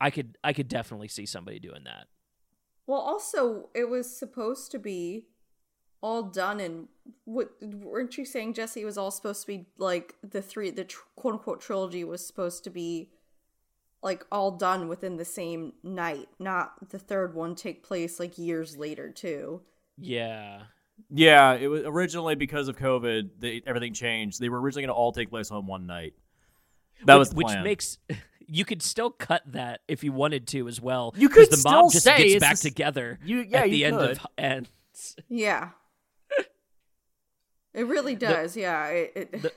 I 0.00 0.10
could 0.10 0.36
I 0.44 0.52
could 0.52 0.68
definitely 0.68 1.08
see 1.08 1.26
somebody 1.26 1.58
doing 1.58 1.84
that. 1.84 2.06
Well, 2.86 3.00
also, 3.00 3.68
it 3.74 3.88
was 3.88 4.16
supposed 4.16 4.70
to 4.72 4.78
be 4.78 5.26
all 6.06 6.22
done 6.22 6.60
in 6.60 6.88
what 7.24 7.50
weren't 7.62 8.16
you 8.16 8.24
saying, 8.24 8.54
Jesse? 8.54 8.84
Was 8.84 8.96
all 8.96 9.10
supposed 9.10 9.40
to 9.42 9.46
be 9.46 9.66
like 9.78 10.14
the 10.22 10.40
three, 10.40 10.70
the 10.70 10.84
tr- 10.84 11.00
quote 11.16 11.34
unquote 11.34 11.60
trilogy 11.60 12.04
was 12.04 12.24
supposed 12.26 12.62
to 12.64 12.70
be 12.70 13.10
like 14.02 14.24
all 14.30 14.52
done 14.52 14.86
within 14.88 15.16
the 15.16 15.24
same 15.24 15.72
night, 15.82 16.28
not 16.38 16.90
the 16.90 16.98
third 16.98 17.34
one 17.34 17.54
take 17.54 17.82
place 17.82 18.20
like 18.20 18.38
years 18.38 18.76
later 18.76 19.10
too. 19.10 19.62
Yeah. 19.98 20.62
Yeah, 21.10 21.54
it 21.54 21.66
was 21.66 21.82
originally 21.84 22.36
because 22.36 22.68
of 22.68 22.76
COVID. 22.76 23.30
They, 23.38 23.62
everything 23.66 23.92
changed. 23.92 24.40
They 24.40 24.48
were 24.48 24.60
originally 24.60 24.82
going 24.86 24.94
to 24.94 24.98
all 24.98 25.12
take 25.12 25.28
place 25.30 25.50
on 25.50 25.66
one 25.66 25.86
night. 25.86 26.14
That 27.04 27.14
which, 27.14 27.18
was 27.18 27.30
the 27.30 27.36
which 27.36 27.54
makes 27.64 27.98
you 28.46 28.64
could 28.64 28.80
still 28.80 29.10
cut 29.10 29.42
that 29.46 29.80
if 29.88 30.02
you 30.04 30.12
wanted 30.12 30.46
to 30.48 30.68
as 30.68 30.80
well. 30.80 31.12
You 31.16 31.28
'cause 31.28 31.36
could 31.48 31.52
the 31.52 31.56
still 31.56 31.72
mob 31.82 31.92
just 31.92 32.04
say 32.04 32.28
gets 32.28 32.40
back 32.40 32.52
just- 32.52 32.62
together 32.62 33.18
You- 33.24 33.40
yeah, 33.48 33.58
at 33.62 33.70
the 33.70 33.76
you 33.76 33.86
end 33.86 33.96
could. 33.98 34.10
of 34.12 34.26
ends. 34.38 35.16
Yeah. 35.28 35.70
It 37.76 37.86
really 37.86 38.16
does, 38.16 38.56
yeah. 38.56 38.86
It, 38.88 39.12
it, 39.14 39.42
the- 39.42 39.52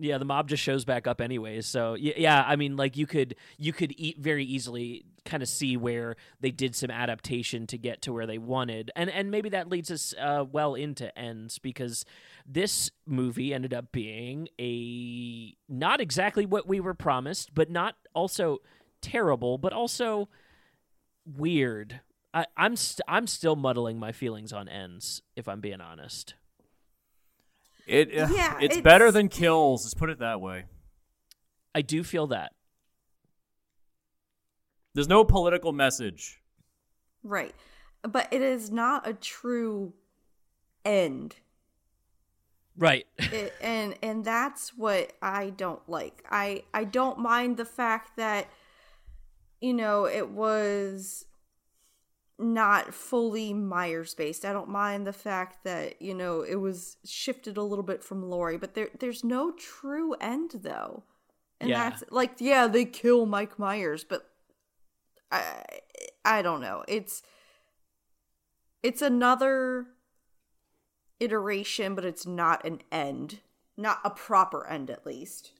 Yeah, 0.00 0.18
the 0.18 0.24
mob 0.24 0.48
just 0.48 0.62
shows 0.62 0.84
back 0.84 1.06
up 1.06 1.20
anyways. 1.20 1.66
So 1.66 1.94
yeah, 1.94 2.44
I 2.46 2.56
mean, 2.56 2.76
like 2.76 2.96
you 2.96 3.06
could 3.06 3.34
you 3.58 3.72
could 3.72 3.92
eat 3.96 4.18
very 4.18 4.44
easily 4.44 5.04
kind 5.24 5.42
of 5.42 5.48
see 5.48 5.76
where 5.76 6.14
they 6.40 6.50
did 6.52 6.74
some 6.76 6.90
adaptation 6.90 7.66
to 7.66 7.76
get 7.76 8.00
to 8.02 8.12
where 8.12 8.24
they 8.26 8.38
wanted, 8.38 8.90
and 8.96 9.10
and 9.10 9.30
maybe 9.30 9.48
that 9.50 9.68
leads 9.68 9.90
us 9.90 10.14
uh, 10.18 10.44
well 10.50 10.74
into 10.76 11.16
ends 11.18 11.58
because 11.58 12.04
this 12.46 12.90
movie 13.06 13.52
ended 13.52 13.74
up 13.74 13.90
being 13.92 14.48
a 14.60 15.54
not 15.68 16.00
exactly 16.00 16.46
what 16.46 16.66
we 16.68 16.78
were 16.80 16.94
promised, 16.94 17.52
but 17.54 17.68
not 17.68 17.96
also 18.14 18.58
terrible, 19.02 19.58
but 19.58 19.72
also 19.72 20.28
weird. 21.26 22.00
I, 22.32 22.46
I'm 22.56 22.76
st- 22.76 23.04
I'm 23.08 23.26
still 23.26 23.56
muddling 23.56 23.98
my 23.98 24.12
feelings 24.12 24.52
on 24.52 24.68
ends, 24.68 25.22
if 25.34 25.48
I'm 25.48 25.60
being 25.60 25.80
honest. 25.80 26.34
It, 27.88 28.08
uh, 28.10 28.28
Yeah, 28.30 28.56
it's, 28.60 28.76
it's- 28.76 28.80
better 28.82 29.10
than 29.10 29.28
kills. 29.28 29.84
Let's 29.84 29.94
put 29.94 30.10
it 30.10 30.18
that 30.18 30.40
way. 30.40 30.64
I 31.74 31.82
do 31.82 32.02
feel 32.04 32.26
that. 32.28 32.52
There's 34.94 35.08
no 35.08 35.24
political 35.24 35.72
message. 35.72 36.40
right. 37.22 37.54
But 38.02 38.28
it 38.32 38.42
is 38.42 38.70
not 38.70 39.08
a 39.08 39.12
true 39.12 39.92
end. 40.84 41.34
Right. 42.76 43.06
it, 43.18 43.52
and 43.60 43.96
and 44.04 44.24
that's 44.24 44.70
what 44.76 45.12
I 45.20 45.50
don't 45.50 45.86
like. 45.88 46.24
I 46.30 46.62
I 46.72 46.84
don't 46.84 47.18
mind 47.18 47.56
the 47.56 47.64
fact 47.64 48.16
that 48.16 48.46
you 49.60 49.74
know 49.74 50.06
it 50.06 50.28
was 50.30 51.26
not 52.38 52.94
fully 52.94 53.52
Myers 53.52 54.14
based. 54.14 54.44
I 54.44 54.52
don't 54.52 54.68
mind 54.68 55.06
the 55.06 55.12
fact 55.12 55.64
that 55.64 56.00
you 56.00 56.14
know 56.14 56.42
it 56.42 56.56
was 56.56 56.96
shifted 57.04 57.56
a 57.56 57.62
little 57.62 57.82
bit 57.84 58.02
from 58.04 58.28
Laurie, 58.28 58.58
but 58.58 58.74
there 58.74 58.90
there's 58.98 59.24
no 59.24 59.52
true 59.52 60.14
end 60.14 60.52
though. 60.62 61.02
And 61.60 61.70
Yeah. 61.70 61.90
that's 61.90 62.04
like 62.10 62.34
yeah, 62.38 62.66
they 62.68 62.84
kill 62.84 63.26
Mike 63.26 63.58
Myers, 63.58 64.04
but 64.04 64.30
I 65.30 65.64
I 66.24 66.42
don't 66.42 66.60
know. 66.60 66.84
It's 66.88 67.22
it's 68.82 69.02
another 69.02 69.86
iteration, 71.20 71.94
but 71.94 72.04
it's 72.04 72.26
not 72.26 72.64
an 72.64 72.80
end. 72.92 73.40
Not 73.76 74.00
a 74.04 74.10
proper 74.10 74.66
end 74.66 74.90
at 74.90 75.06
least. 75.06 75.52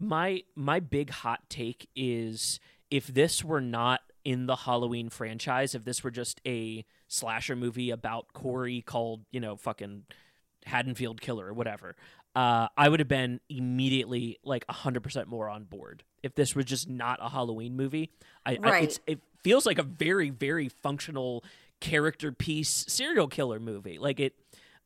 my 0.00 0.42
my 0.54 0.80
big 0.80 1.10
hot 1.10 1.48
take 1.48 1.88
is 1.94 2.58
if 2.90 3.06
this 3.06 3.44
were 3.44 3.60
not 3.60 4.00
in 4.24 4.46
the 4.46 4.56
Halloween 4.56 5.08
franchise, 5.10 5.74
if 5.74 5.84
this 5.84 6.02
were 6.02 6.10
just 6.10 6.40
a 6.46 6.84
slasher 7.08 7.54
movie 7.56 7.90
about 7.90 8.32
Corey 8.32 8.80
called, 8.80 9.24
you 9.30 9.40
know, 9.40 9.56
fucking 9.56 10.04
Haddonfield 10.64 11.20
Killer 11.20 11.46
or 11.48 11.52
whatever, 11.52 11.94
uh, 12.34 12.68
I 12.76 12.88
would 12.88 13.00
have 13.00 13.08
been 13.08 13.40
immediately 13.48 14.38
like 14.42 14.66
100% 14.66 15.26
more 15.26 15.48
on 15.48 15.64
board. 15.64 16.02
If 16.22 16.34
this 16.34 16.54
was 16.56 16.64
just 16.64 16.88
not 16.88 17.18
a 17.22 17.28
Halloween 17.28 17.76
movie, 17.76 18.10
I, 18.44 18.54
I 18.54 18.56
Right. 18.56 18.84
it's, 18.84 19.00
it 19.06 19.20
feels 19.42 19.66
like 19.66 19.78
a 19.78 19.82
very, 19.82 20.30
very 20.30 20.68
functional 20.68 21.44
character 21.80 22.32
piece 22.32 22.86
serial 22.88 23.28
killer 23.28 23.60
movie. 23.60 23.98
Like 23.98 24.20
it, 24.20 24.34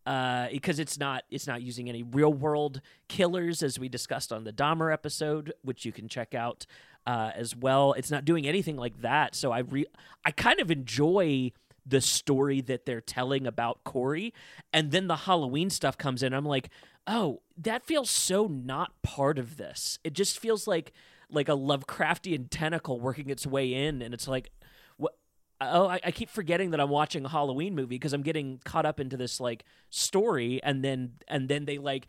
uh, 0.05 0.49
because 0.51 0.78
it's 0.78 0.99
not 0.99 1.24
it's 1.30 1.47
not 1.47 1.61
using 1.61 1.89
any 1.89 2.03
real 2.03 2.32
world 2.32 2.80
killers 3.09 3.62
as 3.62 3.78
we 3.78 3.91
discussed 3.91 4.32
on 4.32 4.45
the 4.45 4.53
Dahmer 4.53 4.91
episode, 4.93 5.53
which 5.62 5.84
you 5.84 5.93
can 5.93 6.09
check 6.09 6.34
out 6.34 6.64
uh, 7.09 7.30
as 7.34 7.56
well. 7.56 7.94
It's 7.94 8.11
not 8.11 8.26
doing 8.26 8.46
anything 8.46 8.76
like 8.76 9.00
that, 9.00 9.34
so 9.34 9.50
I 9.50 9.61
re- 9.61 9.86
I 10.26 10.30
kind 10.30 10.61
of 10.61 10.70
enjoy 10.70 11.52
the 11.86 12.02
story 12.02 12.61
that 12.61 12.84
they're 12.84 13.00
telling 13.00 13.46
about 13.46 13.82
Corey. 13.82 14.34
And 14.74 14.90
then 14.90 15.06
the 15.06 15.16
Halloween 15.16 15.70
stuff 15.70 15.96
comes 15.96 16.22
in. 16.22 16.34
I'm 16.34 16.44
like, 16.44 16.68
oh, 17.06 17.40
that 17.56 17.82
feels 17.82 18.11
so 18.11 18.46
not 18.46 18.92
part 19.02 19.38
of 19.38 19.56
this. 19.56 19.98
It 20.04 20.12
just 20.12 20.38
feels 20.38 20.66
like 20.66 20.92
like 21.30 21.48
a 21.48 21.52
Lovecraftian 21.52 22.48
tentacle 22.50 23.00
working 23.00 23.30
its 23.30 23.46
way 23.46 23.72
in, 23.72 24.02
and 24.02 24.12
it's 24.12 24.28
like, 24.28 24.50
what? 24.98 25.14
Oh, 25.62 25.86
I, 25.88 26.00
I 26.04 26.11
keep 26.11 26.28
forgetting 26.28 26.72
that 26.72 26.80
I'm 26.80 26.90
watching 26.90 27.24
a 27.24 27.28
Halloween 27.30 27.74
movie 27.74 27.96
because 27.96 28.12
I'm 28.12 28.22
getting 28.22 28.61
caught 28.66 28.84
up 28.84 29.00
into 29.00 29.16
this 29.16 29.40
like 29.40 29.64
story, 29.88 30.62
and 30.62 30.84
then 30.84 31.12
and 31.26 31.48
then 31.48 31.64
they 31.64 31.78
like, 31.78 32.06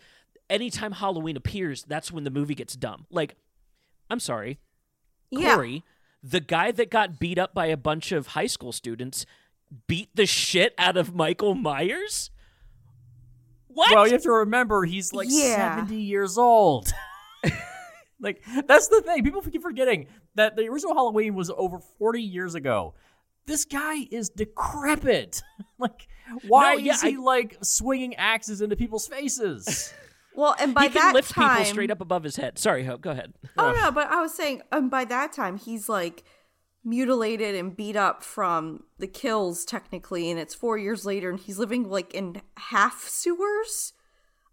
anytime 0.50 0.91
Halloween 0.91 1.38
appears, 1.38 1.84
that's 1.84 2.12
when 2.12 2.26
the 2.26 2.32
movie 2.32 2.56
gets 2.56 2.76
dumb. 2.76 3.06
Like, 3.10 3.38
I'm 4.10 4.20
sorry, 4.20 4.60
Yeah. 5.32 5.56
Corey, 5.56 5.84
the 6.24 6.40
guy 6.40 6.72
that 6.72 6.90
got 6.90 7.20
beat 7.20 7.38
up 7.38 7.54
by 7.54 7.68
a 7.68 7.78
bunch 7.78 8.12
of 8.12 8.28
high 8.28 8.48
school 8.48 8.72
students, 8.72 9.26
beat 9.88 10.10
the 10.16 10.26
shit 10.26 10.74
out 10.78 10.98
of 10.98 11.14
Michael 11.16 11.56
Myers. 11.56 12.32
What? 13.68 13.94
Well, 13.94 14.08
you 14.08 14.14
have 14.14 14.24
to 14.24 14.32
remember 14.32 14.84
he's 14.86 15.14
like 15.14 15.28
Yeah. 15.30 15.76
70 15.78 15.96
years 16.02 16.38
old. 16.38 16.92
like 18.20 18.44
that's 18.68 18.88
the 18.88 19.02
thing. 19.02 19.24
People 19.24 19.42
keep 19.42 19.62
forgetting 19.62 20.08
that 20.36 20.56
the 20.56 20.68
original 20.68 20.94
Halloween 20.94 21.36
was 21.36 21.50
over 21.56 21.80
40 22.00 22.22
years 22.22 22.56
ago. 22.56 22.94
This 23.46 23.66
guy 23.66 24.08
is 24.12 24.30
decrepit. 24.30 25.42
like 25.80 26.08
why 26.48 26.74
No, 26.74 26.80
yeah, 26.80 26.94
is 26.94 27.02
he 27.02 27.16
I- 27.16 27.20
like 27.20 27.58
swinging 27.62 28.16
axes 28.16 28.62
into 28.62 28.76
people's 28.76 29.08
faces? 29.08 29.94
Well, 30.40 30.56
and 30.58 30.74
by 30.74 30.84
he 30.84 30.90
can 30.90 31.02
that 31.02 31.14
lift 31.14 31.32
time, 31.34 31.58
people 31.58 31.66
straight 31.72 31.92
up 31.92 32.00
above 32.00 32.24
his 32.24 32.38
head. 32.38 32.58
Sorry, 32.58 32.86
Hope. 32.86 33.02
Go 33.02 33.12
ahead. 33.12 33.34
Oh 33.58 33.74
no, 33.74 33.92
but 33.92 34.08
I 34.08 34.22
was 34.22 34.34
saying, 34.34 34.62
um, 34.72 34.88
by 34.90 35.04
that 35.06 35.34
time 35.34 35.58
he's 35.58 35.90
like 35.90 36.24
mutilated 36.82 37.56
and 37.56 37.76
beat 37.76 37.98
up 37.98 38.24
from 38.24 38.84
the 38.98 39.08
kills 39.08 39.66
technically, 39.66 40.32
and 40.32 40.40
it's 40.40 40.56
four 40.56 40.78
years 40.78 41.06
later, 41.06 41.30
and 41.30 41.40
he's 41.40 41.60
living 41.60 41.90
like 41.90 42.14
in 42.14 42.42
half 42.56 43.04
sewers. 43.10 43.92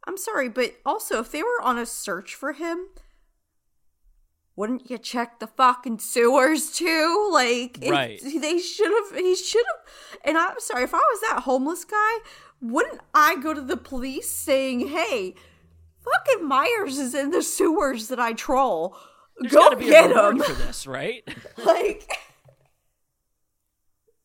I'm 0.09 0.17
sorry, 0.17 0.49
but 0.49 0.75
also 0.85 1.21
if 1.21 1.31
they 1.31 1.43
were 1.43 1.63
on 1.63 1.79
a 1.79 1.87
search 1.87 2.35
for 2.35 2.53
him, 2.55 2.79
wouldn't 4.57 4.91
you 4.91 4.99
check 4.99 5.39
the 5.39 5.47
fucking 5.47 5.99
sewers 6.01 6.73
too? 6.73 7.31
Like, 7.33 7.79
it- 7.83 7.91
Right. 7.91 8.21
they 8.41 8.59
should 8.59 8.91
have. 8.91 9.17
He 9.19 9.37
should 9.37 9.65
have. 9.67 10.21
And 10.25 10.37
I'm 10.39 10.59
sorry, 10.59 10.83
if 10.85 10.95
I 10.95 10.99
was 10.99 11.21
that 11.29 11.43
homeless 11.45 11.85
guy, 11.85 12.13
wouldn't 12.61 13.01
I 13.15 13.37
go 13.37 13.53
to 13.55 13.61
the 13.61 13.77
police 13.77 14.31
saying, 14.31 14.89
"Hey"? 14.89 15.35
Fucking 16.13 16.47
Myers 16.47 16.99
is 16.99 17.15
in 17.15 17.31
the 17.31 17.43
sewers 17.43 18.09
that 18.09 18.21
I 18.21 18.33
troll. 18.33 18.97
There's 19.39 19.53
Go 19.53 19.61
gotta 19.61 19.77
be 19.77 19.87
get 19.87 20.11
a 20.11 20.15
reward 20.15 20.37
him. 20.37 20.43
for 20.43 20.53
this, 20.55 20.87
right? 20.87 21.23
like, 21.65 22.09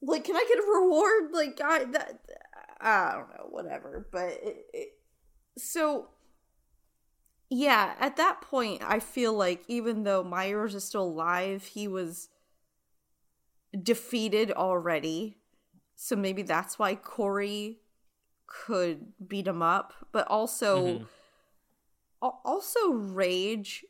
like, 0.01 0.23
can 0.23 0.36
I 0.36 0.45
get 0.47 0.57
a 0.59 0.79
reward? 0.82 1.32
Like, 1.34 1.59
I 1.63 1.84
that 1.86 2.19
I 2.79 3.11
don't 3.13 3.29
know, 3.29 3.47
whatever. 3.49 4.07
But 4.11 4.29
it, 4.43 4.65
it, 4.73 4.88
so, 5.57 6.09
yeah, 7.49 7.95
at 7.99 8.15
that 8.17 8.41
point, 8.41 8.82
I 8.86 8.99
feel 8.99 9.34
like 9.34 9.63
even 9.67 10.03
though 10.03 10.23
Myers 10.23 10.75
is 10.75 10.84
still 10.84 11.03
alive, 11.03 11.63
he 11.65 11.88
was 11.88 12.29
defeated 13.84 14.51
already. 14.51 15.38
So 15.95 16.15
maybe 16.15 16.41
that's 16.41 16.79
why 16.79 16.95
Corey 16.95 17.79
could 18.47 19.13
beat 19.27 19.47
him 19.47 19.61
up, 19.61 19.93
but 20.11 20.27
also 20.27 20.86
Mhm. 20.99 21.07
Al- 22.24 22.41
also 22.45 22.91
rage 22.91 23.84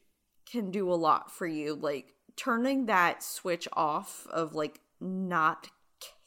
can 0.49 0.71
do 0.71 0.91
a 0.91 0.95
lot 0.95 1.31
for 1.31 1.47
you 1.47 1.73
like 1.73 2.13
turning 2.35 2.85
that 2.85 3.23
switch 3.23 3.67
off 3.73 4.27
of 4.31 4.53
like 4.55 4.79
not 4.99 5.69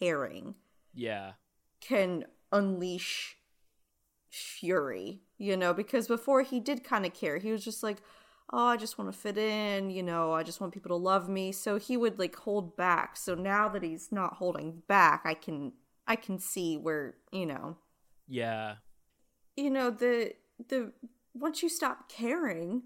caring 0.01 0.55
yeah. 0.95 1.33
can 1.81 2.25
unleash 2.53 3.37
fury 4.31 5.21
you 5.39 5.57
know 5.57 5.73
because 5.73 6.09
before 6.09 6.43
he 6.43 6.59
did 6.61 6.83
kind 6.83 7.07
of 7.07 7.15
care 7.15 7.39
he 7.39 7.53
was 7.53 7.65
just 7.65 7.83
like 7.83 7.99
oh 8.53 8.67
i 8.67 8.77
just 8.77 8.99
want 8.99 9.11
to 9.13 9.17
fit 9.19 9.39
in 9.39 9.91
you 9.91 10.03
know 10.03 10.33
i 10.33 10.43
just 10.43 10.61
want 10.61 10.73
people 10.73 10.89
to 10.89 10.97
love 10.97 11.29
me 11.29 11.53
so 11.53 11.79
he 11.79 11.97
would 11.97 12.19
like 12.19 12.35
hold 12.35 12.77
back 12.77 13.17
so 13.17 13.35
now 13.35 13.69
that 13.69 13.83
he's 13.83 14.11
not 14.11 14.35
holding 14.35 14.83
back 14.89 15.23
i 15.25 15.35
can 15.35 15.73
i 16.07 16.17
can 16.17 16.39
see 16.39 16.77
where 16.77 17.15
you 17.31 17.47
know 17.47 17.77
Yeah. 18.27 18.77
you 19.57 19.71
know 19.71 19.91
the 19.91 20.33
the 20.69 20.93
once 21.35 21.63
you 21.63 21.69
stop 21.69 22.09
caring 22.09 22.83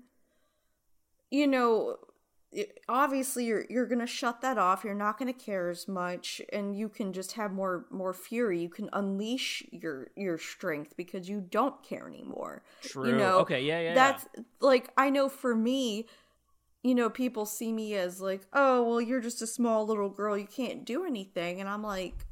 you 1.31 1.47
know 1.47 1.97
it- 2.51 2.81
obviously 2.89 3.45
you're 3.45 3.65
you're 3.69 3.87
going 3.87 4.01
to 4.01 4.07
shut 4.07 4.41
that 4.41 4.57
off 4.57 4.85
you're 4.85 4.95
not 4.95 5.19
going 5.19 5.33
to 5.33 5.39
care 5.39 5.69
as 5.69 5.87
much 5.87 6.41
and 6.53 6.77
you 6.77 6.89
can 6.89 7.13
just 7.13 7.33
have 7.33 7.53
more 7.53 7.85
more 7.91 8.15
fury 8.15 8.61
you 8.61 8.69
can 8.69 8.89
unleash 8.93 9.63
your 9.71 10.09
your 10.17 10.39
strength 10.39 10.97
because 10.97 11.29
you 11.29 11.41
don't 11.41 11.83
care 11.83 12.09
anymore 12.09 12.63
True. 12.83 13.09
you 13.11 13.17
know 13.17 13.41
okay. 13.41 13.63
Yeah. 13.63 13.81
Yeah. 13.81 13.95
that's 13.95 14.27
like 14.61 14.91
i 14.97 15.11
know 15.11 15.29
for 15.29 15.55
me 15.55 16.07
you 16.83 16.95
know 16.95 17.11
people 17.11 17.45
see 17.45 17.73
me 17.73 17.95
as 17.95 18.21
like 18.21 18.47
oh 18.55 18.83
well 18.83 19.01
you're 19.01 19.21
just 19.21 19.43
a 19.43 19.47
small 19.47 19.87
little 19.87 20.09
girl 20.09 20.37
you 20.39 20.47
can't 20.47 20.85
do 20.87 21.05
anything 21.05 21.61
and 21.61 21.69
i'm 21.69 21.83
like 21.83 22.25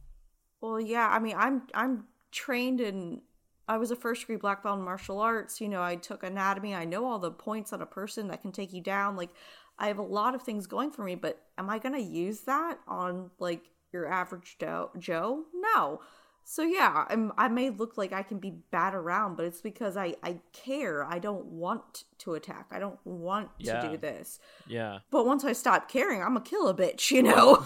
well 0.63 0.81
yeah 0.81 1.09
i 1.09 1.19
mean 1.19 1.37
i'm 1.37 1.63
i'm 1.75 2.05
trained 2.33 2.81
in 2.81 3.21
i 3.69 3.77
was 3.77 3.91
a 3.91 3.97
first 3.97 4.23
degree 4.23 4.37
black 4.37 4.63
belt 4.63 4.79
in 4.79 4.85
martial 4.85 5.21
arts 5.21 5.61
you 5.61 5.69
know 5.69 5.83
i 5.83 5.97
took 5.97 6.23
anatomy 6.23 6.75
i 6.75 6.85
know 6.85 7.05
all 7.07 7.19
the 7.19 7.31
points 7.31 7.73
on 7.73 7.83
a 7.83 7.87
person 7.87 8.29
that 8.29 8.43
can 8.43 8.53
take 8.53 8.73
you 8.73 8.81
down 8.81 9.17
like 9.17 9.31
i 9.79 9.89
have 9.89 9.99
a 9.99 10.03
lot 10.03 10.35
of 10.35 10.43
things 10.43 10.67
going 10.67 10.91
for 10.91 11.03
me 11.03 11.15
but 11.15 11.43
am 11.59 11.69
i 11.71 11.79
going 11.79 11.95
to 11.95 12.01
use 12.01 12.41
that 12.41 12.79
on 12.87 13.31
like 13.39 13.63
your 13.93 14.11
average 14.11 14.57
joe 14.61 14.91
joe 14.99 15.45
no 15.55 16.01
so 16.49 16.63
yeah, 16.63 17.07
I'm, 17.11 17.33
I 17.37 17.49
may 17.49 17.71
look 17.71 17.99
like 17.99 18.13
I 18.13 18.23
can 18.23 18.39
be 18.39 18.53
bad 18.71 18.95
around, 18.95 19.35
but 19.37 19.47
it's 19.47 19.61
because 19.61 19.97
I 19.97 20.15
I 20.23 20.39
care. 20.53 21.05
I 21.05 21.19
don't 21.19 21.45
want 21.47 22.05
to 22.19 22.35
attack. 22.35 22.69
I 22.71 22.79
don't 22.79 23.01
want 23.05 23.51
Yeah. 23.59 23.81
to 23.81 23.91
do 23.91 23.97
this. 23.97 24.39
Yeah. 24.69 25.01
But 25.11 25.27
once 25.27 25.45
I 25.45 25.53
stop 25.55 25.89
caring, 25.91 26.23
I'm 26.23 26.37
a 26.37 26.41
kill 26.41 26.69
a 26.69 26.75
bitch, 26.75 27.11
you 27.11 27.25
know. 27.25 27.65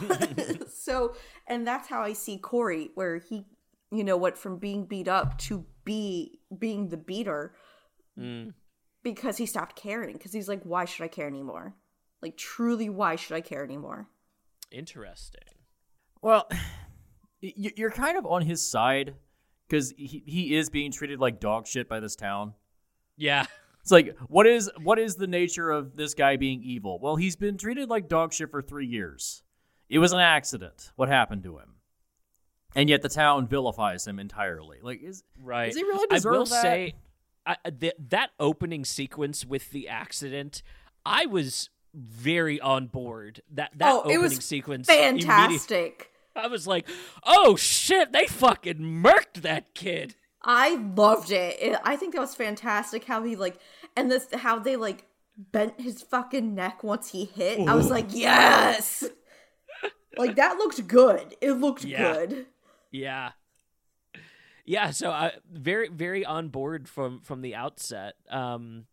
so, 0.73 1.15
and 1.47 1.67
that's 1.67 1.89
how 1.89 2.01
I 2.01 2.15
see 2.15 2.39
Corey, 2.39 2.89
where 2.95 3.19
he, 3.19 3.45
you 3.93 4.03
know, 4.03 4.17
went 4.17 4.39
from 4.39 4.57
being 4.57 4.87
beat 4.87 5.09
up 5.09 5.37
to 5.41 5.67
be 5.91 6.41
being 6.64 6.88
the 6.88 6.97
beater 6.97 7.55
Mm. 8.18 8.53
because 9.03 9.36
he 9.38 9.47
stopped 9.47 9.76
caring. 9.76 10.14
Because 10.16 10.32
he's 10.32 10.49
like, 10.49 10.62
why 10.64 10.84
should 10.84 11.05
I 11.05 11.09
care 11.09 11.26
anymore? 11.26 11.74
Like, 12.22 12.36
truly, 12.36 12.88
why 12.88 13.16
should 13.16 13.34
I 13.36 13.41
care 13.41 13.64
anymore? 13.64 14.09
Interesting. 14.70 15.55
Well, 16.20 16.49
you're 17.41 17.91
kind 17.91 18.18
of 18.18 18.26
on 18.26 18.43
his 18.43 18.61
side 18.68 19.14
because 19.68 19.93
he, 19.97 20.22
he 20.26 20.57
is 20.57 20.68
being 20.70 20.93
treated 20.93 21.18
like 21.20 21.41
dog 21.41 21.66
shit 21.66 21.88
by 21.88 22.01
this 22.01 22.16
town. 22.16 22.55
Yeah. 23.16 23.47
It's 23.82 23.91
like 23.91 24.14
what 24.28 24.47
is 24.47 24.70
what 24.82 24.99
is 24.99 25.14
the 25.16 25.26
nature 25.26 25.70
of 25.70 25.97
this 25.97 26.12
guy 26.12 26.36
being 26.36 26.62
evil? 26.62 26.99
Well, 27.01 27.16
he's 27.16 27.36
been 27.36 27.57
treated 27.57 27.88
like 27.88 28.11
dog 28.11 28.34
shit 28.34 28.51
for 28.51 28.61
three 28.61 28.86
years. 28.86 29.43
It 29.88 29.99
was 29.99 30.12
an 30.12 30.20
accident. 30.20 30.93
What 30.97 31.09
happened 31.09 31.43
to 31.45 31.57
him? 31.57 31.76
And 32.75 32.89
yet 32.89 33.03
the 33.03 33.09
town 33.09 33.47
vilifies 33.49 34.07
him 34.07 34.18
entirely. 34.18 34.79
Like 34.83 35.03
is 35.03 35.23
Right. 35.43 35.66
Does 35.66 35.77
he 35.77 35.83
really 35.83 36.07
I 36.11 36.14
deserve 36.14 36.33
will 36.33 36.45
that? 36.47 36.62
say, 36.62 36.95
I, 37.47 37.57
uh, 37.64 37.71
th- 37.79 37.95
that 38.11 38.31
opening 38.39 38.85
sequence 38.85 39.45
with 39.45 39.71
the 39.71 39.89
accident, 39.89 40.62
I 41.05 41.27
was 41.27 41.71
very 41.95 42.61
on 42.61 42.87
board. 42.87 43.43
That 43.53 43.73
that 43.77 43.93
Oh, 43.93 43.99
it 44.03 44.14
opening 44.16 44.21
was 44.21 44.45
sequence, 44.45 44.87
Fantastic. 44.89 46.11
I 46.37 46.47
was 46.47 46.66
like, 46.66 46.89
oh 47.25 47.57
shit, 47.57 48.12
they 48.12 48.27
fucking 48.27 48.79
murked 48.79 49.43
that 49.43 49.75
kid. 49.75 50.14
I 50.43 50.77
loved 50.77 51.31
it. 51.33 51.57
it. 51.61 51.79
I 51.85 51.97
think 51.97 52.14
that 52.14 52.21
was 52.21 52.35
fantastic 52.35 53.05
how 53.05 53.23
he 53.25 53.37
like 53.37 53.59
and 53.97 54.11
this 54.11 54.29
how 54.33 54.59
they 54.59 54.77
like 54.77 55.07
bent 55.37 55.81
his 55.81 56.03
fucking 56.03 56.55
neck 56.55 56.85
once 56.85 57.11
he 57.11 57.25
hit. 57.25 57.66
I 57.68 57.75
was 57.75 57.91
like, 57.91 58.07
yes. 58.11 59.05
like 60.16 60.37
that 60.37 60.57
looked 60.57 60.87
good. 60.87 61.35
It 61.41 61.53
looked 61.53 61.85
Yeah. 61.85 62.12
good. 62.14 62.47
Yeah. 62.91 63.32
Yeah, 64.64 64.91
so 64.91 65.11
I 65.11 65.32
very 65.51 65.88
very 65.88 66.24
on 66.24 66.49
board 66.49 66.88
from 66.88 67.20
from 67.20 67.43
the 67.43 67.55
outset. 67.55 68.14
Um 68.30 68.86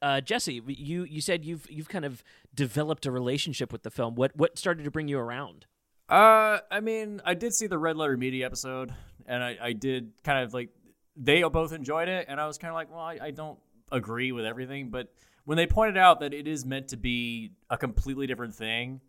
uh 0.00 0.20
Jesse, 0.20 0.62
you 0.66 1.04
you 1.04 1.20
said 1.20 1.44
you've 1.44 1.70
you've 1.70 1.88
kind 1.88 2.04
of 2.04 2.24
developed 2.54 3.06
a 3.06 3.10
relationship 3.10 3.72
with 3.72 3.82
the 3.82 3.90
film. 3.90 4.14
What 4.14 4.36
what 4.36 4.58
started 4.58 4.84
to 4.84 4.90
bring 4.90 5.08
you 5.08 5.18
around? 5.18 5.66
Uh, 6.08 6.58
I 6.70 6.80
mean, 6.80 7.22
I 7.24 7.32
did 7.34 7.54
see 7.54 7.66
the 7.66 7.78
Red 7.78 7.96
Letter 7.96 8.18
Media 8.18 8.44
episode, 8.44 8.92
and 9.26 9.42
I, 9.42 9.56
I 9.62 9.72
did 9.72 10.12
kind 10.24 10.44
of 10.44 10.52
like 10.52 10.68
they 11.16 11.42
both 11.42 11.72
enjoyed 11.72 12.08
it, 12.08 12.26
and 12.28 12.40
I 12.40 12.46
was 12.46 12.58
kind 12.58 12.70
of 12.70 12.74
like, 12.74 12.90
well, 12.90 13.00
I, 13.00 13.18
I 13.22 13.30
don't 13.30 13.58
agree 13.90 14.32
with 14.32 14.44
everything, 14.44 14.90
but 14.90 15.08
when 15.44 15.56
they 15.56 15.66
pointed 15.66 15.96
out 15.96 16.20
that 16.20 16.34
it 16.34 16.46
is 16.46 16.64
meant 16.64 16.88
to 16.88 16.96
be 16.96 17.52
a 17.70 17.76
completely 17.76 18.26
different 18.26 18.54
thing 18.54 19.00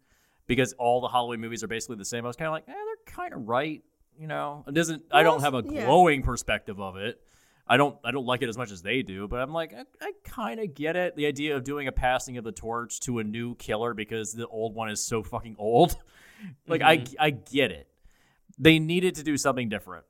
because 0.47 0.73
all 0.73 1.01
the 1.01 1.07
Halloween 1.07 1.39
movies 1.39 1.63
are 1.63 1.67
basically 1.67 1.95
the 1.95 2.05
same, 2.05 2.25
I 2.25 2.27
was 2.27 2.36
kind 2.36 2.47
of 2.47 2.53
like, 2.53 2.67
eh, 2.67 2.73
they're 2.73 3.15
kind 3.15 3.34
of 3.34 3.47
right. 3.47 3.81
You 4.18 4.28
know, 4.28 4.64
it 4.68 4.74
doesn't. 4.74 5.03
I 5.11 5.24
don't 5.24 5.41
have 5.41 5.53
a 5.53 5.64
yeah. 5.66 5.86
glowing 5.86 6.22
perspective 6.22 6.80
of 6.80 6.97
it. 6.97 7.20
I 7.68 7.78
don't. 7.78 7.97
I 8.03 8.11
don't 8.11 8.26
like 8.26 8.41
it 8.41 8.49
as 8.49 8.57
much 8.57 8.72
as 8.72 8.82
they 8.82 9.01
do, 9.01 9.28
but 9.28 9.39
I'm 9.39 9.53
like, 9.53 9.74
I, 9.74 9.84
I 10.01 10.11
kind 10.24 10.59
of 10.59 10.74
get 10.74 10.95
it. 10.95 11.16
The 11.16 11.26
idea 11.26 11.55
of 11.55 11.64
doing 11.64 11.88
a 11.88 11.91
passing 11.91 12.38
of 12.38 12.43
the 12.43 12.51
torch 12.51 12.99
to 13.01 13.20
a 13.20 13.24
new 13.24 13.55
killer 13.55 13.93
because 13.93 14.34
the 14.34 14.47
old 14.47 14.76
one 14.76 14.89
is 14.89 15.01
so 15.01 15.24
fucking 15.24 15.55
old. 15.57 15.95
like 16.68 16.82
I, 16.82 16.97
mm-hmm. 16.97 17.14
I 17.20 17.30
get 17.32 17.72
it. 17.72 17.88
they 18.59 18.80
needed 18.80 19.16
to 19.16 19.24
do 19.24 19.38
something 19.38 19.70
different. 19.70 20.05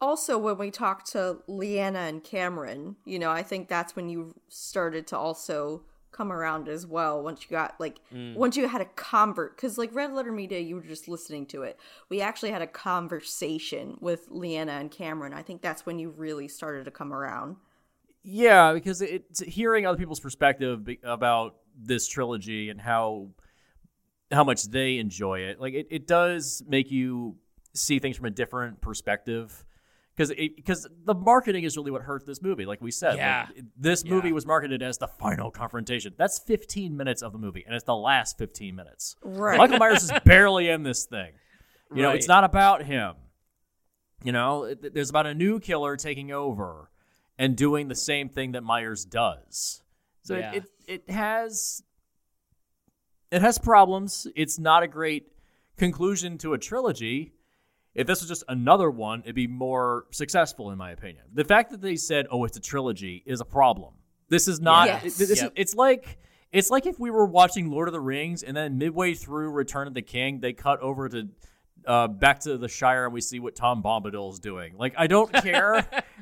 Also, 0.00 0.38
when 0.38 0.58
we 0.58 0.70
talked 0.70 1.10
to 1.12 1.38
Leanna 1.48 1.98
and 1.98 2.22
Cameron, 2.22 2.96
you 3.04 3.18
know, 3.18 3.32
I 3.32 3.42
think 3.42 3.68
that's 3.68 3.96
when 3.96 4.08
you 4.08 4.34
started 4.48 5.08
to 5.08 5.18
also 5.18 5.82
come 6.10 6.32
around 6.32 6.68
as 6.68 6.86
well 6.86 7.22
once 7.22 7.42
you 7.42 7.48
got 7.50 7.74
like 7.78 8.00
mm. 8.12 8.34
once 8.34 8.56
you 8.56 8.66
had 8.66 8.80
a 8.80 8.86
convert 8.96 9.56
because 9.56 9.76
like 9.78 9.94
red 9.94 10.12
letter 10.12 10.32
media 10.32 10.58
you 10.58 10.74
were 10.74 10.82
just 10.82 11.08
listening 11.08 11.46
to 11.46 11.62
it. 11.62 11.78
We 12.08 12.20
actually 12.20 12.50
had 12.50 12.62
a 12.62 12.66
conversation 12.66 13.96
with 14.00 14.26
leanna 14.30 14.72
and 14.72 14.90
cameron. 14.90 15.32
I 15.32 15.42
think 15.42 15.62
that's 15.62 15.84
when 15.86 15.98
you 15.98 16.10
really 16.10 16.48
started 16.48 16.84
to 16.86 16.90
come 16.90 17.12
around. 17.12 17.56
Yeah 18.22 18.72
because 18.72 19.02
it's 19.02 19.40
hearing 19.40 19.86
other 19.86 19.98
people's 19.98 20.20
perspective 20.20 20.88
about 21.04 21.56
this 21.80 22.08
trilogy 22.08 22.70
and 22.70 22.80
how 22.80 23.28
how 24.30 24.44
much 24.44 24.64
they 24.64 24.98
enjoy 24.98 25.40
it 25.40 25.60
like 25.60 25.74
it, 25.74 25.86
it 25.90 26.06
does 26.06 26.62
make 26.66 26.90
you 26.90 27.36
see 27.74 27.98
things 27.98 28.16
from 28.16 28.26
a 28.26 28.30
different 28.30 28.80
perspective 28.80 29.64
because 30.18 30.34
because 30.56 30.88
the 31.04 31.14
marketing 31.14 31.62
is 31.62 31.76
really 31.76 31.92
what 31.92 32.02
hurt 32.02 32.26
this 32.26 32.42
movie. 32.42 32.66
Like 32.66 32.82
we 32.82 32.90
said, 32.90 33.16
yeah. 33.16 33.46
Like, 33.54 33.64
this 33.76 34.04
movie 34.04 34.28
yeah. 34.28 34.34
was 34.34 34.44
marketed 34.44 34.82
as 34.82 34.98
the 34.98 35.06
final 35.06 35.50
confrontation. 35.52 36.12
That's 36.18 36.40
15 36.40 36.96
minutes 36.96 37.22
of 37.22 37.32
the 37.32 37.38
movie, 37.38 37.62
and 37.64 37.74
it's 37.74 37.84
the 37.84 37.94
last 37.94 38.36
15 38.36 38.74
minutes. 38.74 39.14
Right. 39.22 39.56
Michael 39.56 39.78
Myers 39.78 40.02
is 40.02 40.12
barely 40.24 40.68
in 40.68 40.82
this 40.82 41.04
thing. 41.04 41.30
You 41.94 42.02
right. 42.02 42.02
know, 42.02 42.10
it's 42.10 42.26
not 42.26 42.42
about 42.42 42.82
him. 42.82 43.14
You 44.24 44.32
know, 44.32 44.64
it, 44.64 44.92
there's 44.92 45.10
about 45.10 45.26
a 45.26 45.34
new 45.34 45.60
killer 45.60 45.96
taking 45.96 46.32
over 46.32 46.90
and 47.38 47.56
doing 47.56 47.86
the 47.86 47.94
same 47.94 48.28
thing 48.28 48.52
that 48.52 48.64
Myers 48.64 49.04
does. 49.04 49.82
So 50.22 50.36
yeah. 50.36 50.52
it, 50.52 50.64
it 50.88 51.02
it 51.06 51.10
has 51.10 51.84
it 53.30 53.40
has 53.40 53.56
problems. 53.58 54.26
It's 54.34 54.58
not 54.58 54.82
a 54.82 54.88
great 54.88 55.28
conclusion 55.76 56.38
to 56.38 56.54
a 56.54 56.58
trilogy 56.58 57.34
if 57.98 58.06
this 58.06 58.20
was 58.20 58.28
just 58.28 58.44
another 58.46 58.90
one, 58.90 59.22
it'd 59.24 59.34
be 59.34 59.48
more 59.48 60.06
successful, 60.12 60.70
in 60.70 60.78
my 60.78 60.92
opinion. 60.92 61.24
The 61.34 61.42
fact 61.42 61.72
that 61.72 61.80
they 61.80 61.96
said, 61.96 62.28
"Oh, 62.30 62.44
it's 62.44 62.56
a 62.56 62.60
trilogy," 62.60 63.24
is 63.26 63.40
a 63.40 63.44
problem. 63.44 63.94
This 64.28 64.46
is 64.46 64.60
not. 64.60 64.86
Yes. 64.86 65.16
This, 65.16 65.42
yep. 65.42 65.52
It's 65.56 65.74
like 65.74 66.18
it's 66.52 66.70
like 66.70 66.86
if 66.86 67.00
we 67.00 67.10
were 67.10 67.26
watching 67.26 67.72
Lord 67.72 67.88
of 67.88 67.92
the 67.92 68.00
Rings 68.00 68.44
and 68.44 68.56
then 68.56 68.78
midway 68.78 69.14
through 69.14 69.50
Return 69.50 69.88
of 69.88 69.94
the 69.94 70.02
King, 70.02 70.38
they 70.38 70.52
cut 70.52 70.80
over 70.80 71.08
to 71.08 71.28
uh, 71.86 72.06
back 72.06 72.38
to 72.40 72.56
the 72.56 72.68
Shire 72.68 73.06
and 73.06 73.12
we 73.12 73.20
see 73.20 73.40
what 73.40 73.56
Tom 73.56 73.82
Bombadil 73.82 74.32
is 74.32 74.38
doing. 74.38 74.74
Like, 74.76 74.94
I 74.96 75.08
don't 75.08 75.32
care 75.42 75.74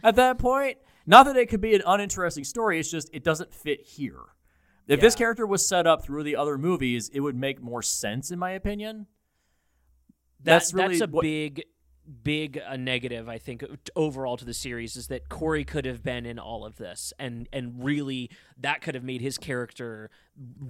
at 0.02 0.16
that 0.16 0.38
point. 0.38 0.78
Not 1.06 1.26
that 1.26 1.36
it 1.36 1.50
could 1.50 1.60
be 1.60 1.74
an 1.74 1.82
uninteresting 1.86 2.44
story. 2.44 2.80
It's 2.80 2.90
just 2.90 3.10
it 3.12 3.22
doesn't 3.22 3.52
fit 3.52 3.82
here. 3.82 4.20
If 4.88 4.98
yeah. 4.98 5.02
this 5.02 5.14
character 5.14 5.46
was 5.46 5.68
set 5.68 5.86
up 5.86 6.02
through 6.02 6.22
the 6.22 6.36
other 6.36 6.56
movies, 6.56 7.10
it 7.12 7.20
would 7.20 7.36
make 7.36 7.60
more 7.60 7.82
sense, 7.82 8.30
in 8.30 8.38
my 8.38 8.52
opinion 8.52 9.08
that's 10.46 10.72
really 10.72 10.98
that's 10.98 11.10
a 11.10 11.12
what, 11.12 11.22
big 11.22 11.64
big 12.22 12.60
a 12.64 12.78
negative 12.78 13.28
I 13.28 13.38
think 13.38 13.64
overall 13.96 14.36
to 14.36 14.44
the 14.44 14.54
series 14.54 14.96
is 14.96 15.08
that 15.08 15.28
Corey 15.28 15.64
could 15.64 15.84
have 15.84 16.02
been 16.02 16.24
in 16.24 16.38
all 16.38 16.64
of 16.64 16.76
this 16.76 17.12
and 17.18 17.48
and 17.52 17.84
really 17.84 18.30
that 18.58 18.80
could 18.80 18.94
have 18.94 19.04
made 19.04 19.20
his 19.20 19.38
character 19.38 20.10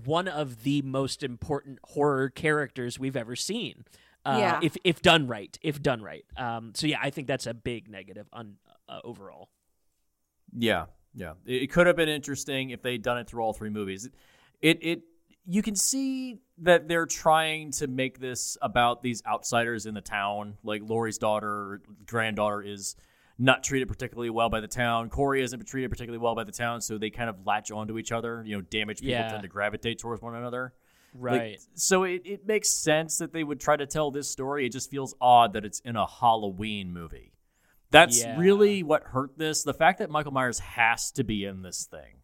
one 0.04 0.28
of 0.28 0.62
the 0.62 0.82
most 0.82 1.22
important 1.22 1.78
horror 1.84 2.30
characters 2.30 2.98
we've 2.98 3.16
ever 3.16 3.36
seen. 3.36 3.84
Uh, 4.24 4.36
yeah. 4.40 4.60
if 4.62 4.76
if 4.82 5.02
done 5.02 5.28
right, 5.28 5.56
if 5.62 5.80
done 5.80 6.02
right. 6.02 6.24
Um, 6.36 6.72
so 6.74 6.86
yeah, 6.86 6.98
I 7.00 7.10
think 7.10 7.28
that's 7.28 7.46
a 7.46 7.54
big 7.54 7.88
negative 7.88 8.26
on 8.32 8.54
uh, 8.88 8.98
overall. 9.04 9.50
Yeah, 10.52 10.86
yeah, 11.14 11.34
it, 11.44 11.70
could 11.70 11.86
have 11.86 11.96
been 11.96 12.08
interesting 12.08 12.70
if 12.70 12.82
they'd 12.82 13.02
done 13.02 13.18
it 13.18 13.28
through 13.28 13.42
all 13.42 13.52
three 13.52 13.70
movies. 13.70 14.08
It 14.60 14.78
it 14.82 15.02
you 15.46 15.62
can 15.62 15.76
see 15.76 16.40
that 16.58 16.88
they're 16.88 17.06
trying 17.06 17.70
to 17.70 17.86
make 17.86 18.18
this 18.18 18.58
about 18.60 19.02
these 19.02 19.22
outsiders 19.26 19.86
in 19.86 19.94
the 19.94 20.00
town. 20.00 20.56
Like 20.64 20.82
Laurie's 20.84 21.18
daughter, 21.18 21.80
granddaughter 22.06 22.62
is 22.62 22.96
not 23.38 23.62
treated 23.62 23.86
particularly 23.86 24.30
well 24.30 24.48
by 24.48 24.60
the 24.60 24.68
town. 24.68 25.08
Corey 25.08 25.42
isn't 25.42 25.66
treated 25.66 25.90
particularly 25.90 26.22
well 26.22 26.34
by 26.34 26.44
the 26.44 26.52
town, 26.52 26.80
so 26.80 26.98
they 26.98 27.10
kind 27.10 27.30
of 27.30 27.46
latch 27.46 27.70
onto 27.70 27.98
each 27.98 28.10
other. 28.10 28.42
You 28.44 28.56
know, 28.56 28.62
damaged 28.62 29.00
people 29.00 29.12
yeah. 29.12 29.28
tend 29.28 29.42
to 29.42 29.48
gravitate 29.48 29.98
towards 29.98 30.20
one 30.20 30.34
another. 30.34 30.72
Right. 31.14 31.52
Like, 31.52 31.60
so 31.74 32.02
it, 32.04 32.22
it 32.24 32.46
makes 32.46 32.70
sense 32.70 33.18
that 33.18 33.32
they 33.32 33.44
would 33.44 33.60
try 33.60 33.76
to 33.76 33.86
tell 33.86 34.10
this 34.10 34.28
story. 34.28 34.66
It 34.66 34.72
just 34.72 34.90
feels 34.90 35.14
odd 35.20 35.52
that 35.52 35.64
it's 35.64 35.80
in 35.80 35.96
a 35.96 36.06
Halloween 36.06 36.92
movie. 36.92 37.32
That's 37.90 38.22
yeah. 38.22 38.36
really 38.36 38.82
what 38.82 39.04
hurt 39.04 39.38
this. 39.38 39.62
The 39.62 39.74
fact 39.74 40.00
that 40.00 40.10
Michael 40.10 40.32
Myers 40.32 40.58
has 40.58 41.12
to 41.12 41.24
be 41.24 41.44
in 41.44 41.62
this 41.62 41.84
thing 41.84 42.16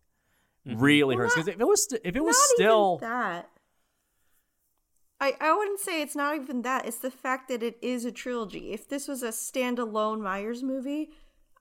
mm-hmm. 0.67 0.81
really 0.81 1.17
well, 1.17 1.25
hurts. 1.25 1.35
Because 1.35 1.49
if 1.49 1.61
it 1.61 1.67
was 1.67 1.85
st- 1.85 2.03
if 2.05 2.17
it 2.17 2.25
was 2.25 2.37
still 2.55 2.99
that, 2.99 3.49
I 5.21 5.35
I 5.41 5.57
wouldn't 5.57 5.81
say 5.81 6.03
it's 6.03 6.17
not 6.17 6.37
even 6.37 6.63
that. 6.63 6.87
It's 6.87 6.99
the 6.99 7.11
fact 7.11 7.49
that 7.49 7.63
it 7.63 7.79
is 7.83 8.05
a 8.05 8.13
trilogy. 8.13 8.73
If 8.73 8.89
this 8.89 9.09
was 9.09 9.23
a 9.23 9.29
standalone 9.29 10.21
Myers 10.21 10.63
movie, 10.63 11.11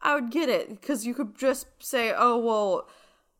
I 0.01 0.15
would 0.15 0.31
get 0.31 0.49
it 0.49 0.69
because 0.69 1.05
you 1.05 1.13
could 1.13 1.37
just 1.37 1.67
say, 1.79 2.13
"Oh 2.15 2.37
well." 2.37 2.89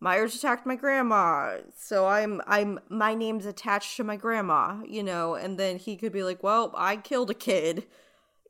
Myers 0.03 0.33
attacked 0.33 0.65
my 0.65 0.75
grandma, 0.75 1.57
so 1.77 2.07
I'm 2.07 2.41
I'm 2.47 2.79
my 2.89 3.13
name's 3.13 3.45
attached 3.45 3.97
to 3.97 4.03
my 4.03 4.15
grandma, 4.15 4.81
you 4.83 5.03
know, 5.03 5.35
and 5.35 5.59
then 5.59 5.77
he 5.77 5.95
could 5.95 6.11
be 6.11 6.23
like, 6.23 6.41
"Well, 6.41 6.73
I 6.75 6.97
killed 6.97 7.29
a 7.29 7.35
kid." 7.35 7.85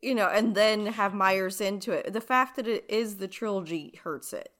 You 0.01 0.16
know, 0.16 0.30
and 0.30 0.55
then 0.55 0.88
have 0.88 1.14
Myers 1.14 1.62
into 1.62 1.91
it. 1.91 2.14
The 2.14 2.22
fact 2.22 2.55
that 2.55 2.68
it 2.68 2.86
is 2.89 3.18
the 3.18 3.28
trilogy 3.28 3.99
hurts 4.03 4.34
it. 4.34 4.51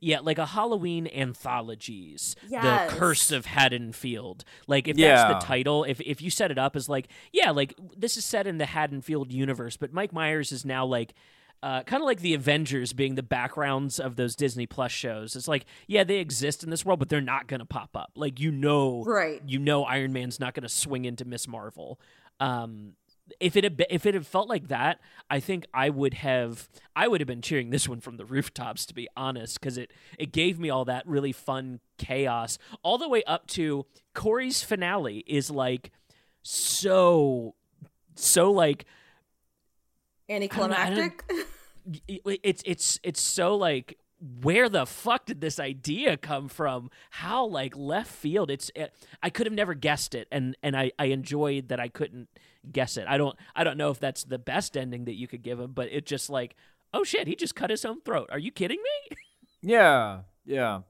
Yeah, 0.00 0.20
like 0.20 0.38
a 0.38 0.46
Halloween 0.46 1.08
anthologies. 1.08 2.36
Yes. 2.48 2.90
The 2.90 2.96
Curse 2.98 3.32
of 3.32 3.46
Haddonfield. 3.46 4.44
Like 4.66 4.88
if 4.88 4.96
yeah. 4.96 5.16
that's 5.16 5.44
the 5.44 5.46
title, 5.46 5.84
if 5.84 6.00
if 6.00 6.20
you 6.20 6.30
set 6.30 6.50
it 6.50 6.58
up 6.58 6.76
as 6.76 6.88
like, 6.88 7.08
yeah, 7.32 7.50
like 7.50 7.74
this 7.96 8.16
is 8.16 8.24
set 8.24 8.46
in 8.46 8.58
the 8.58 8.66
Haddonfield 8.66 9.32
universe, 9.32 9.76
but 9.76 9.92
Mike 9.92 10.12
Myers 10.12 10.52
is 10.52 10.64
now 10.64 10.84
like 10.84 11.14
uh, 11.62 11.82
kind 11.82 12.02
of 12.02 12.06
like 12.06 12.20
the 12.20 12.34
Avengers 12.34 12.92
being 12.92 13.14
the 13.14 13.22
backgrounds 13.22 13.98
of 13.98 14.16
those 14.16 14.36
Disney 14.36 14.66
Plus 14.66 14.92
shows. 14.92 15.34
It's 15.34 15.48
like, 15.48 15.64
yeah, 15.86 16.04
they 16.04 16.18
exist 16.18 16.62
in 16.62 16.70
this 16.70 16.84
world, 16.84 16.98
but 16.98 17.08
they're 17.08 17.20
not 17.20 17.46
going 17.46 17.60
to 17.60 17.66
pop 17.66 17.96
up. 17.96 18.12
Like 18.14 18.38
you 18.38 18.50
know, 18.50 19.02
right? 19.04 19.42
You 19.46 19.58
know, 19.58 19.84
Iron 19.84 20.12
Man's 20.12 20.38
not 20.38 20.54
going 20.54 20.62
to 20.62 20.68
swing 20.68 21.04
into 21.04 21.24
Ms. 21.24 21.48
Marvel. 21.48 21.98
Um, 22.40 22.92
if 23.40 23.56
it 23.56 23.64
had 23.64 23.76
been, 23.76 23.86
if 23.90 24.06
it 24.06 24.14
had 24.14 24.26
felt 24.26 24.48
like 24.48 24.68
that, 24.68 25.00
I 25.28 25.40
think 25.40 25.66
I 25.74 25.90
would 25.90 26.14
have 26.14 26.68
I 26.94 27.08
would 27.08 27.20
have 27.20 27.28
been 27.28 27.42
cheering 27.42 27.70
this 27.70 27.88
one 27.88 28.00
from 28.00 28.16
the 28.16 28.24
rooftops 28.24 28.86
to 28.86 28.94
be 28.94 29.08
honest 29.16 29.60
because 29.60 29.78
it 29.78 29.92
it 30.18 30.32
gave 30.32 30.58
me 30.58 30.70
all 30.70 30.84
that 30.84 31.06
really 31.06 31.32
fun 31.32 31.80
chaos 31.98 32.58
all 32.82 32.98
the 32.98 33.08
way 33.08 33.22
up 33.24 33.46
to 33.48 33.86
Corey's 34.14 34.62
finale 34.62 35.24
is 35.26 35.50
like 35.50 35.90
so 36.42 37.54
so 38.14 38.52
like 38.52 38.86
anticlimactic. 40.28 41.24
it's 42.08 42.62
it's 42.64 43.00
it's 43.02 43.20
so 43.20 43.56
like 43.56 43.98
where 44.20 44.68
the 44.68 44.86
fuck 44.86 45.26
did 45.26 45.40
this 45.40 45.60
idea 45.60 46.16
come 46.16 46.48
from? 46.48 46.90
How 47.10 47.46
like 47.46 47.76
left 47.76 48.10
field? 48.10 48.50
It's 48.50 48.70
it, 48.74 48.94
I 49.22 49.30
could 49.30 49.46
have 49.46 49.52
never 49.52 49.74
guessed 49.74 50.14
it, 50.14 50.28
and 50.32 50.56
and 50.62 50.76
I 50.76 50.92
I 50.98 51.06
enjoyed 51.06 51.68
that 51.68 51.80
I 51.80 51.88
couldn't 51.88 52.28
guess 52.70 52.96
it. 52.96 53.06
I 53.08 53.18
don't 53.18 53.36
I 53.54 53.64
don't 53.64 53.76
know 53.76 53.90
if 53.90 54.00
that's 54.00 54.24
the 54.24 54.38
best 54.38 54.76
ending 54.76 55.04
that 55.04 55.14
you 55.14 55.28
could 55.28 55.42
give 55.42 55.60
him, 55.60 55.72
but 55.72 55.88
it 55.92 56.06
just 56.06 56.30
like 56.30 56.56
oh 56.94 57.04
shit, 57.04 57.28
he 57.28 57.36
just 57.36 57.54
cut 57.54 57.70
his 57.70 57.84
own 57.84 58.00
throat. 58.00 58.28
Are 58.32 58.38
you 58.38 58.50
kidding 58.50 58.78
me? 58.82 59.16
Yeah, 59.62 60.20
yeah. 60.44 60.82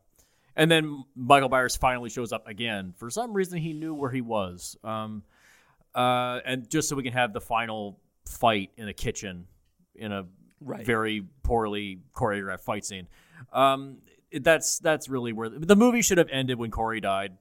And 0.54 0.70
then 0.70 1.04
Michael 1.14 1.48
Myers 1.48 1.76
finally 1.76 2.10
shows 2.10 2.30
up 2.30 2.46
again. 2.46 2.92
For 2.98 3.08
some 3.08 3.32
reason, 3.32 3.58
he 3.58 3.72
knew 3.72 3.94
where 3.94 4.10
he 4.10 4.20
was. 4.20 4.76
Um, 4.84 5.22
uh, 5.94 6.40
and 6.44 6.68
just 6.68 6.88
so 6.88 6.96
we 6.96 7.02
can 7.02 7.14
have 7.14 7.32
the 7.32 7.40
final 7.40 7.98
fight 8.28 8.70
in 8.76 8.88
a 8.88 8.92
kitchen 8.92 9.46
in 9.94 10.12
a 10.12 10.26
right. 10.60 10.84
very 10.84 11.24
poorly 11.42 12.00
choreographed 12.14 12.60
fight 12.60 12.84
scene. 12.84 13.08
Um, 13.52 13.98
that's 14.32 14.78
that's 14.78 15.08
really 15.08 15.32
where 15.32 15.48
the, 15.48 15.60
the, 15.60 15.76
movie 15.76 16.02
should 16.02 16.18
have 16.18 16.28
ended 16.30 16.58
when 16.58 16.70
Corey 16.70 17.00
died. 17.00 17.36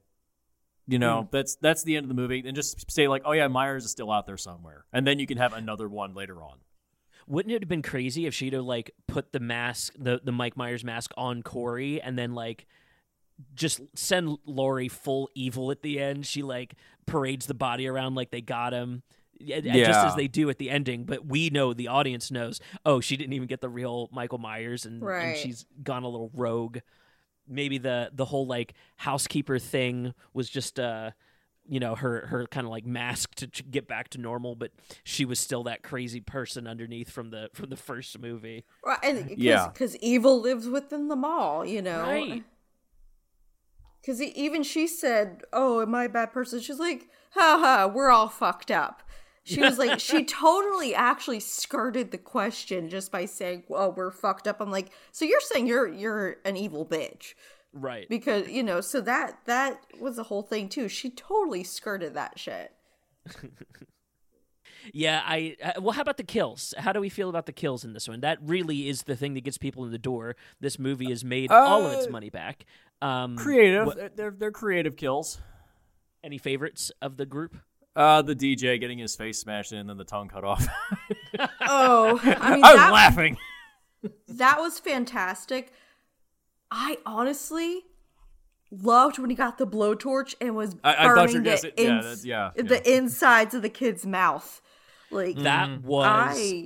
You 0.87 0.99
know, 0.99 1.23
mm. 1.23 1.31
that's 1.31 1.55
that's 1.55 1.83
the 1.83 1.97
end 1.97 2.03
of 2.03 2.09
the 2.09 2.15
movie, 2.15 2.43
and 2.45 2.55
just 2.55 2.91
say 2.91 3.07
like, 3.07 3.23
oh 3.25 3.31
yeah, 3.31 3.47
Myers 3.47 3.85
is 3.85 3.91
still 3.91 4.11
out 4.11 4.27
there 4.27 4.37
somewhere, 4.37 4.85
and 4.93 5.05
then 5.05 5.17
you 5.17 5.25
can 5.25 5.37
have 5.37 5.53
another 5.53 5.89
one 5.89 6.13
later 6.13 6.41
on. 6.43 6.57
Wouldn't 7.27 7.51
it 7.51 7.63
have 7.63 7.69
been 7.69 7.81
crazy 7.81 8.27
if 8.27 8.35
she'd 8.35 8.53
have 8.53 8.65
like 8.65 8.91
put 9.07 9.31
the 9.31 9.39
mask, 9.39 9.93
the 9.97 10.21
the 10.23 10.31
Mike 10.31 10.55
Myers 10.55 10.83
mask 10.83 11.11
on 11.17 11.41
Corey, 11.41 11.99
and 12.01 12.19
then 12.19 12.35
like 12.35 12.67
just 13.55 13.81
send 13.95 14.37
Laurie 14.45 14.87
full 14.87 15.29
evil 15.33 15.71
at 15.71 15.81
the 15.81 15.99
end? 15.99 16.27
She 16.27 16.43
like 16.43 16.75
parades 17.07 17.47
the 17.47 17.55
body 17.55 17.87
around 17.87 18.13
like 18.13 18.29
they 18.29 18.41
got 18.41 18.73
him 18.73 19.01
yeah. 19.39 19.85
just 19.85 20.05
as 20.07 20.15
they 20.15 20.27
do 20.27 20.49
at 20.49 20.57
the 20.57 20.69
ending. 20.69 21.03
But 21.05 21.25
we 21.25 21.49
know 21.49 21.73
the 21.73 21.87
audience 21.87 22.31
knows. 22.31 22.59
Oh, 22.85 22.99
she 22.99 23.17
didn't 23.17 23.33
even 23.33 23.47
get 23.47 23.61
the 23.61 23.69
real 23.69 24.09
Michael 24.11 24.37
Myers, 24.37 24.85
and, 24.85 25.01
right. 25.01 25.23
and 25.23 25.37
she's 25.37 25.65
gone 25.83 26.03
a 26.03 26.09
little 26.09 26.31
rogue. 26.33 26.79
Maybe 27.47 27.77
the 27.77 28.09
the 28.13 28.25
whole 28.25 28.47
like 28.47 28.73
housekeeper 28.97 29.59
thing 29.59 30.13
was 30.33 30.49
just 30.49 30.79
uh 30.79 31.11
you 31.67 31.79
know 31.79 31.95
her 31.95 32.27
her 32.27 32.47
kind 32.47 32.65
of 32.65 32.71
like 32.71 32.85
mask 32.85 33.35
to 33.35 33.47
get 33.47 33.87
back 33.87 34.09
to 34.09 34.17
normal 34.19 34.55
but 34.55 34.71
she 35.03 35.25
was 35.25 35.39
still 35.39 35.63
that 35.63 35.83
crazy 35.83 36.19
person 36.19 36.67
underneath 36.67 37.09
from 37.09 37.31
the 37.31 37.49
from 37.53 37.69
the 37.69 37.75
first 37.75 38.19
movie 38.19 38.65
right 38.83 38.99
and 39.03 39.27
cause, 39.29 39.37
yeah 39.37 39.67
because 39.67 39.95
evil 39.97 40.39
lives 40.39 40.67
within 40.67 41.07
them 41.07 41.25
all 41.25 41.65
you 41.65 41.81
know 41.81 42.01
right 42.01 42.43
because 44.01 44.21
even 44.21 44.63
she 44.63 44.87
said 44.87 45.41
oh 45.53 45.81
am 45.81 45.95
i 45.95 46.05
a 46.05 46.09
bad 46.09 46.31
person 46.31 46.59
she's 46.59 46.79
like 46.79 47.09
ha 47.31 47.57
ha 47.59 47.91
we're 47.91 48.09
all 48.09 48.29
fucked 48.29 48.69
up 48.69 49.01
She 49.45 49.61
was 49.61 49.77
like, 49.77 49.99
she 49.99 50.25
totally 50.25 50.93
actually 50.95 51.39
skirted 51.39 52.11
the 52.11 52.17
question 52.17 52.89
just 52.89 53.11
by 53.11 53.25
saying, 53.25 53.63
"Well, 53.67 53.91
we're 53.91 54.11
fucked 54.11 54.47
up." 54.47 54.59
I'm 54.59 54.71
like, 54.71 54.89
so 55.11 55.23
you're 55.23 55.39
saying 55.39 55.67
you're 55.67 55.87
you're 55.87 56.37
an 56.45 56.57
evil 56.57 56.85
bitch 56.85 57.35
Right. 57.71 58.09
because 58.09 58.49
you 58.49 58.63
know? 58.63 58.81
So 58.81 59.01
that 59.01 59.37
that 59.45 59.79
was 59.99 60.15
the 60.15 60.23
whole 60.23 60.41
thing 60.41 60.67
too. 60.67 60.87
She 60.89 61.09
totally 61.11 61.63
skirted 61.63 62.15
that 62.15 62.39
shit. 62.39 62.73
Yeah, 64.93 65.23
I 65.25 65.55
uh, 65.63 65.81
well, 65.81 65.93
how 65.93 66.01
about 66.03 66.17
the 66.17 66.23
kills? 66.23 66.73
How 66.77 66.93
do 66.93 66.99
we 66.99 67.09
feel 67.09 67.27
about 67.27 67.47
the 67.47 67.51
kills 67.51 67.83
in 67.83 67.93
this 67.93 68.07
one? 68.07 68.19
That 68.19 68.37
really 68.43 68.87
is 68.87 69.03
the 69.03 69.15
thing 69.15 69.33
that 69.33 69.43
gets 69.43 69.57
people 69.57 69.83
in 69.83 69.91
the 69.91 69.97
door. 69.97 70.35
This 70.59 70.77
movie 70.77 71.09
has 71.09 71.25
made 71.25 71.49
all 71.51 71.87
of 71.87 71.93
its 71.93 72.05
Uh, 72.05 72.11
money 72.11 72.29
back. 72.29 72.65
Um, 73.01 73.35
Creative. 73.35 73.87
what- 73.87 73.97
They're- 73.97 74.11
They're 74.15 74.31
they're 74.31 74.51
creative 74.51 74.95
kills. 74.95 75.39
any 76.23 76.37
favorites 76.37 76.91
of 77.01 77.17
the 77.17 77.25
group? 77.25 77.55
Uh, 77.95 78.21
the 78.21 78.35
DJ 78.35 78.79
getting 78.79 78.97
his 78.97 79.15
face 79.15 79.39
smashed 79.39 79.71
in 79.71 79.77
and 79.79 79.89
then 79.89 79.97
the 79.97 80.03
tongue 80.03 80.27
cut 80.27 80.43
off. 80.43 80.67
Oh, 81.67 82.19
I 82.23 82.55
mean 82.55 82.63
I 82.63 82.71
was 82.71 82.75
that 82.79 82.93
laughing. 82.93 83.37
that 84.29 84.59
was 84.59 84.79
fantastic. 84.79 85.73
I 86.71 86.97
honestly 87.05 87.81
loved 88.71 89.19
when 89.19 89.29
he 89.29 89.35
got 89.35 89.57
the 89.57 89.67
blowtorch 89.67 90.35
and 90.39 90.55
was 90.55 90.75
I- 90.83 90.95
I 90.95 91.07
burning 91.07 91.29
you 91.35 91.39
were 91.39 91.43
gonna 91.45 91.55
the, 91.55 91.57
say- 91.57 91.73
yeah, 91.77 91.83
ins- 91.83 92.03
that's- 92.05 92.25
yeah, 92.25 92.51
the 92.55 92.95
insides 92.97 93.53
of 93.53 93.61
the 93.63 93.69
kid's 93.69 94.05
mouth. 94.05 94.61
Like 95.11 95.35
That 95.37 95.81
was 95.83 96.05
I 96.07 96.65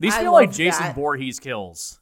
These 0.00 0.14
I 0.14 0.20
feel 0.22 0.32
like 0.32 0.52
Jason 0.52 0.84
that. 0.84 0.94
Voorhees 0.94 1.40
kills. 1.40 2.00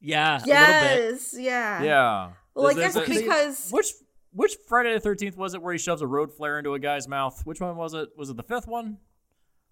yeah, 0.00 0.36
a 0.36 0.38
little 0.38 0.44
bit. 0.46 1.12
yes, 1.12 1.34
yeah, 1.38 1.82
Yeah. 1.82 2.30
Well, 2.54 2.66
I 2.68 2.74
There's- 2.74 2.94
guess 2.94 3.08
because- 3.08 3.70
which 3.70 3.86
which 4.34 4.56
Friday 4.68 4.92
the 4.92 5.00
Thirteenth 5.00 5.36
was 5.36 5.54
it 5.54 5.62
where 5.62 5.72
he 5.72 5.78
shoves 5.78 6.02
a 6.02 6.06
road 6.06 6.32
flare 6.32 6.58
into 6.58 6.74
a 6.74 6.78
guy's 6.78 7.08
mouth? 7.08 7.40
Which 7.44 7.60
one 7.60 7.76
was 7.76 7.94
it? 7.94 8.10
Was 8.16 8.28
it 8.30 8.36
the 8.36 8.42
fifth 8.42 8.66
one? 8.68 8.98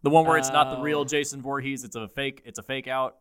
The 0.03 0.11
one 0.11 0.25
where 0.27 0.39
it's 0.39 0.51
not 0.51 0.71
the 0.71 0.79
Oh. 0.79 0.83
real 0.83 1.05
Jason 1.05 1.43
Voorhees. 1.43 1.85
It's 1.85 1.95
a 1.97 2.09
fake. 2.09 2.43
It's 2.45 2.59
a 2.59 2.63
fake 2.63 2.89
out. 2.89 3.17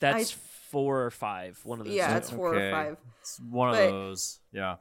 That's 0.00 0.30
four 0.30 1.04
or 1.04 1.10
five. 1.10 1.60
One 1.64 1.80
of 1.80 1.86
those. 1.86 1.94
Yeah, 1.94 2.10
two. 2.12 2.16
it's 2.18 2.30
four 2.30 2.54
Okay. 2.54 2.68
or 2.68 2.70
five. 2.72 2.96
It's 3.20 3.40
one 3.40 3.70
of 3.70 3.76
those. 3.76 4.40
Yeah. 4.52 4.76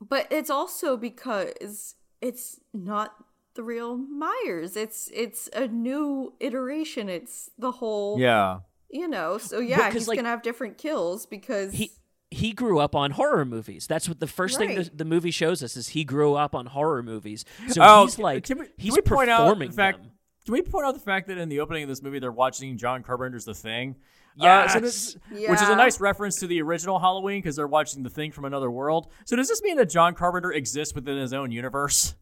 But 0.00 0.26
it's 0.30 0.50
also 0.50 0.96
because 0.96 1.94
it's 2.20 2.60
not 2.72 3.14
the 3.54 3.62
real 3.62 3.96
Myers. 3.96 4.76
It's 4.76 5.10
it's 5.12 5.48
a 5.54 5.66
new 5.68 6.34
iteration. 6.40 7.08
It's 7.08 7.50
the 7.58 7.72
whole 7.72 8.18
Yeah. 8.18 8.60
you 8.90 9.08
know. 9.08 9.38
So 9.38 9.58
yeah, 9.58 9.90
he's 9.90 10.08
like, 10.08 10.16
gonna 10.16 10.28
have 10.28 10.42
different 10.42 10.78
kills 10.78 11.26
because 11.26 11.72
he 11.72 11.90
he 12.30 12.52
grew 12.52 12.78
up 12.78 12.94
on 12.94 13.10
horror 13.12 13.44
movies. 13.44 13.86
That's 13.86 14.08
what 14.08 14.20
the 14.20 14.26
first 14.26 14.56
thing 14.58 14.74
the, 14.76 14.90
the 14.94 15.04
movie 15.04 15.30
shows 15.32 15.62
us 15.62 15.76
is 15.76 15.88
he 15.88 16.04
grew 16.04 16.34
up 16.34 16.54
on 16.54 16.66
horror 16.66 17.02
movies. 17.02 17.44
So 17.68 17.82
oh, 17.84 18.04
he's 18.06 18.18
like 18.18 18.44
can 18.44 18.58
we, 18.58 18.64
can 18.66 18.74
he's 18.78 18.94
we 18.94 19.00
point 19.02 19.30
out 19.30 19.40
performing 19.40 19.70
the 19.70 19.76
fact? 19.76 20.02
them. 20.02 20.12
Can 20.44 20.52
we 20.54 20.62
point 20.62 20.86
out 20.86 20.94
the 20.94 21.00
fact 21.00 21.28
that 21.28 21.38
in 21.38 21.48
the 21.48 21.60
opening 21.60 21.82
of 21.82 21.88
this 21.88 22.02
movie 22.02 22.18
they're 22.18 22.30
watching 22.32 22.78
John 22.78 23.02
Carpenter's 23.02 23.44
The 23.44 23.54
Thing? 23.54 23.96
Uh, 24.40 24.44
Yes. 24.44 24.72
so 24.72 24.80
this- 24.80 25.16
Which 25.30 25.60
is 25.60 25.68
a 25.68 25.74
nice 25.76 26.00
reference 26.00 26.36
to 26.36 26.46
the 26.46 26.62
original 26.62 26.98
Halloween 27.00 27.38
because 27.42 27.56
they're 27.56 27.66
watching 27.66 28.04
The 28.04 28.10
Thing 28.10 28.30
from 28.32 28.44
another 28.44 28.70
world. 28.70 29.08
So 29.24 29.34
does 29.36 29.48
this 29.48 29.60
mean 29.62 29.76
that 29.76 29.90
John 29.90 30.14
Carpenter 30.14 30.52
exists 30.52 30.94
within 30.94 31.18
his 31.18 31.32
own 31.32 31.50
universe? 31.50 32.14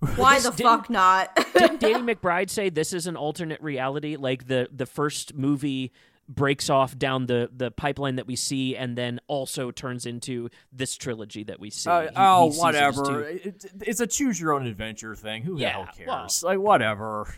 why 0.16 0.38
the 0.38 0.50
Didn't- 0.50 0.58
fuck 0.70 0.90
not? 0.90 1.34
Didn't 1.54 1.80
Danny 1.80 2.14
McBride 2.14 2.50
say 2.50 2.68
this 2.68 2.92
is 2.92 3.06
an 3.06 3.16
alternate 3.16 3.60
reality? 3.62 4.16
Like 4.16 4.46
the 4.46 4.68
the 4.72 4.86
first 4.86 5.34
movie 5.34 5.92
breaks 6.32 6.70
off 6.70 6.96
down 6.96 7.26
the 7.26 7.50
the 7.54 7.70
pipeline 7.72 8.16
that 8.16 8.26
we 8.26 8.36
see, 8.36 8.76
and 8.76 8.96
then 8.96 9.18
also 9.26 9.70
turns 9.70 10.06
into 10.06 10.48
this 10.72 10.96
trilogy 10.96 11.42
that 11.44 11.58
we 11.60 11.68
see. 11.70 11.90
Uh, 11.90 12.00
He- 12.02 12.06
he 12.06 12.12
oh, 12.16 12.50
sees 12.50 12.56
it 12.64 12.74
as 12.76 12.96
whatever. 12.96 13.28
It- 13.28 13.46
it- 13.46 13.72
it's 13.82 14.00
a 14.00 14.06
choose 14.06 14.40
your 14.40 14.52
own 14.52 14.66
adventure 14.66 15.14
thing. 15.14 15.42
Who 15.42 15.56
the 15.56 15.62
Yeah, 15.62 15.70
hell 15.70 15.88
well, 16.06 16.18
cares? 16.20 16.42
like 16.42 16.58
whatever. 16.58 17.34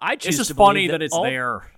I 0.00 0.16
choose 0.16 0.28
It's 0.30 0.36
just 0.38 0.48
to 0.48 0.54
funny 0.54 0.80
believe 0.86 0.90
that, 0.92 1.02
it's 1.02 1.14
all- 1.14 1.22
there. 1.24 1.70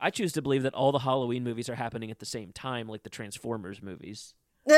I 0.00 0.10
choose 0.10 0.32
to 0.34 0.42
believe 0.42 0.64
that 0.64 0.74
all 0.74 0.92
the 0.92 0.98
Halloween 0.98 1.42
movies 1.44 1.68
are 1.70 1.74
happening 1.76 2.10
at 2.10 2.18
the 2.18 2.26
same 2.26 2.52
time, 2.52 2.88
like 2.88 3.02
the 3.04 3.08
Transformers 3.10 3.80
movies. 3.80 4.34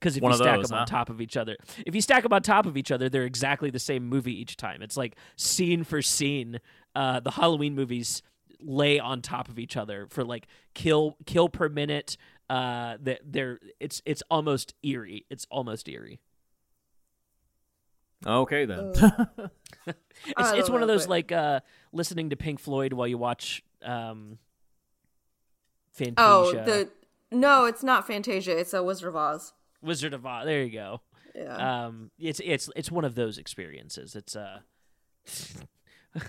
Because 0.00 0.16
if 0.16 0.22
One 0.22 0.30
you 0.30 0.38
stack 0.38 0.58
those, 0.58 0.68
them 0.68 0.76
huh? 0.76 0.80
on 0.82 0.86
top 0.86 1.10
of 1.10 1.20
each 1.20 1.36
other, 1.36 1.56
if 1.84 1.92
you 1.92 2.00
stack 2.00 2.22
them 2.22 2.32
on 2.32 2.40
top 2.40 2.66
of 2.66 2.76
each 2.76 2.92
other, 2.92 3.08
they're 3.08 3.24
exactly 3.24 3.68
the 3.68 3.80
same 3.80 4.06
movie 4.06 4.40
each 4.40 4.56
time. 4.56 4.80
It's 4.80 4.96
like 4.96 5.16
scene 5.34 5.82
for 5.82 6.02
scene. 6.02 6.60
Uh, 6.94 7.18
the 7.18 7.32
Halloween 7.32 7.74
movies 7.74 8.22
lay 8.60 8.98
on 8.98 9.22
top 9.22 9.48
of 9.48 9.58
each 9.58 9.76
other 9.76 10.06
for 10.10 10.24
like 10.24 10.46
kill 10.74 11.16
kill 11.26 11.48
per 11.48 11.68
minute. 11.68 12.16
Uh, 12.50 12.96
that 13.02 13.20
they're 13.24 13.60
it's 13.78 14.02
it's 14.06 14.22
almost 14.30 14.74
eerie. 14.82 15.26
It's 15.30 15.46
almost 15.50 15.88
eerie. 15.88 16.20
Okay 18.26 18.64
then. 18.64 18.92
It's 20.26 20.50
it's 20.50 20.66
don't 20.66 20.72
one 20.72 20.82
of 20.82 20.88
those 20.88 21.04
but- 21.06 21.10
like 21.10 21.32
uh, 21.32 21.60
listening 21.92 22.30
to 22.30 22.36
Pink 22.36 22.58
Floyd 22.58 22.92
while 22.92 23.06
you 23.06 23.16
watch 23.16 23.62
um, 23.84 24.38
Fantasia. 25.92 26.16
oh, 26.18 26.52
the 26.52 26.90
no, 27.30 27.66
it's 27.66 27.84
not 27.84 28.06
Fantasia. 28.06 28.58
It's 28.58 28.74
a 28.74 28.82
Wizard 28.82 29.08
of 29.08 29.16
Oz. 29.16 29.52
Wizard 29.80 30.14
of 30.14 30.26
Oz. 30.26 30.44
There 30.44 30.64
you 30.64 30.72
go. 30.72 31.00
Yeah. 31.34 31.84
Um, 31.86 32.10
it's 32.18 32.40
it's 32.44 32.68
it's 32.74 32.90
one 32.90 33.04
of 33.04 33.14
those 33.14 33.38
experiences. 33.38 34.16
It's 34.16 34.34
a 34.34 34.64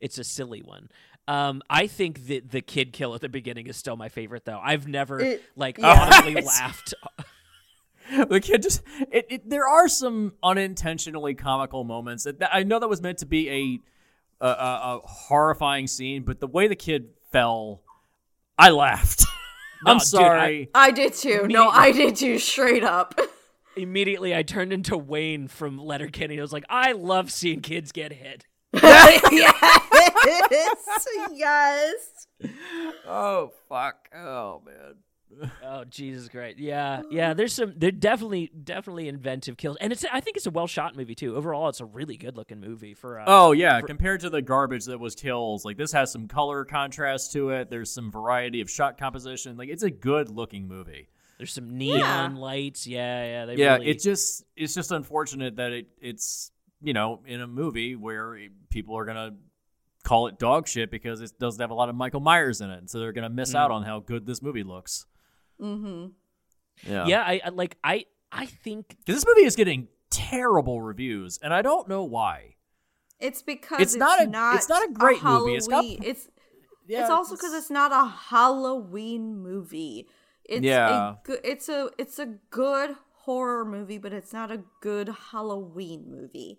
it's 0.00 0.18
a 0.18 0.24
silly 0.24 0.62
one. 0.62 0.88
Um, 1.28 1.62
I 1.70 1.86
think 1.86 2.26
that 2.26 2.50
the 2.50 2.60
kid 2.60 2.92
kill 2.92 3.14
at 3.14 3.20
the 3.20 3.28
beginning 3.28 3.66
is 3.68 3.76
still 3.76 3.96
my 3.96 4.08
favorite, 4.08 4.44
though. 4.44 4.60
I've 4.62 4.88
never 4.88 5.20
It- 5.20 5.42
like 5.56 5.78
yeah. 5.78 6.08
audibly 6.12 6.42
laughed. 6.42 6.94
the 8.28 8.40
kid 8.40 8.62
just 8.62 8.82
it, 9.10 9.26
it, 9.30 9.48
there 9.48 9.66
are 9.66 9.88
some 9.88 10.34
unintentionally 10.42 11.34
comical 11.34 11.84
moments 11.84 12.26
i 12.50 12.62
know 12.64 12.78
that 12.80 12.88
was 12.88 13.00
meant 13.00 13.16
to 13.18 13.24
be 13.26 13.48
a, 14.40 14.44
a, 14.44 14.48
a, 14.48 14.96
a 14.96 15.00
horrifying 15.04 15.86
scene 15.86 16.22
but 16.24 16.40
the 16.40 16.46
way 16.48 16.66
the 16.66 16.74
kid 16.76 17.10
fell 17.30 17.80
i 18.58 18.70
laughed 18.70 19.24
No, 19.86 19.92
i'm 19.92 19.98
dude, 19.98 20.02
I- 20.02 20.04
sorry 20.04 20.70
I 20.74 20.90
did 20.90 21.14
too. 21.14 21.46
No, 21.48 21.68
I 21.68 21.90
did 21.92 22.14
too. 22.16 22.38
Straight 22.38 22.84
up. 22.84 23.18
Immediately, 23.76 24.32
I 24.32 24.42
turned 24.44 24.72
into 24.72 24.96
Wayne 24.96 25.48
from 25.48 25.76
Letterkenny. 25.78 26.38
I 26.38 26.42
was 26.42 26.52
like, 26.52 26.64
I 26.68 26.92
love 26.92 27.32
seeing 27.32 27.62
kids 27.62 27.90
get 27.90 28.12
hit. 28.12 28.44
Yes. 28.72 29.22
Yes. 31.32 32.26
oh 33.06 33.50
fuck 33.68 34.08
oh 34.14 34.62
man 34.64 34.94
Oh 35.64 35.84
Jesus 35.84 36.28
Christ! 36.28 36.58
Yeah, 36.58 37.02
yeah. 37.10 37.34
There's 37.34 37.54
some. 37.54 37.74
They're 37.76 37.90
definitely, 37.90 38.50
definitely 38.64 39.08
inventive 39.08 39.56
kills, 39.56 39.76
and 39.80 39.92
it's. 39.92 40.04
I 40.12 40.20
think 40.20 40.36
it's 40.36 40.46
a 40.46 40.50
well 40.50 40.66
shot 40.66 40.96
movie 40.96 41.14
too. 41.14 41.36
Overall, 41.36 41.68
it's 41.68 41.80
a 41.80 41.84
really 41.84 42.16
good 42.16 42.36
looking 42.36 42.60
movie 42.60 42.94
for. 42.94 43.18
Uh, 43.20 43.24
oh 43.26 43.52
yeah 43.52 43.80
compared 43.80 44.20
to 44.20 44.30
the 44.30 44.42
garbage 44.42 44.84
that 44.84 45.00
was 45.00 45.14
kills 45.14 45.64
like 45.64 45.76
this 45.76 45.92
has 45.92 46.12
some 46.12 46.28
color 46.28 46.64
contrast 46.64 47.32
to 47.32 47.50
it 47.50 47.70
there's 47.70 47.90
some 47.90 48.10
variety 48.10 48.60
of 48.60 48.70
shot 48.70 48.98
composition 48.98 49.56
like 49.56 49.68
it's 49.68 49.82
a 49.82 49.90
good 49.90 50.30
looking 50.30 50.68
movie 50.68 51.08
There's 51.38 51.52
some 51.52 51.76
neon 51.78 52.36
lights. 52.36 52.86
Yeah, 52.86 53.24
yeah. 53.24 53.46
They 53.46 53.56
yeah 53.56 53.74
really, 53.74 53.88
it 53.88 54.02
just 54.02 54.44
it's 54.56 54.74
just 54.74 54.92
unfortunate 54.92 55.56
that 55.56 55.72
it 55.72 55.86
it's 56.00 56.50
you 56.82 56.92
know 56.92 57.20
in 57.26 57.40
a 57.40 57.46
movie 57.46 57.94
where 57.96 58.36
people 58.70 58.96
are 58.98 59.04
gonna 59.04 59.34
call 60.04 60.26
it 60.26 60.38
dog 60.38 60.66
shit 60.66 60.90
because 60.90 61.20
it 61.20 61.32
doesn't 61.38 61.60
have 61.60 61.70
a 61.70 61.74
lot 61.74 61.88
of 61.88 61.94
michael 61.94 62.20
myers 62.20 62.60
in 62.60 62.70
it 62.70 62.90
so 62.90 62.98
they're 62.98 63.12
gonna 63.12 63.30
miss 63.30 63.54
out 63.54 63.70
on 63.70 63.82
how 63.84 64.00
good 64.00 64.26
this 64.26 64.42
movie 64.42 64.62
looks 64.64 65.06
Mm-hmm. 65.60 66.06
yeah 66.90 67.06
Yeah, 67.06 67.22
I, 67.22 67.40
I 67.44 67.48
like. 67.50 67.76
I 67.84 68.06
I 68.32 68.46
think 68.46 68.96
this 69.06 69.24
movie 69.26 69.44
is 69.44 69.54
getting 69.54 69.88
terrible 70.10 70.82
reviews 70.82 71.38
and 71.42 71.54
i 71.54 71.62
don't 71.62 71.88
know 71.88 72.02
why 72.04 72.56
It's 73.20 73.42
because 73.42 73.80
It's 73.80 73.92
it's, 73.92 73.98
not 73.98 74.20
a- 74.22 74.26
not. 74.26 74.56
it's 74.56 74.68
not 74.68 74.82
a 74.88 74.92
great 74.92 75.22
movie. 75.22 75.54
It's 75.54 75.68
got- 75.68 75.84
Halloween- 75.84 76.02
It's 76.02 76.28
yeah 76.88 77.02
it's 77.02 77.10
also 77.10 77.36
because 77.36 77.54
it's 77.54 77.70
not 77.70 77.92
a 77.92 78.08
Halloween 78.08 79.38
movie. 79.40 80.08
It's 80.44 80.64
Yeah. 80.64 81.14
a. 81.28 81.50
It's 81.50 81.68
a 81.68 81.90
it's 81.96 82.18
a 82.18 82.26
good 82.50 82.96
horror 83.24 83.64
movie, 83.64 83.98
but 83.98 84.12
it's 84.12 84.32
not 84.32 84.50
a 84.50 84.62
good 84.80 85.08
Halloween 85.30 86.04
movie. 86.08 86.58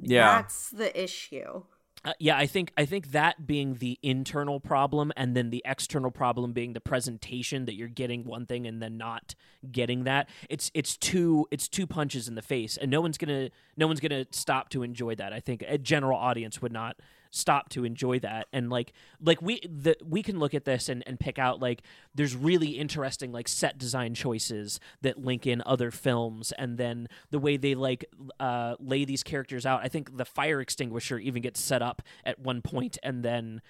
yeah 0.00 0.36
That's 0.36 0.70
the 0.70 1.02
issue. 1.02 1.62
Uh, 2.04 2.12
yeah, 2.18 2.36
I 2.36 2.46
think 2.46 2.72
I 2.76 2.84
think 2.84 3.10
that 3.10 3.46
being 3.46 3.74
the 3.74 3.98
internal 4.02 4.60
problem, 4.60 5.12
and 5.16 5.36
then 5.36 5.50
the 5.50 5.62
external 5.64 6.10
problem 6.10 6.52
being 6.52 6.72
the 6.72 6.80
presentation 6.80 7.64
that 7.64 7.74
you're 7.74 7.88
getting 7.88 8.24
one 8.24 8.46
thing 8.46 8.66
and 8.66 8.80
then 8.80 8.96
not 8.96 9.34
getting 9.70 10.04
that. 10.04 10.28
It's 10.48 10.70
it's 10.74 10.96
two 10.96 11.46
it's 11.50 11.68
two 11.68 11.86
punches 11.86 12.28
in 12.28 12.34
the 12.34 12.42
face, 12.42 12.76
and 12.76 12.90
no 12.90 13.00
one's 13.00 13.18
gonna 13.18 13.50
no 13.76 13.86
one's 13.86 14.00
gonna 14.00 14.26
stop 14.30 14.68
to 14.70 14.82
enjoy 14.82 15.16
that. 15.16 15.32
I 15.32 15.40
think 15.40 15.64
a 15.66 15.78
general 15.78 16.18
audience 16.18 16.62
would 16.62 16.72
not 16.72 16.96
stop 17.30 17.68
to 17.68 17.84
enjoy 17.84 18.18
that 18.18 18.46
and 18.52 18.70
like 18.70 18.92
like 19.20 19.40
we 19.42 19.60
the 19.60 19.96
we 20.04 20.22
can 20.22 20.38
look 20.38 20.54
at 20.54 20.64
this 20.64 20.88
and, 20.88 21.02
and 21.06 21.20
pick 21.20 21.38
out 21.38 21.60
like 21.60 21.82
there's 22.14 22.34
really 22.34 22.70
interesting 22.70 23.32
like 23.32 23.48
set 23.48 23.78
design 23.78 24.14
choices 24.14 24.80
that 25.02 25.18
link 25.18 25.46
in 25.46 25.62
other 25.66 25.90
films 25.90 26.52
and 26.52 26.78
then 26.78 27.08
the 27.30 27.38
way 27.38 27.56
they 27.56 27.74
like 27.74 28.04
uh 28.40 28.74
lay 28.80 29.04
these 29.04 29.22
characters 29.22 29.66
out 29.66 29.80
i 29.82 29.88
think 29.88 30.16
the 30.16 30.24
fire 30.24 30.60
extinguisher 30.60 31.18
even 31.18 31.42
gets 31.42 31.60
set 31.60 31.82
up 31.82 32.02
at 32.24 32.38
one 32.38 32.62
point 32.62 32.98
and 33.02 33.24
then 33.24 33.60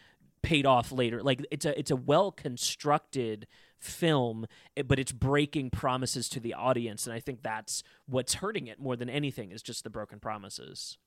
paid 0.43 0.67
off 0.67 0.93
later. 0.93 1.23
Like 1.23 1.45
it's 1.51 1.65
a 1.65 1.79
it's 1.79 1.91
a 1.91 1.97
well 1.97 2.33
constructed 2.33 3.47
film, 3.79 4.47
eh, 4.77 4.83
but 4.83 4.99
it's 4.99 5.13
breaking 5.13 5.71
promises 5.71 6.29
to 6.31 6.41
the 6.41 6.55
audience, 6.55 7.07
and 7.07 7.15
I 7.15 7.21
think 7.21 7.43
that's 7.43 7.83
what's 8.07 8.35
hurting 8.35 8.67
it 8.67 8.81
more 8.81 8.97
than 8.97 9.09
anything 9.09 9.53
is 9.53 9.63
just 9.63 9.85
the 9.85 9.91
broken 9.91 10.21
promises. 10.21 10.99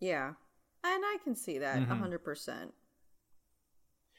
Yeah. 0.00 0.32
And 0.84 1.04
I 1.04 1.16
can 1.22 1.34
see 1.34 1.58
that 1.58 1.82
a 1.82 1.86
Mhm. 1.86 1.88
100%. 2.00 2.74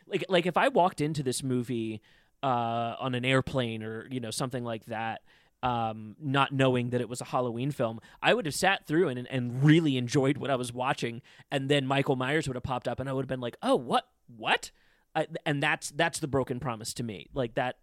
Like 0.08 0.26
like 0.30 0.46
if 0.46 0.58
I 0.58 0.68
walked 0.68 1.02
into 1.02 1.24
this 1.24 1.44
movie 1.44 2.02
uh, 2.42 2.96
on 3.00 3.16
an 3.16 3.24
airplane 3.24 3.84
or 3.84 4.06
you 4.12 4.20
know 4.20 4.32
something 4.32 4.64
like 4.64 4.86
that. 4.86 5.22
Um, 5.62 6.18
not 6.20 6.52
knowing 6.52 6.90
that 6.90 7.00
it 7.00 7.08
was 7.08 7.22
a 7.22 7.24
Halloween 7.24 7.72
film, 7.72 8.02
I 8.22 8.34
would 8.34 8.46
have 8.46 8.54
sat 8.54 8.86
through 8.86 9.08
and, 9.08 9.26
and 9.32 9.64
really 9.64 9.96
enjoyed 9.96 10.36
what 10.36 10.50
I 10.52 10.58
was 10.58 10.74
watching, 10.74 11.22
and 11.52 11.70
then 11.70 11.88
Michael 11.88 12.18
Myers 12.18 12.50
would 12.50 12.58
have 12.58 12.64
popped 12.66 12.86
up, 12.86 13.00
and 13.00 13.08
I 13.08 13.14
would 13.14 13.22
have 13.24 13.30
been 13.30 13.40
like, 13.40 13.56
"Oh, 13.64 13.78
what? 13.78 14.10
What?" 14.28 14.72
I, 15.16 15.28
and 15.46 15.64
that's 15.64 15.92
that's 15.92 16.20
the 16.20 16.28
broken 16.28 16.60
promise 16.60 16.94
to 16.96 17.04
me. 17.04 17.28
Like 17.34 17.54
that 17.54 17.78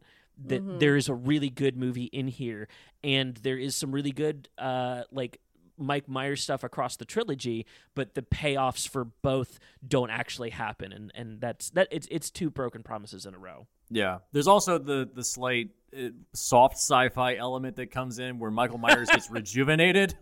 that 0.45 0.62
Mhm. 0.62 0.78
there 0.78 0.95
is 0.95 1.09
a 1.09 1.14
really 1.14 1.49
good 1.49 1.78
movie 1.78 2.11
in 2.12 2.28
here, 2.28 2.68
and 3.03 3.35
there 3.39 3.57
is 3.57 3.76
some 3.76 3.93
really 3.93 4.12
good 4.12 4.51
uh 4.59 5.05
like 5.11 5.41
Mike 5.81 6.09
Myers 6.09 6.43
stuff 6.43 6.62
across 6.62 6.97
the 6.97 7.05
trilogy, 7.05 7.66
but 7.95 8.14
the 8.14 8.22
payoffs 8.22 8.89
for 8.89 9.05
both 9.05 9.59
don't 9.87 10.11
actually 10.11 10.51
happen, 10.51 10.93
and 10.93 11.11
and 11.14 11.41
that's 11.41 11.70
that 11.70 11.89
it's 11.91 12.07
it's 12.11 12.31
two 12.31 12.51
broken 12.51 12.83
promises 12.83 13.26
in 13.26 13.35
a 13.35 13.39
row. 13.39 13.66
Yeah. 13.91 14.18
There's 14.33 14.47
also 14.47 14.78
the 14.78 15.09
the 15.12 15.24
slight 15.24 15.70
uh, 15.97 16.11
soft 16.33 16.76
sci-fi 16.76 17.35
element 17.37 17.76
that 17.76 17.91
comes 17.91 18.18
in 18.18 18.39
where 18.39 18.51
Michael 18.51 18.78
Myers 18.78 19.09
gets 19.11 19.31
rejuvenated. 19.31 20.14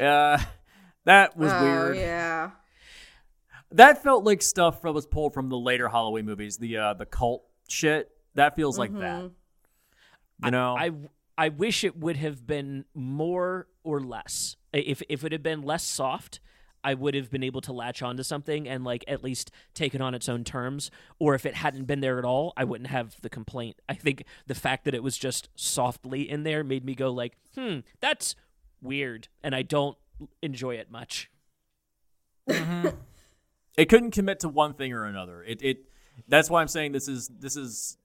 Uh, 0.00 0.38
that 1.04 1.36
was 1.36 1.52
oh, 1.52 1.62
weird. 1.62 1.96
yeah. 1.96 2.50
That 3.72 4.02
felt 4.02 4.24
like 4.24 4.42
stuff 4.42 4.82
that 4.82 4.92
was 4.92 5.06
pulled 5.06 5.34
from 5.34 5.48
the 5.48 5.58
later 5.58 5.88
Halloween 5.88 6.26
movies, 6.26 6.56
the 6.56 6.76
uh, 6.76 6.94
the 6.94 7.06
cult 7.06 7.44
shit. 7.68 8.10
That 8.34 8.56
feels 8.56 8.78
like 8.78 8.92
that. 8.92 9.22
Mhm. 9.22 9.32
You 10.44 10.50
know, 10.52 10.76
I 10.76 10.90
I 11.36 11.48
wish 11.48 11.84
it 11.84 11.96
would 11.96 12.16
have 12.16 12.46
been 12.46 12.84
more 12.94 13.66
or 13.82 14.00
less. 14.00 14.56
If 14.72 15.02
if 15.08 15.24
it 15.24 15.32
had 15.32 15.42
been 15.42 15.62
less 15.62 15.84
soft, 15.84 16.40
I 16.82 16.94
would 16.94 17.14
have 17.14 17.30
been 17.30 17.42
able 17.42 17.60
to 17.62 17.72
latch 17.72 18.02
onto 18.02 18.22
something 18.22 18.68
and 18.68 18.84
like 18.84 19.04
at 19.06 19.22
least 19.22 19.50
take 19.74 19.94
it 19.94 20.00
on 20.00 20.14
its 20.14 20.28
own 20.28 20.44
terms. 20.44 20.90
Or 21.18 21.34
if 21.34 21.44
it 21.44 21.54
hadn't 21.54 21.84
been 21.84 22.00
there 22.00 22.18
at 22.18 22.24
all, 22.24 22.52
I 22.56 22.64
wouldn't 22.64 22.90
have 22.90 23.20
the 23.20 23.30
complaint. 23.30 23.80
I 23.88 23.94
think 23.94 24.24
the 24.46 24.54
fact 24.54 24.84
that 24.84 24.94
it 24.94 25.02
was 25.02 25.18
just 25.18 25.48
softly 25.54 26.28
in 26.28 26.42
there 26.44 26.64
made 26.64 26.84
me 26.84 26.94
go 26.94 27.10
like, 27.10 27.36
hmm, 27.54 27.80
that's 28.00 28.34
weird, 28.80 29.28
and 29.42 29.54
I 29.54 29.62
don't 29.62 29.96
enjoy 30.42 30.76
it 30.76 30.90
much. 30.90 31.30
it 32.46 33.88
couldn't 33.88 34.12
commit 34.12 34.40
to 34.40 34.48
one 34.48 34.74
thing 34.74 34.92
or 34.92 35.04
another. 35.04 35.42
It 35.42 35.62
it 35.62 35.84
that's 36.28 36.50
why 36.50 36.60
I'm 36.60 36.68
saying 36.68 36.92
this 36.92 37.08
is 37.08 37.28
this 37.28 37.56
is 37.56 37.96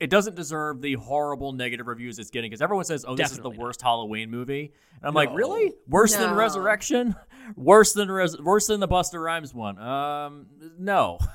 it 0.00 0.10
doesn't 0.10 0.34
deserve 0.36 0.82
the 0.82 0.94
horrible 0.94 1.52
negative 1.52 1.86
reviews 1.86 2.18
it's 2.18 2.30
getting 2.30 2.50
because 2.50 2.60
everyone 2.62 2.84
says, 2.84 3.04
"Oh, 3.08 3.16
this 3.16 3.30
is 3.32 3.38
the 3.38 3.48
not. 3.50 3.56
worst 3.58 3.80
Halloween 3.82 4.30
movie," 4.30 4.72
and 5.00 5.04
I'm 5.08 5.14
like, 5.14 5.30
"Really? 5.34 5.72
Worse 5.88 6.14
than 6.16 6.34
Resurrection? 6.34 7.14
Worse 7.56 7.92
than 7.92 8.10
Res- 8.10 8.36
worse 8.40 8.66
than 8.66 8.80
the 8.80 8.88
Busta 8.88 9.22
Rhymes 9.22 9.54
one?" 9.54 9.78
Um, 9.78 10.46
no. 10.78 11.18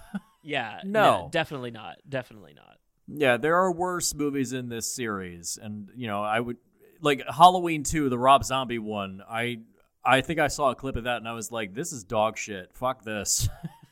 Yeah, 0.44 0.80
No. 0.84 1.30
definitely 1.32 1.70
not. 1.70 1.98
Definitely 2.10 2.56
not. 2.56 2.78
Yeah, 3.08 3.38
there 3.38 3.58
are 3.58 3.72
worse 3.72 4.16
movies 4.16 4.54
in 4.54 4.70
this 4.70 4.92
series, 4.92 5.60
and 5.62 5.90
you 5.96 6.08
know, 6.08 6.24
I 6.24 6.40
would 6.40 6.58
like 7.00 7.22
Halloween 7.30 7.84
two, 7.84 8.10
the 8.10 8.18
Rob 8.18 8.44
Zombie 8.44 8.80
one. 8.80 9.22
I 9.30 9.60
I 10.04 10.22
think 10.22 10.40
I 10.40 10.48
saw 10.48 10.72
a 10.72 10.76
clip 10.76 10.96
of 10.96 11.04
that, 11.04 11.18
and 11.18 11.28
I 11.28 11.34
was 11.34 11.52
like, 11.52 11.76
"This 11.76 11.92
is 11.94 12.04
dog 12.04 12.38
shit. 12.40 12.74
Fuck 12.74 13.04
this." 13.04 13.48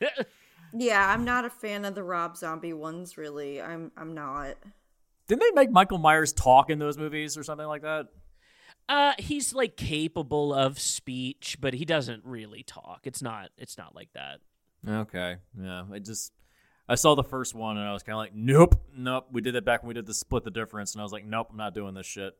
Yeah, 0.72 1.08
I'm 1.08 1.24
not 1.24 1.44
a 1.44 1.50
fan 1.50 1.84
of 1.84 1.94
the 1.94 2.02
Rob 2.02 2.36
Zombie 2.36 2.72
ones, 2.72 3.16
really. 3.16 3.60
I'm 3.60 3.90
I'm 3.96 4.14
not. 4.14 4.56
Didn't 5.26 5.42
they 5.42 5.52
make 5.52 5.70
Michael 5.70 5.98
Myers 5.98 6.32
talk 6.32 6.70
in 6.70 6.78
those 6.78 6.98
movies 6.98 7.36
or 7.36 7.44
something 7.44 7.66
like 7.66 7.82
that? 7.82 8.08
Uh, 8.88 9.12
he's 9.18 9.54
like 9.54 9.76
capable 9.76 10.52
of 10.52 10.80
speech, 10.80 11.58
but 11.60 11.74
he 11.74 11.84
doesn't 11.84 12.24
really 12.24 12.64
talk. 12.64 13.00
It's 13.04 13.22
not. 13.22 13.50
It's 13.56 13.78
not 13.78 13.94
like 13.94 14.08
that. 14.14 14.40
Okay. 14.86 15.36
Yeah. 15.60 15.84
I 15.92 15.98
just 16.00 16.32
I 16.88 16.96
saw 16.96 17.14
the 17.14 17.22
first 17.22 17.54
one 17.54 17.76
and 17.76 17.86
I 17.86 17.92
was 17.92 18.02
kind 18.02 18.14
of 18.14 18.18
like, 18.18 18.34
nope, 18.34 18.74
nope. 18.96 19.28
We 19.30 19.42
did 19.42 19.54
that 19.54 19.64
back 19.64 19.84
when 19.84 19.88
we 19.88 19.94
did 19.94 20.06
the 20.06 20.14
split 20.14 20.42
the 20.42 20.50
difference, 20.50 20.92
and 20.92 21.00
I 21.00 21.04
was 21.04 21.12
like, 21.12 21.24
nope, 21.24 21.48
I'm 21.52 21.56
not 21.56 21.72
doing 21.72 21.94
this 21.94 22.06
shit. 22.06 22.36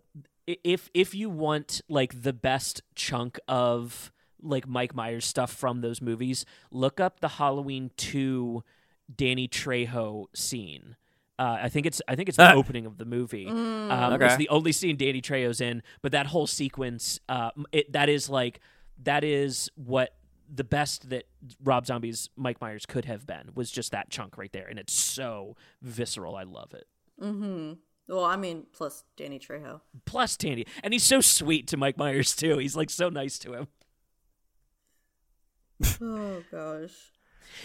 If 0.47 0.91
if 0.93 1.15
you 1.15 1.31
want 1.31 1.83
like 1.89 2.23
the 2.23 2.33
best 2.33 2.83
chunk 2.97 3.39
of 3.47 4.11
like 4.43 4.67
Mike 4.69 4.95
Myers 4.95 5.25
stuff 5.27 5.53
from 5.53 5.81
those 5.81 6.01
movies, 6.01 6.45
look 6.71 7.01
up 7.01 7.21
the 7.21 7.29
Halloween 7.29 7.91
two 7.97 8.63
Danny 9.15 9.49
Trejo 9.49 10.27
scene. 10.35 10.97
Uh, 11.39 11.59
I 11.63 11.69
think 11.71 11.87
it's 11.87 12.03
I 12.07 12.17
think 12.17 12.29
it's 12.29 12.37
the 12.37 12.51
Ah. 12.51 12.55
opening 12.55 12.85
of 12.87 12.99
the 12.99 13.05
movie. 13.07 13.47
Mm. 13.47 13.91
Um, 13.91 14.13
Okay. 14.13 14.27
It's 14.27 14.37
the 14.37 14.49
only 14.51 14.73
scene 14.73 14.97
Danny 14.97 15.23
Trejo's 15.23 15.61
in, 15.61 15.83
but 16.03 16.13
that 16.13 16.27
whole 16.27 16.47
sequence, 16.47 17.19
uh, 17.29 17.51
it, 17.73 17.91
that 17.93 18.09
is 18.11 18.29
like 18.29 18.61
that 19.03 19.25
is 19.25 19.71
what 19.77 20.15
the 20.53 20.65
best 20.65 21.09
that 21.11 21.25
Rob 21.63 21.87
Zombie's 21.87 22.29
Mike 22.37 22.61
Myers 22.61 22.85
could 22.85 23.05
have 23.07 23.27
been 23.27 23.51
was 23.55 23.71
just 23.71 23.93
that 23.93 24.11
chunk 24.11 24.37
right 24.37 24.53
there, 24.53 24.67
and 24.67 24.79
it's 24.79 24.93
so 24.93 25.57
visceral. 25.81 26.37
I 26.37 26.43
love 26.43 26.75
it. 26.75 26.87
Mm-hmm. 27.23 27.75
Well, 28.09 28.25
I 28.25 28.37
mean, 28.37 28.67
plus 28.73 29.05
Danny 29.17 29.39
Trejo. 29.39 29.81
Plus 30.05 30.37
Danny, 30.37 30.67
and 30.83 30.93
he's 30.93 31.05
so 31.05 31.21
sweet 31.21 31.69
to 31.69 31.77
Mike 31.77 31.97
Myers 31.97 32.35
too. 32.37 32.59
He's 32.59 32.77
like 32.77 32.91
so 32.91 33.09
nice 33.09 33.39
to 33.41 33.53
him. 33.55 33.69
Oh 36.01 36.43
gosh. 36.51 36.93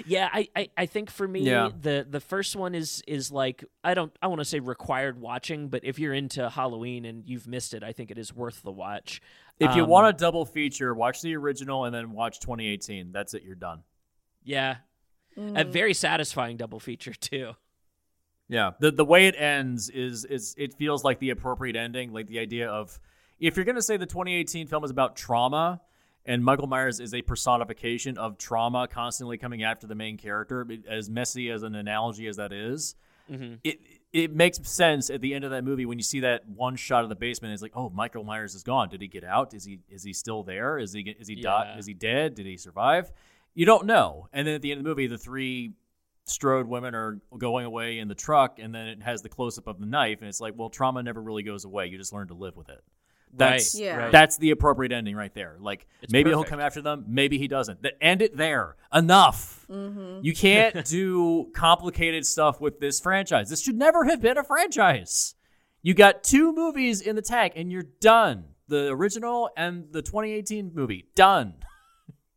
Yeah, 0.06 0.30
I, 0.34 0.48
I, 0.56 0.70
I 0.76 0.86
think 0.88 1.12
for 1.12 1.28
me 1.28 1.42
Yeah. 1.42 1.70
the 1.80 2.06
the 2.10 2.20
first 2.20 2.56
one 2.56 2.74
is 2.74 3.04
is 3.08 3.32
like 3.32 3.64
I 3.84 3.94
don't 3.94 4.12
I 4.22 4.28
want 4.28 4.40
to 4.42 4.46
say 4.46 4.60
required 4.60 5.20
watching, 5.22 5.68
but 5.70 5.84
if 5.86 6.00
you're 6.00 6.14
into 6.14 6.50
Halloween 6.50 7.06
and 7.06 7.24
you've 7.28 7.48
missed 7.48 7.74
it, 7.74 7.84
I 7.84 7.92
think 7.92 8.10
it 8.12 8.18
is 8.18 8.34
worth 8.36 8.64
the 8.64 8.72
watch. 8.72 9.22
If 9.60 9.76
you 9.76 9.84
Um, 9.84 9.90
want 9.90 10.08
a 10.08 10.14
double 10.18 10.44
feature, 10.46 10.94
watch 10.94 11.22
the 11.22 11.36
original 11.36 11.86
and 11.86 11.94
then 11.96 12.12
watch 12.12 12.40
2018. 12.40 13.12
That's 13.12 13.34
it. 13.36 13.44
You're 13.44 13.56
done. 13.56 13.84
Yeah, 14.44 14.78
a 15.38 15.40
Mm. 15.40 15.68
very 15.72 15.94
satisfying 15.94 16.58
double 16.58 16.80
feature 16.80 17.14
too. 17.14 17.54
Yeah. 18.50 18.72
The 18.80 18.92
the 18.92 19.06
way 19.06 19.28
it 19.28 19.36
ends 19.40 19.90
is 19.90 20.26
is 20.26 20.56
it 20.58 20.74
feels 20.74 21.04
like 21.04 21.20
the 21.20 21.30
appropriate 21.30 21.76
ending, 21.76 22.12
like 22.12 22.28
the 22.28 22.40
idea 22.40 22.70
of 22.70 23.00
if 23.40 23.56
you're 23.56 23.66
gonna 23.66 23.82
say 23.82 23.98
the 23.98 24.06
2018 24.06 24.68
film 24.68 24.84
is 24.84 24.92
about 24.92 25.16
trauma 25.16 25.82
and 26.26 26.44
Michael 26.44 26.68
Myers 26.68 27.00
is 27.00 27.14
a 27.14 27.22
personification 27.22 28.18
of 28.18 28.38
trauma 28.38 28.88
constantly 28.88 29.38
coming 29.38 29.64
after 29.64 29.88
the 29.88 29.96
main 29.96 30.18
character, 30.18 30.68
as 30.88 31.10
messy 31.10 31.50
as 31.52 31.64
an 31.64 31.76
analogy 31.76 32.28
as 32.28 32.38
that 32.38 32.52
is, 32.52 32.96
Mhm. 33.30 33.60
it 33.64 33.80
it 34.14 34.34
makes 34.34 34.60
sense 34.70 35.10
at 35.10 35.20
the 35.20 35.34
end 35.34 35.44
of 35.44 35.52
that 35.52 35.66
movie 35.66 35.86
when 35.86 35.98
you 36.00 36.04
see 36.04 36.22
that 36.22 36.48
one 36.48 36.78
shot 36.78 37.04
of 37.04 37.10
the 37.10 37.16
basement. 37.16 37.52
It's 37.54 37.62
like, 37.62 37.76
oh, 37.76 37.90
Michael 37.90 38.24
Myers 38.24 38.56
is 38.56 38.64
gone. 38.64 38.88
Did 38.88 39.02
he 39.02 39.08
get 39.10 39.26
out? 39.26 39.54
Is 39.54 39.66
he 39.66 39.80
is 39.90 40.04
he 40.04 40.14
still 40.14 40.42
there? 40.44 40.78
Is 40.78 40.94
he 40.94 41.02
is 41.02 41.28
he 41.28 41.36
di- 41.36 41.76
is 41.78 41.86
he 41.86 41.94
dead? 41.94 42.36
Did 42.36 42.46
he 42.46 42.56
survive? 42.56 43.12
You 43.54 43.66
don't 43.66 43.86
know. 43.86 44.30
And 44.32 44.48
then 44.48 44.56
at 44.56 44.62
the 44.62 44.72
end 44.72 44.80
of 44.80 44.84
the 44.86 44.90
movie, 44.90 45.08
the 45.08 45.18
three 45.18 45.74
Strode 46.28 46.68
women 46.68 46.96
are 46.96 47.20
going 47.38 47.66
away 47.68 48.00
in 48.00 48.08
the 48.08 48.16
truck, 48.16 48.58
and 48.58 48.74
then 48.74 48.88
it 48.88 49.04
has 49.04 49.22
the 49.22 49.30
close 49.30 49.60
up 49.60 49.68
of 49.68 49.80
the 49.80 49.86
knife, 49.86 50.22
and 50.22 50.28
it's 50.28 50.42
like, 50.42 50.56
well, 50.58 50.70
trauma 50.72 51.04
never 51.04 51.22
really 51.22 51.44
goes 51.44 51.66
away. 51.66 51.86
You 51.86 52.00
just 52.00 52.12
learn 52.14 52.30
to 52.30 52.34
live 52.34 52.58
with 52.58 52.68
it. 52.70 52.84
That's 53.38 53.76
right, 53.76 53.84
Yeah. 53.84 53.96
right. 53.98 54.12
that's 54.12 54.38
the 54.38 54.52
appropriate 54.52 54.92
ending 54.92 55.16
right 55.16 55.34
there. 55.34 55.58
Like 55.60 55.88
It's 56.02 56.12
maybe 56.12 56.30
he'll 56.30 56.44
come 56.44 56.60
after 56.60 56.82
them, 56.82 57.06
maybe 57.08 57.38
he 57.38 57.48
doesn't. 57.48 57.82
Th- 57.84 57.96
End 58.02 58.22
it 58.22 58.36
there. 58.38 58.76
Enough. 58.94 59.66
Mm-hmm. 59.70 60.20
You 60.24 60.34
can't 60.34 60.86
do 60.90 61.52
complicated 61.56 62.26
stuff 62.26 62.62
with 62.62 62.80
this 62.80 63.00
franchise. 63.00 63.50
This 63.50 63.62
should 63.62 63.76
never 63.76 64.06
have 64.06 64.22
been 64.22 64.38
a 64.38 64.44
franchise. 64.44 65.36
You 65.82 65.94
got 65.94 66.24
two 66.24 66.54
movies 66.54 67.02
in 67.02 67.16
the 67.16 67.22
tank 67.22 67.54
and 67.56 67.72
you're 67.72 67.86
done. 68.02 68.46
The 68.68 68.88
original 68.88 69.50
and 69.56 69.92
the 69.92 70.02
2018 70.02 70.72
movie. 70.74 71.06
Done. 71.16 71.56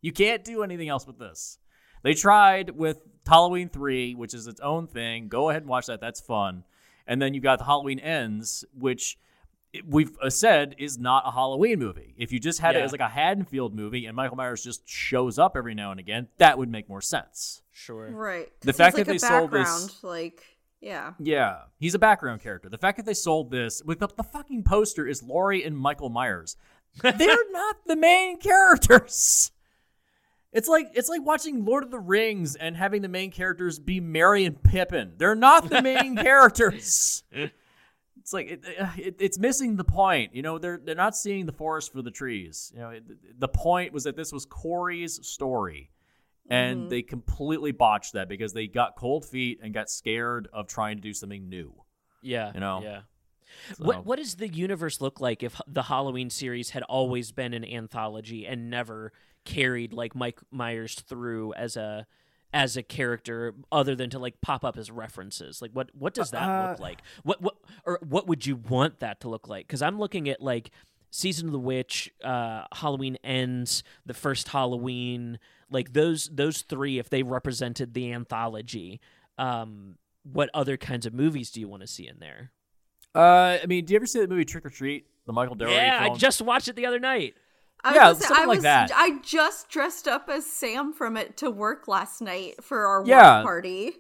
You 0.01 0.13
can't 0.13 0.45
do 0.45 0.63
anything 0.63 0.89
else 0.89 1.09
with 1.09 1.19
this. 1.19 1.59
They 2.05 2.15
tried 2.15 2.71
with 2.71 2.99
Halloween 3.27 3.69
3, 3.69 4.15
which 4.15 4.33
is 4.33 4.47
its 4.47 4.61
own 4.61 4.87
thing. 4.87 5.27
Go 5.27 5.51
ahead 5.51 5.63
and 5.63 5.69
watch 5.69 5.87
that. 5.87 6.01
That's 6.01 6.21
fun. 6.21 6.63
And 7.05 7.21
then 7.21 7.35
you've 7.35 7.43
got 7.43 7.59
the 7.59 7.65
Halloween 7.65 7.99
Ends, 7.99 8.65
which 8.79 9.15
it- 9.15 9.19
we've 9.87 10.17
uh, 10.23 10.31
said 10.31 10.75
is 10.79 10.99
not 10.99 11.25
a 11.27 11.31
Halloween 11.31 11.79
movie. 11.79 12.15
If 12.17 12.33
you 12.33 12.41
just 12.41 12.61
had 12.61 12.75
it 12.77 12.81
as 12.83 12.93
like 12.93 13.01
a 13.01 13.09
Haddonfield 13.09 13.75
movie 13.75 14.07
and 14.07 14.17
Michael 14.17 14.37
Myers 14.37 14.63
just 14.65 14.89
shows 14.89 15.39
up 15.39 15.57
every 15.57 15.75
now 15.75 15.91
and 15.91 16.01
again, 16.01 16.29
that 16.39 16.57
would 16.59 16.71
make 16.71 16.89
more 16.89 17.01
sense. 17.03 17.63
Sure. 17.71 18.11
Right. 18.11 18.49
The 18.61 18.73
fact 18.73 18.97
he's 18.97 19.07
that 19.07 19.13
like 19.13 19.21
they 19.21 19.27
a 19.27 19.29
sold 19.29 19.51
this- 19.51 19.69
background, 19.69 19.95
like, 20.03 20.43
yeah. 20.81 21.13
Yeah, 21.19 21.59
he's 21.79 21.95
a 21.95 21.99
background 21.99 22.41
character. 22.41 22.69
The 22.69 22.79
fact 22.79 22.97
that 22.99 23.07
they 23.07 23.15
sold 23.15 23.51
this 23.51 23.83
with 23.85 23.99
the, 23.99 24.09
the 24.17 24.23
fucking 24.23 24.63
poster 24.65 25.07
is 25.07 25.23
Laurie 25.23 25.65
and 25.65 25.77
Michael 25.77 26.09
Myers. 26.09 26.57
They're 27.03 27.51
not 27.53 27.77
the 27.87 27.97
main 27.97 28.39
characters. 28.39 29.51
It's 30.53 30.67
like 30.69 30.87
it's 30.95 31.11
like 31.11 31.25
watching 31.25 31.65
Lord 31.67 31.85
of 31.85 31.91
the 31.91 31.99
Rings 31.99 32.57
and 32.57 32.75
having 32.75 33.03
the 33.03 33.09
main 33.09 33.31
characters 33.31 33.79
be 33.79 34.01
Merry 34.01 34.45
and 34.47 34.61
Pippin. 34.63 35.13
They're 35.19 35.35
not 35.35 35.69
the 35.69 35.83
main 35.83 36.17
characters. 36.23 37.23
It's 38.29 38.35
like 38.35 38.51
it, 38.51 38.61
it, 38.99 39.17
it's 39.21 39.39
missing 39.39 39.77
the 39.77 39.85
point. 39.85 40.35
You 40.35 40.43
know, 40.43 40.59
they're 40.59 40.79
they're 40.85 40.95
not 40.95 41.17
seeing 41.17 41.47
the 41.47 41.53
forest 41.53 41.93
for 41.93 42.03
the 42.03 42.11
trees. 42.11 42.71
You 42.75 42.81
know, 42.81 42.91
it, 42.91 43.41
the 43.41 43.49
point 43.49 43.95
was 43.95 44.05
that 44.05 44.17
this 44.17 44.33
was 44.33 44.45
Corey's 44.45 45.27
story. 45.27 45.91
And 46.51 46.85
Mhm. 46.85 46.89
they 46.91 47.03
completely 47.03 47.73
botched 47.73 48.13
that 48.15 48.29
because 48.29 48.53
they 48.55 48.67
got 48.67 48.97
cold 48.97 49.25
feet 49.27 49.61
and 49.63 49.73
got 49.75 49.89
scared 49.91 50.49
of 50.53 50.67
trying 50.67 50.97
to 50.97 51.03
do 51.03 51.13
something 51.15 51.49
new. 51.49 51.75
Yeah. 52.23 52.53
You 52.55 52.61
know? 52.61 52.81
Yeah. 52.83 53.01
So- 53.77 53.85
What 53.85 54.05
what 54.07 54.17
does 54.17 54.35
the 54.37 54.49
universe 54.49 55.01
look 55.01 55.21
like 55.21 55.43
if 55.43 55.59
the 55.67 55.85
Halloween 55.85 56.29
series 56.31 56.71
had 56.71 56.83
always 56.85 57.33
been 57.33 57.55
an 57.55 57.65
anthology 57.65 58.47
and 58.47 58.69
never 58.71 59.13
carried 59.45 59.93
like 59.95 60.15
Mike 60.15 60.41
Myers 60.51 60.95
through 60.97 61.55
as 61.55 61.77
a 61.79 62.07
as 62.55 62.77
a 62.77 62.83
character 62.83 63.55
other 63.71 63.95
than 63.95 64.09
to 64.11 64.19
like 64.19 64.41
pop 64.41 64.65
up 64.65 64.79
as 64.79 64.91
references? 64.91 65.61
Like 65.61 65.73
what 65.73 65.91
what 65.95 66.15
does 66.15 66.31
that 66.31 66.47
look 66.71 66.79
Uh, 66.81 66.83
like? 66.83 67.03
What 67.23 67.41
what 67.43 67.57
or 67.85 67.99
what 68.07 68.27
would 68.27 68.47
you 68.47 68.57
want 68.57 69.01
that 69.01 69.21
to 69.21 69.29
look 69.29 69.49
like? 69.49 69.69
Cuz 69.69 69.83
I'm 69.83 69.99
looking 69.99 70.29
at 70.29 70.41
like 70.41 70.71
Season 71.11 71.47
of 71.47 71.53
the 71.53 71.59
Witch, 71.59 72.11
uh, 72.23 72.65
Halloween 72.75 73.17
Ends, 73.25 73.83
the 74.05 74.13
first 74.15 74.49
Halloween, 74.49 75.39
like 75.71 75.93
those 75.93 76.29
those 76.33 76.63
three 76.63 76.99
if 76.99 77.09
they 77.11 77.23
represented 77.23 77.95
the 77.95 78.13
anthology, 78.13 79.01
um 79.39 79.97
what 80.25 80.51
other 80.53 80.77
kinds 80.77 81.07
of 81.07 81.15
movies 81.15 81.51
do 81.51 81.61
you 81.61 81.69
want 81.69 81.81
to 81.83 81.87
see 81.87 82.07
in 82.07 82.19
there? 82.19 82.53
Uh, 83.15 83.59
I 83.63 83.67
mean, 83.67 83.85
do 83.87 83.93
you 83.95 83.97
ever 83.97 84.07
see 84.07 84.21
the 84.21 84.29
movie 84.29 84.45
Trick 84.45 84.67
or 84.67 84.71
Treat? 84.71 85.07
The 85.27 85.33
Michael 85.33 85.55
Dougherty 85.55 85.77
Yeah, 85.77 85.99
I 86.03 86.15
just 86.17 86.43
watched 86.43 86.69
it 86.69 86.77
the 86.77 86.85
other 86.87 86.99
night. 86.99 87.35
I 87.85 87.91
was 87.91 87.95
Yeah, 87.97 88.03
gonna 88.03 88.15
something 88.21 88.37
I 88.37 88.47
like 88.47 88.57
was, 88.57 88.63
that. 88.65 88.91
I 88.95 89.19
just 89.23 89.69
dressed 89.69 90.09
up 90.09 90.29
as 90.29 90.45
Sam 90.47 90.93
from 90.93 91.17
it 91.17 91.37
to 91.39 91.51
work 91.51 91.87
last 91.89 92.21
night 92.21 92.63
for 92.63 92.87
our 92.87 93.05
Yeah. 93.07 93.39
work 93.39 93.45
party. 93.45 93.93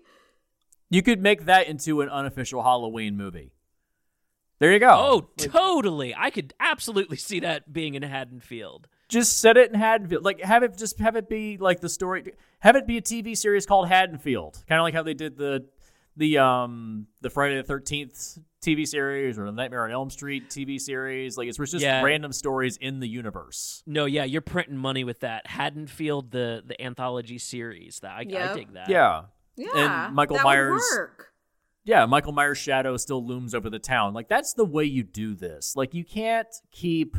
You 0.91 1.03
could 1.03 1.20
make 1.22 1.45
that 1.45 1.66
into 1.68 2.01
an 2.01 2.09
unofficial 2.09 2.62
Halloween 2.62 3.16
movie. 3.16 3.53
There 4.59 4.72
you 4.72 4.81
go. 4.81 4.91
Oh, 4.91 5.29
totally. 5.37 6.14
I 6.16 6.31
could 6.31 6.53
absolutely 6.59 7.16
see 7.16 7.41
that 7.41 7.72
being 7.72 7.95
in 7.95 8.03
Haddonfield. 8.03 8.89
just 9.09 9.41
set 9.41 9.57
it 9.57 9.70
in 9.72 9.79
Haddonfield. 9.79 10.22
Like 10.24 10.41
have 10.43 10.62
it 10.62 10.76
just 10.76 10.99
have 10.99 11.16
it 11.16 11.29
be 11.31 11.57
like 11.57 11.81
the 11.81 11.89
story. 11.89 12.33
Have 12.61 12.76
it 12.76 12.87
be 12.87 12.99
a 12.99 13.01
TV 13.01 13.35
series 13.37 13.64
called 13.64 13.89
Haddonfield, 13.89 14.62
kind 14.68 14.79
of 14.81 14.83
like 14.83 14.93
how 14.93 15.03
they 15.03 15.14
did 15.14 15.39
the 15.39 15.64
the 16.19 16.37
um 16.39 17.07
the 17.23 17.31
Friday 17.31 17.57
the 17.57 17.62
Thirteenth 17.62 18.39
TV 18.61 18.87
series 18.87 19.39
or 19.39 19.47
the 19.47 19.53
Nightmare 19.53 19.85
on 19.85 19.91
Elm 19.93 20.11
Street 20.11 20.51
TV 20.51 20.79
series. 20.79 21.39
Like 21.39 21.49
it's 21.49 21.57
just 21.57 21.77
Yeah. 21.77 22.03
random 22.03 22.33
stories 22.33 22.77
in 22.77 23.01
the 23.01 23.09
universe. 23.09 23.83
No, 23.87 24.05
yeah, 24.05 24.25
you're 24.25 24.43
printing 24.43 24.77
money 24.77 25.05
with 25.05 25.21
that 25.21 25.47
Haddonfield, 25.47 26.31
the 26.33 26.62
the 26.66 26.79
anthology 26.83 27.39
series. 27.39 28.01
That 28.01 28.11
I, 28.12 28.19
I 28.21 28.55
dig 28.55 28.75
that. 28.75 28.89
Yeah, 28.91 29.23
Yeah, 29.57 30.05
And 30.07 30.14
Michael 30.14 30.37
that 30.37 30.45
would 30.45 30.51
Myers- 30.51 30.83
work. 30.97 31.29
yeah. 31.85 32.05
Michael 32.05 32.33
Myers' 32.33 32.59
shadow 32.59 32.97
still 32.97 33.25
looms 33.25 33.55
over 33.55 33.71
the 33.71 33.79
town. 33.79 34.12
Like 34.12 34.29
that's 34.29 34.53
the 34.55 34.64
way 34.64 34.85
you 34.85 35.05
do 35.05 35.35
this. 35.35 35.75
Like 35.77 35.95
you 35.95 36.05
can't 36.05 36.49
keep 36.73 37.16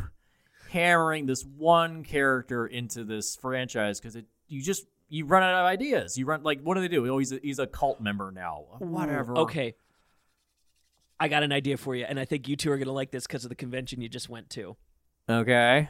hammering 0.71 1.25
this 1.25 1.43
one 1.43 2.03
character 2.03 2.67
into 2.67 3.03
this 3.03 3.35
franchise 3.35 3.99
because 3.99 4.15
it 4.15 4.25
you 4.47 4.61
just 4.61 4.85
you 5.09 5.25
run 5.25 5.43
out 5.43 5.59
of 5.59 5.65
ideas. 5.65 6.17
You 6.17 6.25
run 6.25 6.43
like 6.43 6.61
what 6.61 6.75
do 6.75 6.81
they 6.81 6.87
do? 6.87 7.11
Oh, 7.11 7.17
he's 7.17 7.31
a, 7.31 7.39
he's 7.41 7.59
a 7.59 7.67
cult 7.67 7.99
member 7.99 8.31
now. 8.31 8.65
Whatever. 8.77 9.37
Okay. 9.39 9.75
I 11.19 11.27
got 11.27 11.43
an 11.43 11.51
idea 11.51 11.75
for 11.75 11.95
you, 11.95 12.05
and 12.07 12.17
I 12.17 12.23
think 12.23 12.47
you 12.47 12.55
two 12.55 12.71
are 12.71 12.77
gonna 12.77 12.93
like 12.93 13.11
this 13.11 13.27
because 13.27 13.43
of 13.43 13.49
the 13.49 13.55
convention 13.55 13.99
you 13.99 14.07
just 14.07 14.29
went 14.29 14.49
to. 14.51 14.77
Okay. 15.27 15.89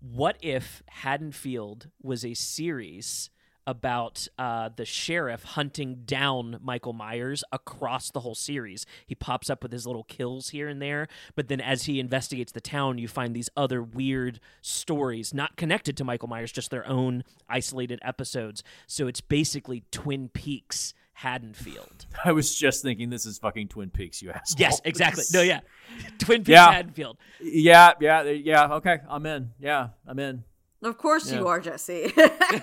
What 0.00 0.36
if 0.40 0.82
Haddonfield 0.88 1.90
was 2.02 2.24
a 2.24 2.34
series 2.34 3.30
about 3.66 4.26
uh, 4.38 4.70
the 4.76 4.84
sheriff 4.84 5.42
hunting 5.42 6.02
down 6.04 6.58
Michael 6.62 6.92
Myers 6.92 7.42
across 7.52 8.10
the 8.10 8.20
whole 8.20 8.34
series? 8.34 8.84
He 9.06 9.14
pops 9.14 9.48
up 9.50 9.62
with 9.62 9.72
his 9.72 9.86
little 9.86 10.04
kills 10.04 10.50
here 10.50 10.68
and 10.68 10.80
there, 10.82 11.08
but 11.34 11.48
then 11.48 11.60
as 11.60 11.84
he 11.84 12.00
investigates 12.00 12.52
the 12.52 12.60
town, 12.60 12.98
you 12.98 13.08
find 13.08 13.34
these 13.34 13.48
other 13.56 13.82
weird 13.82 14.40
stories, 14.62 15.32
not 15.34 15.56
connected 15.56 15.96
to 15.96 16.04
Michael 16.04 16.28
Myers, 16.28 16.52
just 16.52 16.70
their 16.70 16.86
own 16.86 17.24
isolated 17.48 17.98
episodes. 18.02 18.62
So 18.86 19.06
it's 19.06 19.20
basically 19.20 19.84
Twin 19.90 20.28
Peaks 20.28 20.94
Haddonfield. 21.18 22.06
I 22.24 22.32
was 22.32 22.54
just 22.54 22.82
thinking 22.82 23.08
this 23.10 23.24
is 23.26 23.38
fucking 23.38 23.68
Twin 23.68 23.90
Peaks, 23.90 24.20
you 24.20 24.30
asshole. 24.30 24.56
Yes, 24.58 24.80
exactly. 24.84 25.24
No, 25.32 25.42
yeah. 25.42 25.60
Twin 26.18 26.40
Peaks 26.40 26.48
Yeah. 26.50 26.72
Haddonfield. 26.72 27.18
Yeah, 27.40 27.92
yeah, 28.00 28.22
yeah. 28.24 28.66
Okay, 28.74 28.98
I'm 29.08 29.24
in. 29.26 29.50
Yeah, 29.60 29.88
I'm 30.06 30.18
in. 30.18 30.44
Of 30.82 30.98
course 30.98 31.32
you 31.32 31.46
are, 31.46 31.60
Jesse. 31.60 32.12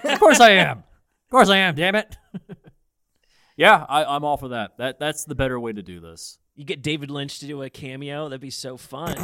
Of 0.04 0.20
course 0.20 0.40
I 0.40 0.52
am. 0.52 0.84
Of 1.32 1.34
course 1.34 1.50
I 1.50 1.60
am. 1.60 1.76
Damn 1.76 1.96
it. 1.96 2.18
yeah, 3.56 3.86
I, 3.88 4.04
I'm 4.04 4.26
all 4.26 4.36
for 4.36 4.50
that. 4.50 4.78
That 4.80 5.00
that's 5.00 5.24
the 5.24 5.34
better 5.34 5.58
way 5.58 5.72
to 5.72 5.82
do 5.82 6.02
this. 6.02 6.38
You 6.56 6.66
get 6.66 6.82
David 6.82 7.10
Lynch 7.10 7.40
to 7.40 7.48
do 7.48 7.62
a 7.62 7.70
cameo. 7.70 8.28
That'd 8.28 8.42
be 8.42 8.50
so 8.50 8.76
fun. 8.76 9.16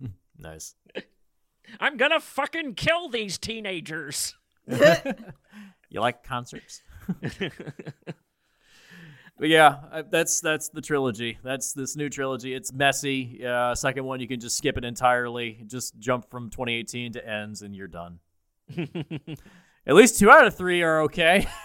Nice. 0.36 0.74
I'm 1.80 1.96
gonna 1.96 2.20
fucking 2.20 2.74
kill 2.74 3.08
these 3.08 3.38
teenagers. 3.38 4.34
You 4.66 6.00
like 6.00 6.24
concerts? 6.24 6.82
but 9.38 9.48
yeah, 9.48 10.02
that's 10.10 10.40
that's 10.40 10.68
the 10.68 10.82
trilogy. 10.82 11.38
That's 11.42 11.72
this 11.72 11.96
new 11.96 12.10
trilogy. 12.10 12.52
It's 12.52 12.72
messy. 12.72 13.46
Uh, 13.46 13.74
second 13.76 14.04
one, 14.04 14.20
you 14.20 14.28
can 14.28 14.40
just 14.40 14.58
skip 14.58 14.76
it 14.76 14.84
entirely. 14.84 15.62
Just 15.66 15.98
jump 15.98 16.28
from 16.30 16.50
2018 16.50 17.12
to 17.12 17.26
ends, 17.26 17.62
and 17.62 17.74
you're 17.74 17.86
done. 17.86 18.18
At 19.86 19.94
least 19.94 20.18
two 20.18 20.30
out 20.30 20.46
of 20.46 20.56
three 20.56 20.82
are 20.82 21.02
okay. 21.02 21.46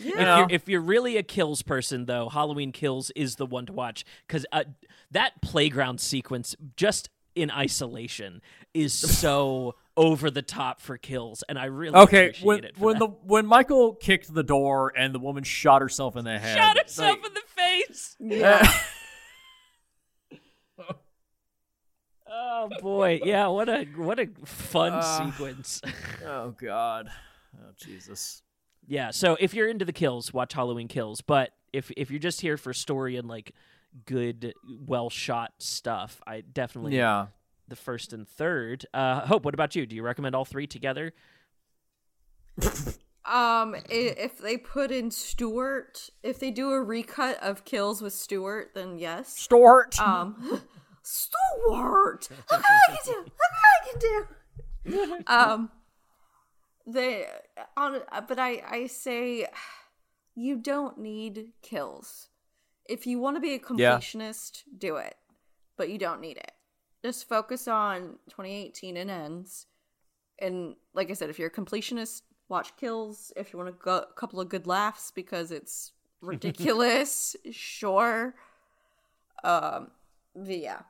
If 0.00 0.04
you're, 0.04 0.46
if 0.50 0.68
you're 0.68 0.80
really 0.80 1.16
a 1.16 1.24
kills 1.24 1.62
person, 1.62 2.04
though, 2.04 2.28
Halloween 2.28 2.70
Kills 2.70 3.10
is 3.16 3.34
the 3.34 3.46
one 3.46 3.66
to 3.66 3.72
watch 3.72 4.04
because 4.28 4.46
uh, 4.52 4.62
that 5.10 5.42
playground 5.42 6.00
sequence, 6.00 6.54
just 6.76 7.08
in 7.34 7.50
isolation, 7.50 8.40
is 8.72 8.92
so 8.94 9.74
over 9.96 10.30
the 10.30 10.42
top 10.42 10.80
for 10.80 10.98
kills, 10.98 11.42
and 11.48 11.58
I 11.58 11.64
really 11.64 11.96
Okay, 11.96 12.26
appreciate 12.28 12.46
when 12.46 12.64
it. 12.64 12.76
For 12.76 12.84
when 12.84 12.92
that. 12.94 12.98
the 13.00 13.06
when 13.24 13.46
Michael 13.46 13.94
kicked 13.96 14.32
the 14.32 14.44
door 14.44 14.92
and 14.96 15.12
the 15.12 15.18
woman 15.18 15.42
shot 15.42 15.82
herself 15.82 16.14
in 16.16 16.24
the 16.24 16.38
head, 16.38 16.56
shot 16.56 16.78
herself 16.78 17.16
like- 17.20 17.26
in 17.26 17.34
the 17.34 17.42
face. 17.56 18.16
yeah. 18.20 18.72
Oh 22.30 22.68
boy, 22.80 23.20
yeah, 23.24 23.46
what 23.48 23.68
a 23.68 23.84
what 23.96 24.18
a 24.18 24.28
fun 24.44 24.92
Uh, 24.92 25.30
sequence. 25.32 25.80
oh 26.26 26.50
God, 26.60 27.08
oh 27.58 27.70
Jesus. 27.76 28.42
Yeah, 28.86 29.10
so 29.10 29.36
if 29.40 29.52
you're 29.54 29.68
into 29.68 29.84
the 29.84 29.92
kills, 29.92 30.32
watch 30.32 30.52
Halloween 30.54 30.88
Kills. 30.88 31.20
But 31.20 31.50
if 31.72 31.90
if 31.96 32.10
you're 32.10 32.18
just 32.20 32.40
here 32.40 32.56
for 32.56 32.72
story 32.72 33.16
and 33.16 33.28
like 33.28 33.52
good, 34.06 34.54
well 34.86 35.10
shot 35.10 35.52
stuff, 35.58 36.20
I 36.26 36.40
definitely 36.42 36.96
Yeah. 36.96 37.26
the 37.68 37.76
first 37.76 38.12
and 38.12 38.26
third. 38.28 38.86
Uh, 38.94 39.26
Hope, 39.26 39.44
what 39.44 39.54
about 39.54 39.74
you? 39.76 39.86
Do 39.86 39.94
you 39.96 40.02
recommend 40.02 40.34
all 40.34 40.44
three 40.44 40.66
together? 40.66 41.12
Um, 43.24 43.76
if 43.90 44.38
they 44.38 44.56
put 44.56 44.90
in 44.90 45.10
Stewart, 45.10 46.08
if 46.22 46.38
they 46.40 46.50
do 46.50 46.70
a 46.70 46.82
recut 46.82 47.36
of 47.42 47.66
Kills 47.66 48.00
with 48.00 48.14
Stewart, 48.14 48.70
then 48.74 48.98
yes. 48.98 49.36
Stuart. 49.38 50.00
Um, 50.00 50.62
Stewart, 51.10 52.28
look 52.50 52.60
what 52.60 52.64
I 52.64 52.96
can 52.96 52.98
do! 53.06 53.18
Look 53.20 53.32
what 53.38 53.64
I 53.72 53.90
can 53.90 53.98
do! 53.98 55.24
um, 55.26 55.70
they 56.86 57.26
on, 57.78 58.00
but 58.28 58.38
I 58.38 58.62
I 58.68 58.86
say 58.88 59.46
you 60.34 60.56
don't 60.56 60.98
need 60.98 61.52
kills. 61.62 62.28
If 62.86 63.06
you 63.06 63.18
want 63.18 63.36
to 63.36 63.40
be 63.40 63.54
a 63.54 63.58
completionist, 63.58 64.64
do 64.76 64.96
it, 64.96 65.14
but 65.78 65.88
you 65.88 65.96
don't 65.96 66.20
need 66.20 66.36
it. 66.36 66.52
Just 67.02 67.26
focus 67.26 67.66
on 67.68 68.18
2018 68.28 68.98
and 68.98 69.10
ends. 69.10 69.66
And 70.38 70.76
like 70.92 71.10
I 71.10 71.14
said, 71.14 71.30
if 71.30 71.38
you're 71.38 71.48
a 71.48 71.50
completionist, 71.50 72.20
watch 72.50 72.76
kills. 72.76 73.32
If 73.34 73.52
you 73.52 73.58
want 73.58 73.70
a 73.70 73.72
go- 73.72 74.06
couple 74.14 74.40
of 74.40 74.50
good 74.50 74.66
laughs 74.66 75.10
because 75.10 75.50
it's 75.52 75.92
ridiculous, 76.20 77.34
sure. 77.50 78.34
Um, 79.42 79.90
yeah, 80.34 80.80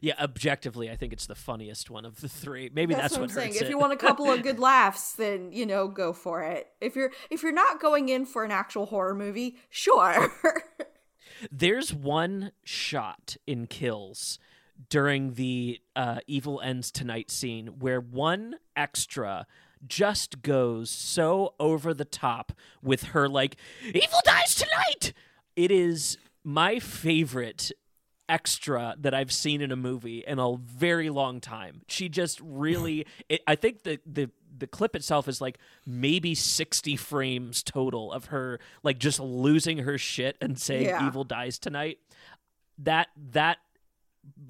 Yeah, 0.00 0.14
objectively, 0.20 0.90
I 0.90 0.96
think 0.96 1.12
it's 1.12 1.26
the 1.26 1.34
funniest 1.34 1.90
one 1.90 2.04
of 2.04 2.20
the 2.20 2.28
three. 2.28 2.70
Maybe 2.72 2.94
that's, 2.94 3.14
that's, 3.14 3.18
what 3.18 3.22
I'm 3.24 3.28
saying. 3.28 3.52
hurts 3.52 3.62
If 3.62 3.70
you 3.70 3.78
want 3.78 3.92
a 3.92 3.96
couple 3.96 4.30
of 4.30 4.42
good 4.42 4.58
laughs, 4.60 5.12
then 5.12 5.52
you 5.52 5.66
know, 5.66 5.88
go 5.88 6.12
for 6.12 6.42
it. 6.42 6.68
If 6.80 6.96
you're 6.96 7.10
if 7.30 7.42
you're 7.42 7.52
not 7.52 7.80
going 7.80 8.08
in 8.08 8.26
for 8.26 8.44
an 8.44 8.50
actual 8.50 8.86
horror 8.86 9.14
movie, 9.14 9.56
sure. 9.68 10.32
There's 11.50 11.94
one 11.94 12.52
shot 12.64 13.36
in 13.46 13.66
Kills 13.66 14.38
during 14.88 15.34
the 15.34 15.80
uh, 15.96 16.20
Evil 16.26 16.60
Ends 16.60 16.90
Tonight 16.90 17.30
scene 17.30 17.78
where 17.78 18.00
one 18.00 18.56
extra 18.76 19.46
just 19.86 20.42
goes 20.42 20.90
so 20.90 21.54
over 21.58 21.94
the 21.94 22.04
top 22.04 22.52
with 22.82 23.04
her, 23.04 23.28
like, 23.28 23.56
Evil 23.82 24.20
dies 24.24 24.54
tonight! 24.54 25.12
It 25.56 25.70
is 25.70 26.18
my 26.44 26.78
favorite 26.78 27.72
extra 28.30 28.94
that 29.00 29.12
I've 29.12 29.32
seen 29.32 29.60
in 29.60 29.72
a 29.72 29.76
movie 29.76 30.24
in 30.26 30.38
a 30.38 30.56
very 30.56 31.10
long 31.10 31.40
time. 31.40 31.82
She 31.88 32.08
just 32.08 32.40
really 32.42 33.06
it, 33.28 33.42
I 33.46 33.56
think 33.56 33.82
the 33.82 33.98
the 34.06 34.30
the 34.56 34.66
clip 34.66 34.94
itself 34.94 35.26
is 35.26 35.40
like 35.40 35.58
maybe 35.86 36.34
60 36.34 36.96
frames 36.96 37.62
total 37.62 38.12
of 38.12 38.26
her 38.26 38.60
like 38.82 38.98
just 38.98 39.18
losing 39.18 39.78
her 39.78 39.98
shit 39.98 40.36
and 40.40 40.58
saying 40.58 40.84
Yeah. 40.84 41.06
evil 41.06 41.24
dies 41.24 41.58
tonight. 41.58 41.98
That 42.78 43.08
that 43.32 43.58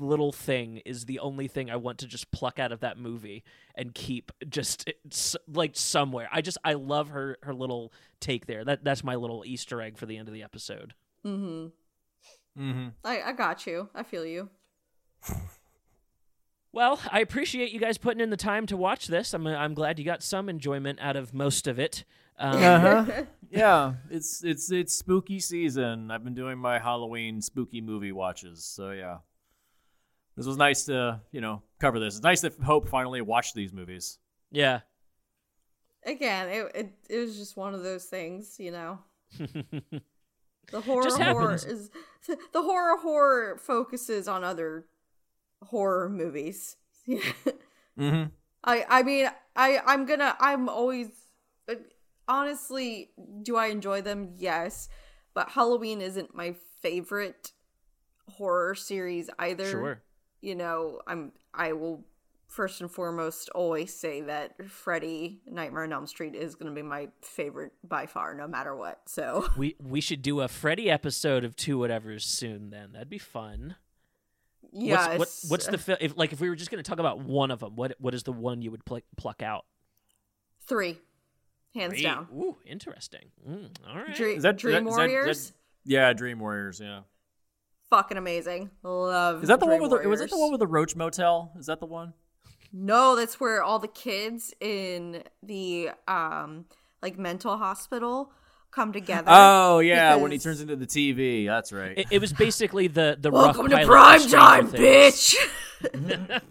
little 0.01 0.33
thing 0.33 0.79
is 0.85 1.05
the 1.07 1.21
only 1.21 1.47
thing 1.47 1.71
I 1.71 1.77
want 1.77 1.99
to 1.99 2.07
just 2.07 2.31
pluck 2.33 2.59
out 2.59 2.73
of 2.73 2.81
that 2.81 2.99
movie 2.99 3.45
and 3.77 3.95
keep 3.95 4.33
just 4.49 4.89
it's, 4.89 5.37
like 5.47 5.73
somewhere. 5.77 6.29
I 6.33 6.41
just 6.41 6.59
I 6.65 6.73
love 6.75 7.11
her 7.11 7.39
her 7.43 7.55
little 7.55 7.93
take 8.21 8.47
there. 8.47 8.65
That 8.65 8.85
that's 8.85 9.05
my 9.05 9.15
little 9.15 9.45
Easter 9.47 9.81
egg 9.81 9.97
for 9.97 10.07
the 10.07 10.17
end 10.17 10.29
of 10.29 10.35
the 10.35 10.43
episode. 10.43 10.95
Mm-hmm. 11.25 11.69
Mm-hmm. 12.59 12.89
I, 13.05 13.23
I 13.23 13.33
got 13.33 13.67
you. 13.67 13.89
I 13.95 14.03
feel 14.03 14.25
you. 14.27 14.49
Well, 16.73 17.01
I 17.11 17.19
appreciate 17.19 17.73
you 17.73 17.81
guys 17.81 17.99
putting 17.99 18.21
in 18.21 18.31
the 18.31 18.37
time 18.37 18.65
to 18.67 18.77
watch 18.77 19.09
this. 19.09 19.35
I'm 19.35 19.45
I'm 19.47 19.75
glad 19.75 19.99
you 19.99 20.05
got 20.05 20.23
some 20.23 20.49
enjoyment 20.49 21.01
out 21.03 21.17
of 21.17 21.35
most 21.35 21.67
of 21.67 21.81
it. 21.81 22.05
Um, 22.39 22.63
Uh-huh. 22.63 23.23
yeah, 23.51 23.95
it's 24.09 24.45
it's 24.45 24.71
it's 24.71 24.95
spooky 24.95 25.41
season. 25.41 26.13
I've 26.13 26.23
been 26.23 26.35
doing 26.35 26.59
my 26.59 26.79
Halloween 26.79 27.43
spooky 27.43 27.81
movie 27.81 28.13
watches, 28.13 28.63
so 28.65 28.93
yeah. 28.93 29.19
This 30.37 30.47
was 30.47 30.57
nice 30.57 30.85
to 30.85 31.21
you 31.33 31.41
know 31.41 31.63
cover 31.81 31.99
this. 31.99 32.15
It's 32.15 32.23
nice 32.23 32.41
that 32.43 32.55
Hope 32.61 32.89
finally 32.89 33.21
watched 33.21 33.55
these 33.57 33.73
movies. 33.73 34.19
yeah. 34.53 34.81
Again, 36.07 36.49
it, 36.49 36.71
it 36.75 36.93
it 37.11 37.19
was 37.19 37.37
just 37.37 37.57
one 37.57 37.75
of 37.75 37.83
those 37.83 38.05
things, 38.05 38.61
you 38.61 38.71
know. 38.71 39.01
The 40.71 40.81
horror 40.81 41.03
Just 41.05 41.21
horror 41.21 41.51
happens. 41.53 41.65
is 41.65 41.91
the 42.27 42.63
horror 42.63 42.97
horror 42.99 43.59
focuses 43.59 44.29
on 44.29 44.45
other 44.45 44.87
horror 45.65 46.09
movies. 46.09 46.77
Mm-hmm. 47.99 48.29
I 48.65 48.87
I 48.89 49.03
mean 49.03 49.29
I 49.57 49.81
I'm 49.85 50.07
gonna 50.07 50.35
I'm 50.41 50.69
always 50.71 51.09
uh, 51.69 51.75
honestly 52.29 53.11
do 53.43 53.57
I 53.57 53.67
enjoy 53.67 54.01
them 54.01 54.35
yes 54.39 54.89
but 55.35 55.51
Halloween 55.51 56.01
isn't 56.01 56.35
my 56.35 56.55
favorite 56.81 57.53
horror 58.29 58.75
series 58.75 59.29
either 59.39 59.67
Sure. 59.71 60.03
you 60.41 60.55
know 60.55 61.01
I'm 61.07 61.33
I 61.53 61.73
will 61.75 62.07
first 62.51 62.81
and 62.81 62.91
foremost 62.91 63.49
always 63.55 63.95
say 63.95 64.23
that 64.23 64.69
Freddy 64.69 65.41
Nightmare 65.47 65.85
on 65.85 65.93
Elm 65.93 66.07
Street 66.07 66.35
is 66.35 66.57
gonna 66.57 66.73
be 66.73 66.83
my 66.83 67.09
favorite 67.23 67.73
by 67.85 68.07
far 68.07 68.35
no 68.35 68.49
matter 68.49 68.75
what 68.77 69.01
so 69.07 69.47
We 69.57 69.77
we 69.81 70.01
should 70.01 70.21
do 70.21 70.41
a 70.41 70.49
Freddy 70.49 70.91
episode 70.91 71.45
of 71.45 71.55
two 71.57 71.79
whatevers 71.79 72.23
soon. 72.23 72.71
Then 72.71 72.91
that'd 72.93 73.09
be 73.09 73.19
fun. 73.19 73.77
yes 74.73 75.19
What's, 75.19 75.45
what, 75.45 75.51
what's 75.53 75.67
the 75.69 75.79
fi- 75.79 75.97
if 76.01 76.17
like 76.17 76.33
if 76.33 76.41
we 76.41 76.49
were 76.49 76.57
just 76.57 76.71
going 76.73 76.83
to 76.83 76.89
talk 76.89 76.99
about 76.99 77.21
one 77.21 77.51
of 77.53 77.61
them? 77.61 77.77
What 77.77 77.95
what 78.01 78.15
is 78.15 78.25
the 78.25 78.33
one 78.33 78.63
you 78.63 78.71
would 78.73 78.85
pl- 78.85 79.01
pluck 79.17 79.43
out? 79.43 79.65
three 80.67 80.99
hands 81.75 81.95
Three. 81.95 82.03
down 82.03 82.27
Ooh, 82.35 82.57
interesting. 82.67 83.31
Mm, 83.49 83.71
all 83.89 83.97
right. 83.97 84.15
Dream, 84.15 84.37
Is 84.37 84.43
that 84.43 84.57
Dream 84.59 84.87
is 84.89 84.97
that- 84.97 85.05
is 85.05 85.13
that- 85.13 85.13
Warriors 85.17 85.53
yeah, 85.85 86.13
Dream 86.13 86.39
Warriors. 86.41 86.81
Yeah. 86.81 87.01
fucking 87.91 88.17
amazing 88.19 88.71
love 88.83 89.43
Is 89.43 89.49
that 89.49 89.61
the 89.61 89.67
Dream 89.67 89.81
one 89.81 89.91
with 89.91 90.03
the, 90.03 90.09
was 90.09 90.21
it 90.21 90.31
the 90.31 90.39
one 90.39 90.51
with 90.51 90.61
the 90.61 90.67
Roach 90.67 90.95
Motel? 90.97 91.53
Is 91.59 91.67
that 91.67 91.81
the 91.81 91.87
one? 91.87 92.13
No, 92.73 93.17
that's 93.17 93.41
where 93.41 93.63
all 93.63 93.79
the 93.79 93.89
kids 93.89 94.55
in 94.61 95.23
the 95.43 95.91
um 96.07 96.67
like 97.03 97.19
mental 97.19 97.57
hospital 97.57 98.33
come 98.71 98.93
together. 98.93 99.29
Oh 99.29 99.81
yeah, 99.81 100.17
when 100.17 100.31
he 100.31 100.39
turns 100.39 100.61
into 100.61 100.77
the 100.77 100.87
TV. 100.87 101.47
That's 101.47 101.73
right. 101.73 101.99
It, 101.99 102.07
it 102.11 102.21
was 102.21 102.33
basically 102.33 102.87
the 102.87 103.17
the 103.21 103.31
Welcome 103.31 103.67
rough 103.67 103.81
to 103.81 103.87
prime 103.87 104.29
time, 104.29 104.71
bitch. 104.71 105.35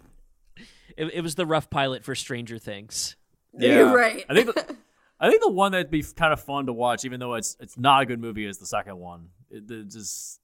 It, 0.96 1.14
it 1.14 1.20
was 1.22 1.34
the 1.34 1.46
rough 1.46 1.70
pilot 1.70 2.04
for 2.04 2.14
Stranger 2.14 2.58
Things. 2.58 3.16
Yeah, 3.52 3.78
You're 3.78 3.96
right. 3.96 4.24
I 4.28 4.34
think 4.34 4.54
the, 4.54 4.76
I 5.18 5.28
think 5.28 5.42
the 5.42 5.50
one 5.50 5.72
that'd 5.72 5.90
be 5.90 6.04
kind 6.04 6.32
of 6.32 6.40
fun 6.40 6.66
to 6.66 6.72
watch, 6.72 7.04
even 7.04 7.18
though 7.18 7.34
it's 7.34 7.56
it's 7.58 7.76
not 7.76 8.02
a 8.02 8.06
good 8.06 8.20
movie, 8.20 8.46
is 8.46 8.58
the 8.58 8.66
second 8.66 8.96
one. 8.96 9.30
It, 9.50 9.68
it 9.68 9.90
just 9.90 10.38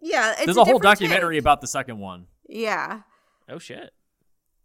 yeah, 0.00 0.32
it's 0.32 0.46
there's 0.46 0.56
a, 0.56 0.64
whole 0.64 0.80
documentary 0.80 1.36
take. 1.36 1.42
about 1.42 1.60
the 1.60 1.68
second 1.68 2.00
one. 2.00 2.26
Yeah, 2.48 3.02
Oh 3.48 3.60
shit. 3.60 3.92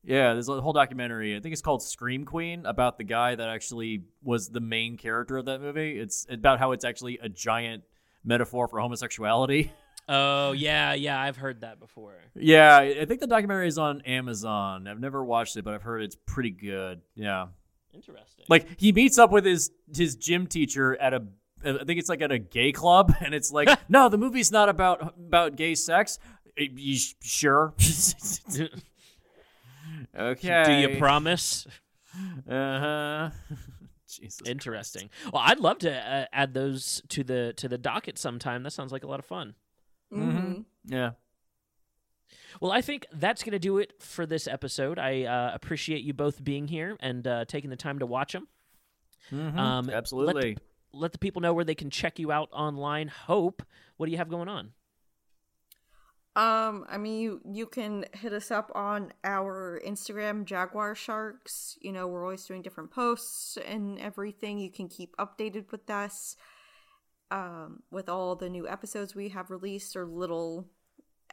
Yeah, 0.08 0.32
there's 0.34 0.48
a 0.48 0.62
whole 0.62 0.72
documentary. 0.72 1.36
I 1.36 1.42
think 1.42 1.52
it's 1.52 1.62
called 1.62 1.84
Scream 1.84 2.24
Queen 2.24 2.66
about 2.66 2.98
the 2.98 3.04
guy 3.04 3.36
that 3.36 3.50
actually 3.50 4.04
was 4.24 4.48
the 4.48 4.62
main 4.62 4.96
character 4.98 5.36
of 5.38 5.46
that 5.46 5.60
movie. 5.62 6.00
It's 6.00 6.26
about 6.30 6.60
how 6.60 6.72
it's 6.72 6.86
actually 6.86 7.20
a 7.22 7.28
giant 7.28 7.84
metaphor 8.24 8.70
for 8.70 8.80
homosexuality. 8.80 9.72
Oh 10.08 10.54
yeah, 10.54 10.94
yeah. 10.94 11.20
I've 11.20 11.36
heard 11.36 11.60
that 11.62 11.82
before. 11.82 12.16
yeah, 12.36 12.78
I 12.78 13.04
think 13.04 13.20
the 13.20 13.28
documentary 13.28 13.68
is 13.68 13.78
on 13.78 14.00
Amazon. 14.04 14.88
I've 14.88 15.02
never 15.02 15.22
watched 15.26 15.58
it, 15.58 15.66
but 15.66 15.74
I've 15.74 15.82
heard 15.84 16.02
it's 16.02 16.16
pretty 16.26 16.52
good. 16.52 17.02
Yeah. 17.16 17.48
Interesting. 17.94 18.46
Like 18.48 18.80
he 18.80 18.94
meets 18.94 19.18
up 19.18 19.32
with 19.32 19.44
his 19.44 19.72
his 19.94 20.16
gym 20.16 20.48
teacher 20.48 20.96
at 21.02 21.14
a 21.14 21.24
I 21.66 21.84
think 21.84 22.00
it's 22.00 22.08
like 22.08 22.22
at 22.22 22.32
a 22.32 22.40
gay 22.40 22.72
club 22.72 23.14
and 23.22 23.34
it's 23.34 23.52
like 23.52 23.68
no 23.90 24.08
the 24.08 24.18
movie's 24.18 24.54
not 24.54 24.70
about 24.70 25.16
about 25.18 25.58
gay 25.58 25.76
sex. 25.76 26.18
Eh, 26.58 26.68
You 26.74 26.98
sure? 27.22 27.74
okay. 30.18 30.64
Do 30.66 30.74
you 30.74 30.98
promise? 30.98 31.68
Uh 32.50 32.80
huh. 32.80 33.30
Jesus. 34.10 34.42
Interesting. 34.48 35.12
Well, 35.32 35.44
I'd 35.46 35.60
love 35.60 35.78
to 35.80 35.94
uh, 35.94 36.26
add 36.34 36.54
those 36.54 37.02
to 37.10 37.24
the 37.24 37.54
to 37.58 37.68
the 37.68 37.78
docket 37.78 38.18
sometime. 38.18 38.64
That 38.64 38.72
sounds 38.72 38.92
like 38.92 39.04
a 39.04 39.08
lot 39.08 39.20
of 39.20 39.26
fun. 39.26 39.54
Mm-hmm. 40.12 40.62
Yeah. 40.86 41.12
Well, 42.60 42.72
I 42.72 42.82
think 42.82 43.06
that's 43.12 43.44
going 43.44 43.52
to 43.52 43.60
do 43.60 43.78
it 43.78 44.02
for 44.02 44.26
this 44.26 44.48
episode. 44.48 44.98
I 44.98 45.24
uh, 45.24 45.52
appreciate 45.54 46.02
you 46.02 46.14
both 46.14 46.44
being 46.44 46.68
here 46.68 46.98
and 47.00 47.28
uh, 47.28 47.46
taking 47.46 47.70
the 47.70 47.76
time 47.76 48.00
to 48.00 48.06
watch 48.06 48.34
them. 48.34 48.48
Um, 49.32 49.86
let, 49.86 49.96
Absolutely. 49.96 50.54
the, 50.56 50.62
let 50.94 51.12
the 51.12 51.20
people 51.20 51.42
know 51.42 51.54
where 51.54 51.66
they 51.66 51.76
can 51.76 51.90
check 51.90 52.18
you 52.18 52.32
out 52.32 52.50
online. 52.52 53.10
Hope, 53.10 53.62
what 53.98 54.06
do 54.08 54.12
you 54.12 54.18
have 54.18 54.30
going 54.30 54.48
on? 54.48 54.72
Um, 56.38 56.86
I 56.88 57.00
mean, 57.00 57.20
you 57.20 57.42
you 57.52 57.66
can 57.66 58.06
hit 58.14 58.32
us 58.32 58.52
up 58.52 58.72
on 58.76 59.12
our 59.24 59.82
Instagram, 59.84 60.46
Jaguar 60.46 60.94
Sharks. 60.94 61.80
You 61.82 61.92
know, 61.92 62.08
we're 62.08 62.22
always 62.22 62.46
doing 62.46 62.62
different 62.62 62.92
posts 62.92 63.58
and 63.66 64.00
everything. 64.00 64.60
You 64.60 64.72
can 64.72 64.88
keep 64.88 65.18
updated 65.18 65.72
with 65.72 65.90
us, 65.90 66.36
um, 67.32 67.82
with 67.90 68.08
all 68.08 68.36
the 68.36 68.50
new 68.50 68.68
episodes 68.68 69.16
we 69.16 69.30
have 69.30 69.50
released 69.50 69.96
or 69.96 70.06
little 70.06 70.68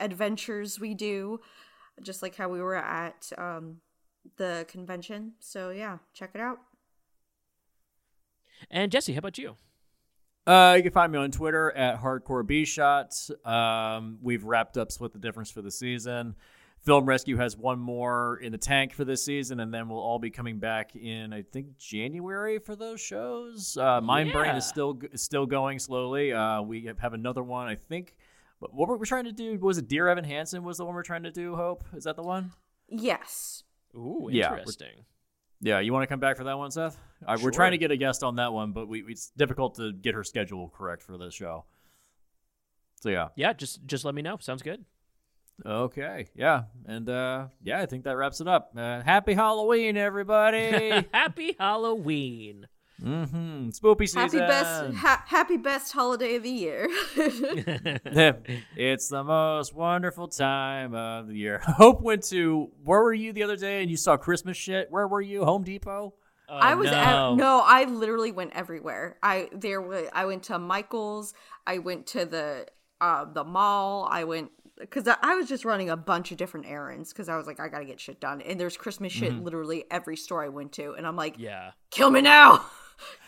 adventures 0.01 0.81
we 0.81 0.95
do, 0.95 1.39
just 2.03 2.23
like 2.23 2.37
how 2.37 2.49
we 2.49 2.63
were 2.63 2.75
at 2.75 3.31
um 3.37 3.83
the 4.39 4.65
convention. 4.69 5.35
So 5.39 5.69
yeah, 5.69 5.99
check 6.15 6.31
it 6.35 6.41
out. 6.41 6.61
And 8.71 8.91
Jesse, 8.91 9.13
how 9.13 9.19
about 9.19 9.37
you? 9.37 9.57
Uh, 10.47 10.75
you 10.77 10.83
can 10.83 10.93
find 10.93 11.11
me 11.11 11.19
on 11.19 11.31
Twitter 11.31 11.71
at 11.73 12.01
Hardcore 12.01 12.47
B 12.47 12.65
Shots. 12.65 13.31
Um, 13.45 14.19
we've 14.21 14.45
wrapped 14.45 14.77
up 14.77 14.93
Split 14.93 15.13
the 15.13 15.19
Difference 15.19 15.51
for 15.51 15.63
the 15.63 15.71
season. 15.71 16.35
Film 16.85 17.07
Rescue 17.07 17.39
has 17.39 17.57
one 17.57 17.79
more 17.79 18.37
in 18.43 18.53
the 18.53 18.59
tank 18.59 18.93
for 18.93 19.07
this 19.07 19.25
season, 19.25 19.61
and 19.61 19.73
then 19.73 19.89
we'll 19.89 19.99
all 20.01 20.19
be 20.19 20.29
coming 20.29 20.59
back 20.59 20.95
in, 20.95 21.33
I 21.33 21.41
think, 21.41 21.79
January 21.79 22.59
for 22.59 22.77
those 22.77 23.01
shows. 23.01 23.79
Uh, 23.79 24.03
Mind 24.03 24.33
Brain 24.33 24.55
is 24.55 24.67
still 24.67 24.99
is 25.11 25.23
still 25.23 25.47
going 25.47 25.79
slowly. 25.79 26.35
Uh, 26.35 26.61
we 26.61 26.91
have 26.99 27.15
another 27.15 27.43
one, 27.43 27.69
I 27.69 27.75
think. 27.75 28.15
But 28.61 28.75
what 28.75 28.89
were 28.89 28.99
we 28.99 29.07
trying 29.07 29.25
to 29.25 29.33
do? 29.33 29.59
Was 29.59 29.79
it 29.79 29.89
Dear 29.89 30.09
Evan 30.09 30.25
Hansen? 30.25 30.63
Was 30.63 30.77
the 30.77 30.85
one 30.85 30.95
we're 30.95 31.03
trying 31.03 31.23
to 31.23 31.31
do? 31.33 31.57
Hope 31.57 31.85
is 31.95 32.05
that 32.05 32.17
the 32.17 32.23
one? 32.23 32.53
Yes. 32.89 33.65
Ooh, 33.97 34.29
interesting. 34.31 34.89
Yeah, 34.97 35.03
you 35.61 35.93
want 35.93 36.03
to 36.03 36.07
come 36.07 36.21
back 36.21 36.37
for 36.37 36.45
that 36.45 36.59
one, 36.59 36.71
Seth? 36.71 36.99
Sure. 37.27 37.37
We're 37.45 37.51
trying 37.51 37.73
to 37.73 37.79
get 37.79 37.91
a 37.91 37.97
guest 37.97 38.23
on 38.23 38.37
that 38.37 38.53
one, 38.53 38.73
but 38.73 38.87
we, 38.89 39.03
it's 39.09 39.31
difficult 39.31 39.77
to 39.77 39.93
get 39.93 40.15
her 40.15 40.25
schedule 40.25 40.73
correct 40.77 41.03
for 41.03 41.17
this 41.17 41.35
show. 41.35 41.65
So 43.01 43.09
yeah. 43.11 43.29
Yeah, 43.37 43.53
just 43.53 43.85
just 43.87 44.05
let 44.05 44.15
me 44.15 44.23
know. 44.23 44.39
Sounds 44.41 44.63
good. 44.63 44.85
Okay. 45.65 46.27
Yeah. 46.35 46.65
And 46.87 47.09
uh 47.09 47.49
yeah, 47.63 47.81
I 47.81 47.87
think 47.87 48.05
that 48.05 48.17
wraps 48.17 48.41
it 48.41 48.49
up. 48.49 48.73
Uh, 48.77 49.03
happy 49.03 49.35
Halloween, 49.35 49.97
everybody. 49.97 51.05
Happy 51.13 51.55
Halloween. 51.59 52.67
Mm-hmm. 53.05 53.69
Spoopy 53.69 54.09
season. 54.09 54.21
Happy 54.21 54.39
best 54.39 54.95
ha- 54.97 55.25
happy 55.27 55.57
best 55.57 55.93
holiday 55.93 56.37
of 56.37 56.43
the 56.43 56.51
year. 56.51 56.89
it's 58.77 59.09
the 59.09 59.23
most 59.25 59.75
wonderful 59.75 60.29
time 60.29 60.95
of 60.95 61.29
the 61.29 61.35
year. 61.35 61.59
Hope 61.65 62.01
went 62.01 62.23
to 62.25 62.71
where 62.83 63.03
were 63.03 63.15
you 63.15 63.33
the 63.33 63.43
other 63.43 63.57
day 63.57 63.83
and 63.83 63.91
you 63.91 63.97
saw 63.97 64.17
Christmas 64.17 64.57
shit? 64.57 64.91
Where 64.91 65.07
were 65.07 65.21
you? 65.21 65.45
Home 65.45 65.63
Depot? 65.63 66.15
Oh, 66.49 66.55
I 66.55 66.75
was 66.75 66.91
no. 66.91 66.97
at, 66.97 67.37
no, 67.37 67.63
I 67.65 67.85
literally 67.85 68.33
went 68.33 68.53
everywhere. 68.55 69.17
I 69.23 69.49
there 69.53 69.81
was 69.81 70.09
I 70.13 70.27
went 70.27 70.43
to 70.45 70.59
Michael's, 70.59 71.35
I 71.67 71.79
went 71.79 72.07
to 72.09 72.25
the 72.25 72.67
uh 73.01 73.25
the 73.25 73.45
mall, 73.45 74.09
I 74.11 74.25
went 74.25 74.51
because 74.79 75.09
I, 75.09 75.17
I 75.23 75.37
was 75.37 75.49
just 75.49 75.65
running 75.65 75.89
a 75.89 75.97
bunch 75.97 76.33
of 76.33 76.37
different 76.37 76.67
errands 76.67 77.13
because 77.13 77.29
I 77.29 77.37
was 77.37 77.47
like 77.47 77.61
I 77.61 77.69
gotta 77.69 77.85
get 77.85 78.01
shit 78.01 78.21
done, 78.21 78.43
and 78.43 78.61
there's 78.61 78.77
Christmas 78.77 79.13
shit 79.13 79.33
literally 79.33 79.85
every 79.91 80.17
store 80.17 80.45
I 80.45 80.49
went 80.49 80.73
to, 80.73 80.93
and 80.93 81.07
I'm 81.07 81.17
like, 81.17 81.37
Yeah. 81.39 81.73
kill 81.91 82.11
me 82.11 82.21
now, 82.21 82.65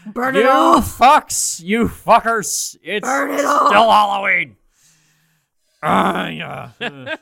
burn 0.06 0.34
You 0.34 0.42
it 0.42 0.46
off. 0.46 0.98
fucks, 0.98 1.62
you 1.62 1.88
fuckers. 1.88 2.76
It's 2.82 3.06
Burn 3.06 3.30
it 3.32 3.38
still 3.38 3.50
all. 3.50 3.70
Halloween. 3.72 4.56
Ah, 5.82 6.28
yeah. 6.28 6.70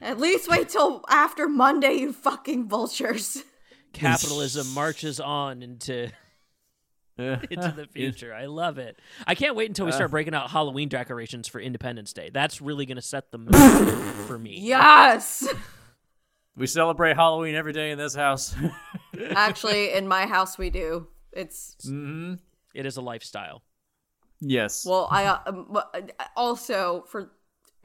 At 0.00 0.18
least 0.18 0.48
wait 0.48 0.68
till 0.68 1.04
after 1.08 1.48
Monday, 1.48 1.94
you 1.94 2.12
fucking 2.12 2.68
vultures. 2.68 3.42
Capitalism 3.92 4.68
marches 4.74 5.20
on 5.20 5.62
into 5.62 6.10
into 7.18 7.72
the 7.76 7.86
future. 7.92 8.32
I 8.34 8.46
love 8.46 8.78
it. 8.78 8.98
I 9.26 9.34
can't 9.34 9.54
wait 9.56 9.68
until 9.68 9.86
we 9.86 9.92
Uh. 9.92 9.94
start 9.96 10.10
breaking 10.10 10.34
out 10.34 10.50
Halloween 10.50 10.88
decorations 10.88 11.48
for 11.48 11.60
Independence 11.60 12.12
Day. 12.12 12.30
That's 12.32 12.60
really 12.60 12.86
going 12.86 12.96
to 12.96 13.02
set 13.02 13.30
the 13.32 13.38
mood 13.38 13.54
for 14.26 14.38
me. 14.38 14.58
Yes. 14.60 15.46
We 16.56 16.66
celebrate 16.66 17.16
Halloween 17.16 17.54
every 17.54 17.72
day 17.74 17.90
in 17.90 17.98
this 17.98 18.14
house. 18.14 18.54
Actually, 19.30 19.92
in 19.92 20.08
my 20.08 20.26
house 20.26 20.56
we 20.56 20.70
do. 20.70 21.06
It's 21.36 21.76
mm-hmm. 21.84 22.34
It 22.74 22.86
is 22.86 22.96
a 22.96 23.02
lifestyle. 23.02 23.62
Yes. 24.40 24.84
well, 24.84 25.08
I 25.10 25.26
uh, 25.26 25.38
um, 25.46 25.66
uh, 25.74 26.00
also 26.36 27.04
for 27.08 27.32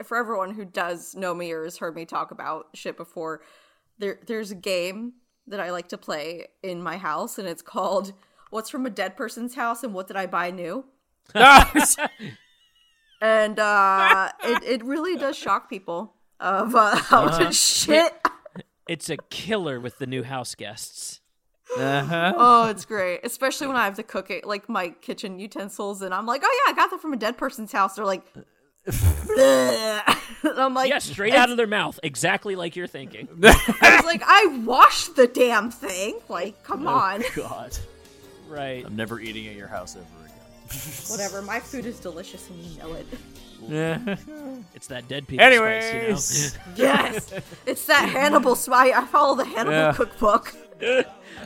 for 0.02 0.16
everyone 0.16 0.54
who 0.54 0.64
does 0.64 1.14
know 1.14 1.34
me 1.34 1.52
or 1.52 1.64
has 1.64 1.78
heard 1.78 1.94
me 1.94 2.04
talk 2.04 2.30
about 2.30 2.68
shit 2.74 2.96
before. 2.96 3.42
There, 3.98 4.18
there's 4.26 4.50
a 4.50 4.56
game 4.56 5.14
that 5.46 5.60
I 5.60 5.70
like 5.70 5.88
to 5.88 5.98
play 5.98 6.46
in 6.62 6.82
my 6.82 6.96
house, 6.96 7.38
and 7.38 7.48
it's 7.48 7.62
called 7.62 8.12
"What's 8.50 8.70
from 8.70 8.86
a 8.86 8.90
Dead 8.90 9.16
Person's 9.16 9.54
House 9.54 9.82
and 9.82 9.94
What 9.94 10.08
Did 10.08 10.16
I 10.16 10.26
Buy 10.26 10.50
New." 10.50 10.84
and 11.34 11.98
uh, 13.58 14.30
it 14.42 14.62
it 14.64 14.84
really 14.84 15.16
does 15.16 15.36
shock 15.36 15.70
people 15.70 16.14
of 16.38 16.74
uh, 16.74 16.96
how 16.96 17.26
much 17.26 17.54
shit. 17.54 18.12
It's 18.88 19.08
a 19.08 19.16
killer 19.30 19.80
with 19.80 19.98
the 19.98 20.06
new 20.06 20.22
house 20.22 20.54
guests. 20.54 21.21
Uh-huh. 21.78 22.34
Oh, 22.36 22.68
it's 22.68 22.84
great, 22.84 23.20
especially 23.24 23.66
when 23.66 23.76
I 23.76 23.84
have 23.84 23.96
to 23.96 24.02
cook 24.02 24.30
it, 24.30 24.44
like 24.46 24.68
my 24.68 24.90
kitchen 25.00 25.38
utensils, 25.38 26.02
and 26.02 26.12
I'm 26.14 26.26
like, 26.26 26.42
oh 26.44 26.62
yeah, 26.66 26.72
I 26.72 26.76
got 26.76 26.90
that 26.90 27.00
from 27.00 27.12
a 27.12 27.16
dead 27.16 27.36
person's 27.38 27.72
house. 27.72 27.94
They're 27.94 28.04
like, 28.04 28.22
I'm 30.44 30.74
like, 30.74 30.90
Yeah, 30.90 30.98
straight 30.98 31.34
out 31.34 31.50
of 31.50 31.56
their 31.56 31.66
mouth, 31.66 32.00
exactly 32.02 32.56
like 32.56 32.74
you're 32.76 32.86
thinking. 32.86 33.28
I 33.44 33.96
was 33.96 34.04
like, 34.04 34.22
I 34.26 34.62
washed 34.64 35.16
the 35.16 35.26
damn 35.26 35.70
thing. 35.70 36.18
Like, 36.28 36.62
come 36.64 36.86
on, 36.86 37.22
God. 37.34 37.76
Right. 38.48 38.84
I'm 38.84 38.96
never 38.96 39.20
eating 39.20 39.46
at 39.46 39.54
your 39.54 39.68
house 39.68 39.96
ever 39.96 40.04
again. 40.24 40.78
whatever. 41.08 41.42
My 41.42 41.60
food 41.60 41.86
is 41.86 41.98
delicious, 42.00 42.48
and 42.50 42.58
you 42.58 42.78
know 42.78 42.92
it. 42.94 43.06
Yeah. 43.68 44.16
It's 44.74 44.88
that 44.88 45.06
dead 45.06 45.28
people 45.28 45.46
spice, 45.46 45.94
you 45.94 46.00
know? 46.70 46.74
Yes, 46.76 47.32
it's 47.64 47.86
that 47.86 48.08
Hannibal 48.08 48.56
spice. 48.56 48.92
I 48.94 49.06
follow 49.06 49.36
the 49.36 49.44
Hannibal 49.44 49.72
Yeah. 49.72 49.92
cookbook. 49.92 50.54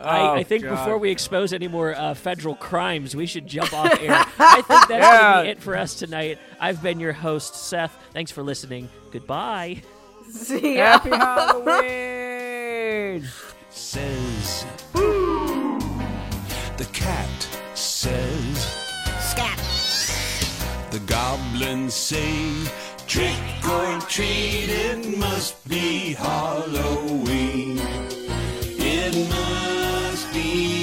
I, 0.02 0.20
Oh, 0.20 0.34
I 0.34 0.42
think 0.42 0.64
God. 0.64 0.70
before 0.76 0.98
we 0.98 1.10
expose 1.10 1.52
any 1.52 1.68
more 1.68 1.94
uh, 1.94 2.14
federal 2.14 2.54
crimes, 2.54 3.14
we 3.16 3.26
should 3.26 3.46
jump 3.46 3.72
off 3.72 4.00
air. 4.00 4.24
I 4.38 4.62
think 4.62 4.88
that's 4.88 4.88
going 4.88 5.36
to 5.38 5.42
be 5.44 5.48
it 5.50 5.60
for 5.62 5.76
us 5.76 5.94
tonight. 5.94 6.38
I've 6.60 6.82
been 6.82 7.00
your 7.00 7.12
host, 7.12 7.54
Seth. 7.54 7.96
Thanks 8.12 8.30
for 8.30 8.42
listening. 8.42 8.88
Goodbye. 9.12 9.82
See 10.30 10.76
ya. 10.76 10.98
Happy 10.98 11.10
Halloween! 11.96 13.24
says. 13.70 14.64
The 14.92 16.86
cat 16.92 17.48
says. 17.74 18.58
Scat. 19.20 19.58
The 20.90 20.98
goblins 21.00 21.94
say. 21.94 22.64
Trick 23.06 23.36
or 23.70 24.00
treat, 24.08 24.66
it 24.68 25.16
must 25.16 25.66
be 25.68 26.12
Halloween. 26.14 27.78
It 28.78 29.14
must 29.30 29.85
be 30.36 30.75